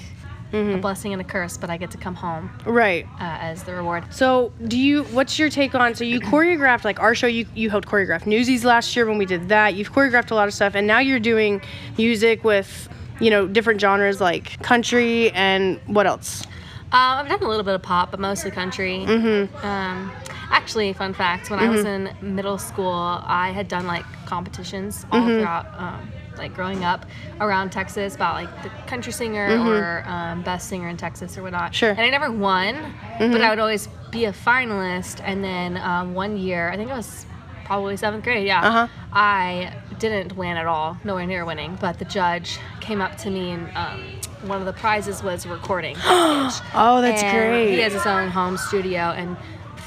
a 0.52 0.78
blessing 0.78 1.12
and 1.12 1.20
a 1.20 1.24
curse, 1.24 1.56
but 1.56 1.70
I 1.70 1.76
get 1.76 1.90
to 1.92 1.98
come 1.98 2.14
home 2.14 2.50
Right. 2.64 3.06
uh, 3.20 3.38
as 3.40 3.62
the 3.64 3.74
reward. 3.74 4.04
So, 4.10 4.52
do 4.66 4.78
you? 4.78 5.04
What's 5.04 5.38
your 5.38 5.50
take 5.50 5.74
on? 5.74 5.94
So, 5.94 6.04
you 6.04 6.20
choreographed 6.20 6.84
like 6.84 7.00
our 7.00 7.14
show. 7.14 7.26
You 7.26 7.46
you 7.54 7.70
helped 7.70 7.88
choreograph 7.88 8.26
Newsies 8.26 8.64
last 8.64 8.94
year 8.96 9.06
when 9.06 9.18
we 9.18 9.26
did 9.26 9.48
that. 9.50 9.74
You've 9.74 9.92
choreographed 9.92 10.30
a 10.30 10.34
lot 10.34 10.48
of 10.48 10.54
stuff, 10.54 10.74
and 10.74 10.86
now 10.86 10.98
you're 11.00 11.20
doing 11.20 11.60
music 11.96 12.44
with, 12.44 12.88
you 13.20 13.30
know, 13.30 13.46
different 13.46 13.80
genres 13.80 14.20
like 14.20 14.62
country 14.62 15.30
and 15.32 15.80
what 15.86 16.06
else? 16.06 16.44
Uh, 16.90 17.20
I've 17.20 17.28
done 17.28 17.42
a 17.42 17.48
little 17.48 17.64
bit 17.64 17.74
of 17.74 17.82
pop, 17.82 18.10
but 18.10 18.18
mostly 18.18 18.50
country. 18.50 19.04
Mm-hmm. 19.06 19.66
Um, 19.66 20.10
actually, 20.50 20.90
fun 20.94 21.12
fact: 21.12 21.50
when 21.50 21.58
I 21.58 21.68
was 21.68 21.84
in 21.84 22.08
middle 22.22 22.56
school, 22.56 23.20
I 23.24 23.50
had 23.50 23.68
done 23.68 23.86
like 23.86 24.04
competitions 24.24 25.04
all 25.12 25.26
throughout, 25.26 25.66
um, 25.78 26.10
like 26.38 26.54
growing 26.54 26.84
up 26.84 27.04
around 27.40 27.70
Texas 27.70 28.14
about 28.14 28.34
like 28.34 28.62
the 28.62 28.70
country 28.86 29.12
singer 29.12 29.58
or 29.68 30.04
um, 30.08 30.42
best 30.42 30.68
singer 30.68 30.88
in 30.88 30.96
Texas 30.96 31.36
or 31.36 31.42
whatnot. 31.42 31.74
Sure. 31.74 31.90
And 31.90 32.00
I 32.00 32.10
never 32.10 32.30
won, 32.30 32.74
but 33.18 33.40
I 33.40 33.50
would 33.50 33.58
always 33.58 33.88
be 34.10 34.24
a 34.26 34.32
finalist. 34.32 35.20
And 35.24 35.42
then 35.44 35.76
um, 35.76 36.14
one 36.14 36.36
year, 36.36 36.70
I 36.70 36.76
think 36.76 36.90
it 36.90 36.94
was 36.94 37.26
probably 37.64 37.96
seventh 37.96 38.24
grade. 38.24 38.46
Yeah. 38.46 38.66
Uh-huh. 38.66 38.88
I 39.12 39.74
didn't 39.98 40.36
win 40.36 40.56
at 40.56 40.66
all, 40.66 40.96
nowhere 41.04 41.26
near 41.26 41.44
winning. 41.44 41.76
But 41.80 41.98
the 41.98 42.04
judge 42.04 42.58
came 42.80 43.00
up 43.00 43.16
to 43.18 43.30
me 43.30 43.50
and. 43.52 43.76
Um, 43.76 44.02
one 44.42 44.60
of 44.60 44.66
the 44.66 44.72
prizes 44.72 45.20
was 45.20 45.46
recording. 45.46 45.96
Oh, 46.06 47.00
that's 47.02 47.22
And 47.24 47.36
great. 47.36 47.72
He 47.72 47.80
has 47.80 47.92
his 47.92 48.06
own 48.06 48.28
home 48.28 48.56
studio, 48.56 49.10
and 49.10 49.36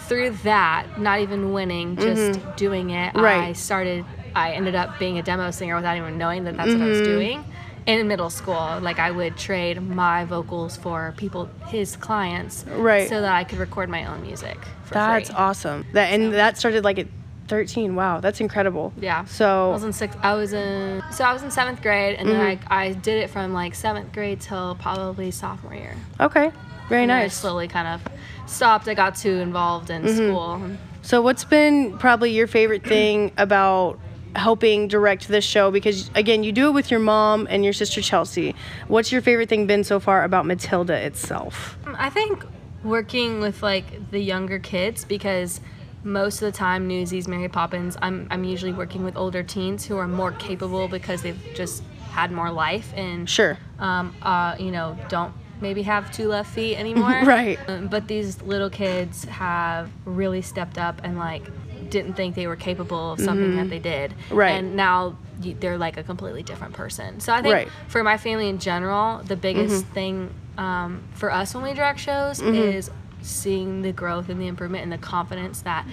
through 0.07 0.31
that, 0.43 0.99
not 0.99 1.21
even 1.21 1.53
winning, 1.53 1.95
just 1.95 2.37
doing 2.57 2.89
it, 2.89 3.15
I 3.15 3.19
Mm-hmm. 3.19 3.53
Started. 3.53 4.05
I 4.35 4.51
ended 4.53 4.75
up 4.75 4.97
being 4.99 5.17
a 5.17 5.23
demo 5.23 5.51
singer 5.51 5.75
without 5.75 5.97
even 5.97 6.17
knowing 6.17 6.43
that 6.45 6.57
that's 6.57 6.73
what 6.73 6.81
I 6.83 6.87
was 6.87 6.97
Mm-hmm. 7.01 7.11
doing. 7.11 7.45
In 7.87 8.07
middle 8.07 8.29
school, 8.29 8.77
like 8.81 8.99
I 8.99 9.09
would 9.09 9.37
trade 9.37 9.81
my 9.81 10.23
vocals 10.25 10.77
for 10.77 11.15
people, 11.17 11.49
his 11.67 11.95
clients, 11.95 12.63
Right. 12.67 13.09
so 13.09 13.21
that 13.21 13.33
I 13.33 13.43
could 13.43 13.57
record 13.57 13.89
my 13.89 14.05
own 14.05 14.21
music. 14.21 14.57
For 14.83 14.93
That's 14.93 15.29
free. 15.29 15.35
awesome. 15.37 15.85
That 15.93 16.13
and 16.13 16.31
that 16.33 16.57
started 16.59 16.83
like 16.83 16.99
at 16.99 17.07
13. 17.47 17.95
Wow, 17.95 18.19
that's 18.19 18.39
incredible. 18.39 18.93
Yeah. 18.99 19.25
So 19.25 19.45
I 19.45 19.47
So 19.47 19.71
was 19.73 19.83
in 19.83 19.93
sixth. 19.93 20.19
I 20.21 20.35
was 20.35 20.53
in. 20.53 21.01
So 21.11 21.23
I 21.23 21.33
was 21.33 21.41
in 21.41 21.49
seventh 21.49 21.81
grade, 21.81 22.17
and 22.17 22.29
Mm-hmm. 22.29 22.37
then 22.39 22.59
I, 22.69 22.81
I 22.89 22.93
did 22.93 23.23
it 23.23 23.31
from 23.31 23.51
like 23.51 23.73
seventh 23.73 24.13
grade 24.13 24.39
till 24.41 24.75
probably 24.75 25.31
sophomore 25.31 25.73
year. 25.73 25.95
okay, 26.19 26.51
very 26.87 27.01
And 27.01 27.09
then 27.09 27.17
I 27.17 27.27
slowly 27.29 27.67
kind 27.67 27.87
of 27.87 28.01
stopped. 28.45 28.87
I 28.87 28.93
got 28.93 29.15
too 29.15 29.39
involved 29.39 29.89
in 29.89 30.03
Mm-hmm. 30.03 30.15
school. 30.17 30.77
So, 31.01 31.23
what's 31.23 31.43
been 31.45 31.97
probably 31.97 32.29
your 32.31 32.45
favorite 32.45 32.83
thing 32.83 33.31
about 33.37 33.99
helping 34.35 34.87
direct 34.87 35.27
this 35.27 35.43
show? 35.45 35.71
Because 35.71 36.09
again, 36.15 36.43
you 36.43 36.51
do 36.51 36.67
it 36.67 36.71
with 36.71 36.91
your 36.91 36.99
mom 36.99 37.47
and 37.49 37.63
your 37.63 37.73
sister 37.73 38.01
Chelsea. 38.01 38.55
What's 38.87 39.11
your 39.11 39.21
favorite 39.21 39.49
thing 39.49 39.67
been 39.67 39.83
so 39.83 39.99
far 39.99 40.23
about 40.23 40.45
Matilda 40.45 40.93
itself? 40.93 41.77
I 41.85 42.09
think 42.09 42.43
working 42.83 43.39
with 43.41 43.61
like 43.61 44.11
the 44.11 44.19
younger 44.19 44.59
kids 44.59 45.05
because 45.05 45.61
most 46.03 46.41
of 46.41 46.51
the 46.51 46.57
time 46.57 46.87
Newsies, 46.87 47.27
Mary 47.27 47.47
Poppins, 47.49 47.95
I'm 48.01 48.27
I'm 48.31 48.43
usually 48.43 48.73
working 48.73 49.03
with 49.03 49.15
older 49.15 49.43
teens 49.43 49.85
who 49.85 49.97
are 49.97 50.07
more 50.07 50.31
capable 50.31 50.87
because 50.87 51.21
they've 51.21 51.39
just 51.53 51.83
had 52.09 52.31
more 52.31 52.51
life 52.51 52.91
and 52.95 53.29
Sure. 53.29 53.57
um 53.79 54.13
uh 54.21 54.55
you 54.59 54.71
know 54.71 54.97
don't 55.09 55.31
maybe 55.61 55.83
have 55.83 56.11
two 56.11 56.27
left 56.27 56.51
feet 56.53 56.75
anymore. 56.79 57.21
Right. 57.23 57.59
Um, 57.67 57.87
but 57.87 58.07
these 58.07 58.41
little 58.41 58.69
kids 58.71 59.25
have 59.25 59.91
really 60.05 60.41
stepped 60.41 60.79
up 60.79 61.01
and 61.03 61.19
like 61.19 61.43
didn't 61.91 62.13
think 62.15 62.33
they 62.35 62.47
were 62.47 62.55
capable 62.55 63.11
of 63.13 63.19
something 63.19 63.55
that 63.57 63.69
they 63.69 63.77
did. 63.79 64.11
Mm-hmm. 64.11 64.35
Right. 64.35 64.51
And 64.51 64.75
now 64.75 65.17
they're 65.39 65.77
like 65.77 65.97
a 65.97 66.03
completely 66.03 66.41
different 66.41 66.73
person. 66.73 67.19
So 67.19 67.31
I 67.33 67.41
think 67.41 67.53
Right. 67.53 67.67
Mm-hmm. 67.67 67.89
for 67.89 68.03
my 68.03 68.17
family 68.17 68.49
in 68.49 68.57
general, 68.57 69.19
the 69.23 69.35
biggest 69.35 69.85
thing 69.87 70.33
um, 70.57 71.03
for 71.13 71.31
us 71.31 71.53
when 71.53 71.63
we 71.63 71.73
direct 71.73 71.99
shows 71.99 72.41
is 72.41 72.89
seeing 73.21 73.81
the 73.83 73.91
growth 73.91 74.29
and 74.29 74.41
the 74.41 74.47
improvement 74.47 74.83
and 74.83 74.91
the 74.91 74.97
confidence 74.97 75.61
that 75.61 75.85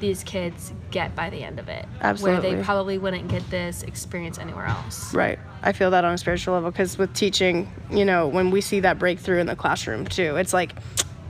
these 0.00 0.22
kids 0.22 0.72
get 0.92 1.16
by 1.16 1.28
the 1.28 1.42
end 1.42 1.58
of 1.58 1.68
it. 1.68 1.84
Where 2.20 2.40
they 2.40 2.62
probably 2.62 2.98
wouldn't 2.98 3.26
get 3.28 3.48
this 3.50 3.82
experience 3.82 4.38
anywhere 4.38 4.66
else. 4.66 5.12
Right. 5.12 5.40
I 5.62 5.72
feel 5.72 5.90
that 5.90 6.04
on 6.04 6.14
a 6.14 6.18
spiritual 6.18 6.54
level 6.54 6.70
because 6.70 6.96
with 6.98 7.12
teaching, 7.14 7.68
you 7.90 8.04
know, 8.04 8.28
when 8.28 8.50
we 8.52 8.60
see 8.60 8.78
that 8.80 8.98
breakthrough 9.00 9.38
in 9.40 9.46
the 9.48 9.56
classroom 9.56 10.06
too, 10.06 10.36
it's 10.36 10.52
like, 10.52 10.72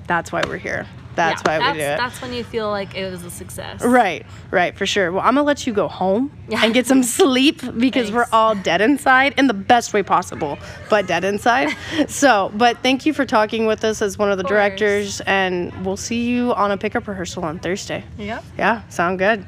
that's 0.06 0.32
why 0.32 0.42
we're 0.46 0.58
here. 0.58 0.86
That's 1.18 1.42
Yeah, 1.44 1.50
why 1.50 1.58
that's, 1.58 1.72
we 1.74 1.78
do 1.80 1.84
it. 1.84 1.96
That's 1.96 2.22
when 2.22 2.32
you 2.32 2.44
feel 2.44 2.70
like 2.70 2.94
it 2.94 3.10
was 3.10 3.24
a 3.24 3.30
success. 3.30 3.82
Right, 3.84 4.24
right, 4.52 4.76
for 4.78 4.86
sure. 4.86 5.10
Well, 5.10 5.20
I'm 5.22 5.34
gonna 5.34 5.42
let 5.42 5.66
you 5.66 5.72
go 5.72 5.88
home 5.88 6.30
Yeah. 6.48 6.64
and 6.64 6.72
get 6.72 6.86
some 6.86 7.02
sleep 7.02 7.60
because 7.76 8.12
we're 8.12 8.28
all 8.32 8.54
dead 8.54 8.80
inside 8.80 9.34
in 9.36 9.48
the 9.48 9.54
best 9.54 9.92
way 9.92 10.04
possible, 10.04 10.58
but 10.88 11.08
dead 11.08 11.24
inside. 11.24 11.76
so, 12.08 12.52
but 12.54 12.78
thank 12.84 13.04
you 13.04 13.12
for 13.12 13.26
talking 13.26 13.66
with 13.66 13.82
us 13.84 14.00
as 14.00 14.16
one 14.16 14.30
of 14.30 14.38
the 14.38 14.44
course. 14.44 14.52
directors, 14.52 15.20
and 15.22 15.72
we'll 15.84 15.96
see 15.96 16.22
you 16.28 16.54
on 16.54 16.70
a 16.70 16.76
pickup 16.76 17.08
rehearsal 17.08 17.44
on 17.44 17.58
Thursday. 17.58 18.04
Yep. 18.16 18.44
Yeah, 18.56 18.82
sound 18.88 19.18
good. 19.18 19.44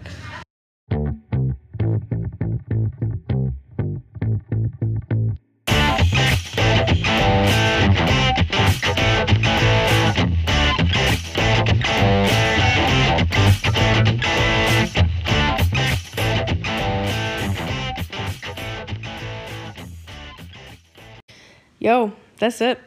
Yo, 21.81 22.13
that's 22.39 22.61
it. 22.61 22.79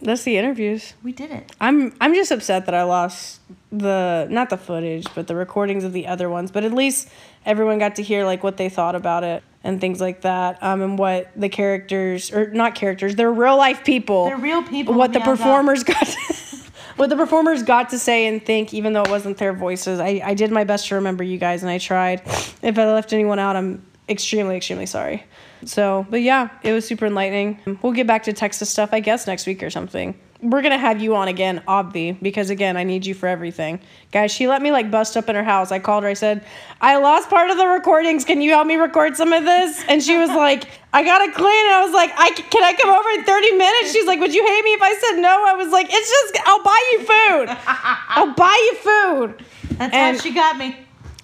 That's 0.00 0.22
the 0.22 0.36
interviews. 0.36 0.94
We 1.02 1.12
did 1.12 1.32
it. 1.32 1.52
I'm 1.60 1.94
I'm 2.00 2.14
just 2.14 2.30
upset 2.30 2.66
that 2.66 2.74
I 2.74 2.84
lost 2.84 3.40
the 3.72 4.26
not 4.30 4.50
the 4.50 4.56
footage, 4.56 5.06
but 5.14 5.26
the 5.26 5.34
recordings 5.34 5.84
of 5.84 5.92
the 5.92 6.06
other 6.06 6.30
ones. 6.30 6.52
But 6.52 6.64
at 6.64 6.72
least 6.72 7.08
everyone 7.44 7.78
got 7.78 7.96
to 7.96 8.02
hear 8.02 8.24
like 8.24 8.44
what 8.44 8.56
they 8.56 8.68
thought 8.68 8.94
about 8.94 9.24
it 9.24 9.42
and 9.64 9.80
things 9.80 10.00
like 10.00 10.20
that. 10.20 10.62
Um, 10.62 10.80
and 10.80 10.98
what 10.98 11.30
the 11.34 11.48
characters 11.48 12.32
or 12.32 12.50
not 12.50 12.76
characters, 12.76 13.16
they're 13.16 13.32
real 13.32 13.56
life 13.56 13.84
people. 13.84 14.26
They're 14.26 14.36
real 14.36 14.62
people 14.62 14.94
What 14.94 15.12
the 15.12 15.20
performers 15.20 15.82
got. 15.82 16.06
To, 16.06 16.56
what 16.96 17.10
the 17.10 17.16
performers 17.16 17.64
got 17.64 17.90
to 17.90 17.98
say 17.98 18.26
and 18.26 18.44
think, 18.44 18.72
even 18.74 18.92
though 18.92 19.02
it 19.02 19.10
wasn't 19.10 19.38
their 19.38 19.54
voices. 19.54 19.98
I 19.98 20.20
I 20.22 20.34
did 20.34 20.52
my 20.52 20.62
best 20.62 20.86
to 20.88 20.94
remember 20.94 21.24
you 21.24 21.38
guys, 21.38 21.62
and 21.62 21.70
I 21.70 21.78
tried. 21.78 22.20
If 22.62 22.78
I 22.78 22.92
left 22.92 23.12
anyone 23.12 23.40
out, 23.40 23.56
I'm 23.56 23.84
extremely 24.08 24.56
extremely 24.56 24.86
sorry. 24.86 25.24
So, 25.66 26.06
but 26.08 26.22
yeah, 26.22 26.48
it 26.62 26.72
was 26.72 26.86
super 26.86 27.06
enlightening. 27.06 27.58
We'll 27.82 27.92
get 27.92 28.06
back 28.06 28.22
to 28.24 28.32
Texas 28.32 28.70
stuff, 28.70 28.90
I 28.92 29.00
guess, 29.00 29.26
next 29.26 29.46
week 29.46 29.62
or 29.62 29.70
something. 29.70 30.14
we're 30.42 30.62
gonna 30.62 30.78
have 30.78 31.00
you 31.02 31.16
on 31.16 31.28
again, 31.28 31.62
obvi, 31.66 32.16
because 32.22 32.50
again, 32.50 32.76
I 32.76 32.84
need 32.84 33.04
you 33.06 33.14
for 33.14 33.26
everything, 33.26 33.80
guys. 34.12 34.30
She 34.30 34.46
let 34.46 34.60
me 34.62 34.70
like 34.70 34.90
bust 34.90 35.16
up 35.16 35.28
in 35.30 35.34
her 35.34 35.42
house. 35.42 35.72
I 35.72 35.78
called 35.80 36.04
her. 36.04 36.10
I 36.10 36.14
said, 36.14 36.44
I 36.80 36.98
lost 36.98 37.28
part 37.30 37.50
of 37.50 37.56
the 37.56 37.66
recordings. 37.66 38.24
Can 38.24 38.40
you 38.42 38.50
help 38.52 38.66
me 38.66 38.76
record 38.76 39.16
some 39.16 39.32
of 39.32 39.44
this? 39.44 39.82
And 39.88 40.02
she 40.02 40.16
was 40.18 40.28
like, 40.28 40.68
I 40.92 41.02
gotta 41.02 41.32
clean. 41.32 41.66
And 41.66 41.74
I 41.74 41.82
was 41.84 41.92
like, 41.94 42.12
I 42.16 42.30
can 42.30 42.62
I 42.62 42.74
come 42.74 42.90
over 42.90 43.08
in 43.18 43.24
thirty 43.24 43.52
minutes? 43.52 43.92
She's 43.92 44.06
like, 44.06 44.20
Would 44.20 44.34
you 44.34 44.46
hate 44.46 44.62
me 44.64 44.70
if 44.74 44.82
I 44.82 44.94
said 44.94 45.20
no? 45.20 45.44
I 45.48 45.54
was 45.54 45.72
like, 45.72 45.86
It's 45.90 46.10
just 46.10 46.46
I'll 46.46 46.62
buy 46.62 46.80
you 46.92 46.98
food. 47.00 47.56
I'll 47.66 48.34
buy 48.34 48.70
you 48.70 48.76
food. 48.86 49.44
That's 49.78 49.94
And- 49.94 50.16
how 50.16 50.22
she 50.22 50.32
got 50.32 50.58
me. 50.58 50.76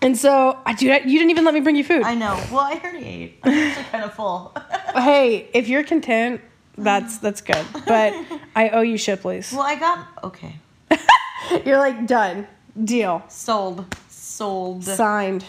And 0.02 0.18
so 0.18 0.58
I 0.66 0.74
do. 0.74 0.86
You 0.86 0.98
didn't 1.00 1.30
even 1.30 1.44
let 1.44 1.54
me 1.54 1.60
bring 1.60 1.76
you 1.76 1.84
food. 1.84 2.02
I 2.02 2.14
know. 2.14 2.34
Well, 2.50 2.60
I 2.60 2.80
already 2.82 3.06
ate. 3.06 3.38
I'm 3.44 3.52
actually 3.52 3.84
kind 3.84 4.04
of 4.04 4.12
full. 4.14 4.52
hey, 4.94 5.48
if 5.54 5.68
you're 5.68 5.84
content, 5.84 6.40
that's 6.76 7.18
that's 7.18 7.40
good. 7.40 7.64
But 7.86 8.14
I 8.56 8.70
owe 8.70 8.80
you 8.82 8.98
Shipley's. 8.98 9.52
well, 9.52 9.62
I 9.62 9.76
got 9.76 10.08
okay. 10.24 10.56
You're 11.64 11.78
like 11.78 12.06
done. 12.06 12.46
Deal. 12.82 13.22
Sold. 13.28 13.94
Sold. 14.08 14.84
Signed. 14.84 15.44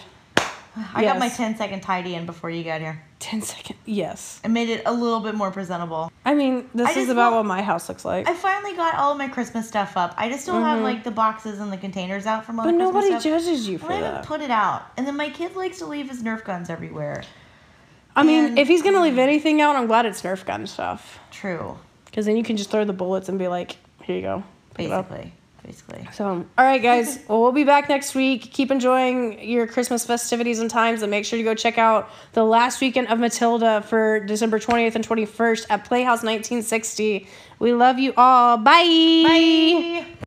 I 0.76 1.04
got 1.04 1.18
my 1.18 1.26
yes. 1.26 1.36
10 1.36 1.56
second 1.56 1.80
tidy 1.80 2.14
in 2.14 2.26
before 2.26 2.50
you 2.50 2.64
got 2.64 2.80
here. 2.80 3.02
10 3.20 3.42
second. 3.42 3.76
Yes. 3.84 4.40
I 4.44 4.48
made 4.48 4.68
it 4.68 4.82
a 4.86 4.92
little 4.92 5.20
bit 5.20 5.34
more 5.34 5.50
presentable. 5.50 6.10
I 6.26 6.32
mean, 6.34 6.68
this 6.74 6.88
I 6.96 7.00
is 7.00 7.10
about 7.10 7.32
want- 7.32 7.46
what 7.46 7.56
my 7.56 7.62
house 7.62 7.88
looks 7.88 8.04
like. 8.04 8.26
I 8.28 8.34
finally 8.34 8.74
got 8.74 8.94
all 8.94 9.12
of 9.12 9.18
my 9.18 9.28
Christmas 9.28 9.68
stuff 9.68 9.96
up. 9.96 10.14
I 10.16 10.28
just 10.30 10.42
still 10.42 10.58
have 10.60 10.80
like 10.80 11.04
the 11.04 11.10
boxes 11.10 11.60
and 11.60 11.70
the 11.70 11.76
containers 11.76 12.24
out 12.26 12.44
from 12.46 12.58
all 12.58 12.66
Mm-hmm. 12.66 12.78
but 12.78 12.86
the 12.86 12.92
Christmas 12.92 13.24
nobody 13.26 13.44
judges 13.44 13.68
you 13.68 13.78
for 13.78 13.92
I 13.92 13.96
haven't 13.96 14.14
that. 14.14 14.24
put 14.26 14.40
it 14.40 14.50
out. 14.50 14.86
And 14.96 15.06
then 15.06 15.16
my 15.16 15.28
kid 15.28 15.54
likes 15.54 15.78
to 15.80 15.86
leave 15.86 16.08
his 16.08 16.22
Nerf 16.22 16.42
guns 16.44 16.70
everywhere. 16.70 17.24
I 18.16 18.22
mean, 18.22 18.44
and- 18.46 18.58
if 18.58 18.68
he's 18.68 18.80
gonna 18.82 19.02
leave 19.02 19.18
anything 19.18 19.60
out, 19.60 19.76
I'm 19.76 19.86
glad 19.86 20.06
it's 20.06 20.22
Nerf 20.22 20.46
gun 20.46 20.66
stuff. 20.66 21.18
True. 21.30 21.76
Because 22.06 22.24
then 22.26 22.36
you 22.36 22.42
can 22.44 22.56
just 22.56 22.70
throw 22.70 22.84
the 22.84 22.92
bullets 22.92 23.28
and 23.28 23.38
be 23.38 23.48
like, 23.48 23.76
here 24.04 24.16
you 24.16 24.22
go. 24.22 24.44
Pick 24.74 24.86
it 24.86 24.92
up. 24.92 25.10
Basically. 25.10 25.32
Basically. 25.64 26.06
So, 26.12 26.44
all 26.58 26.64
right, 26.64 26.82
guys. 26.82 27.20
well, 27.26 27.40
we'll 27.40 27.52
be 27.52 27.64
back 27.64 27.88
next 27.88 28.14
week. 28.14 28.52
Keep 28.52 28.70
enjoying 28.70 29.42
your 29.42 29.66
Christmas 29.66 30.04
festivities 30.04 30.58
and 30.58 30.70
times, 30.70 31.00
and 31.02 31.10
make 31.10 31.24
sure 31.24 31.38
to 31.38 31.42
go 31.42 31.54
check 31.54 31.78
out 31.78 32.10
the 32.32 32.44
last 32.44 32.80
weekend 32.80 33.08
of 33.08 33.18
Matilda 33.18 33.82
for 33.82 34.20
December 34.20 34.58
20th 34.58 34.94
and 34.94 35.06
21st 35.08 35.66
at 35.70 35.84
Playhouse 35.86 36.22
1960. 36.22 37.26
We 37.58 37.72
love 37.72 37.98
you 37.98 38.12
all. 38.16 38.58
Bye. 38.58 39.24
Bye. 39.26 40.23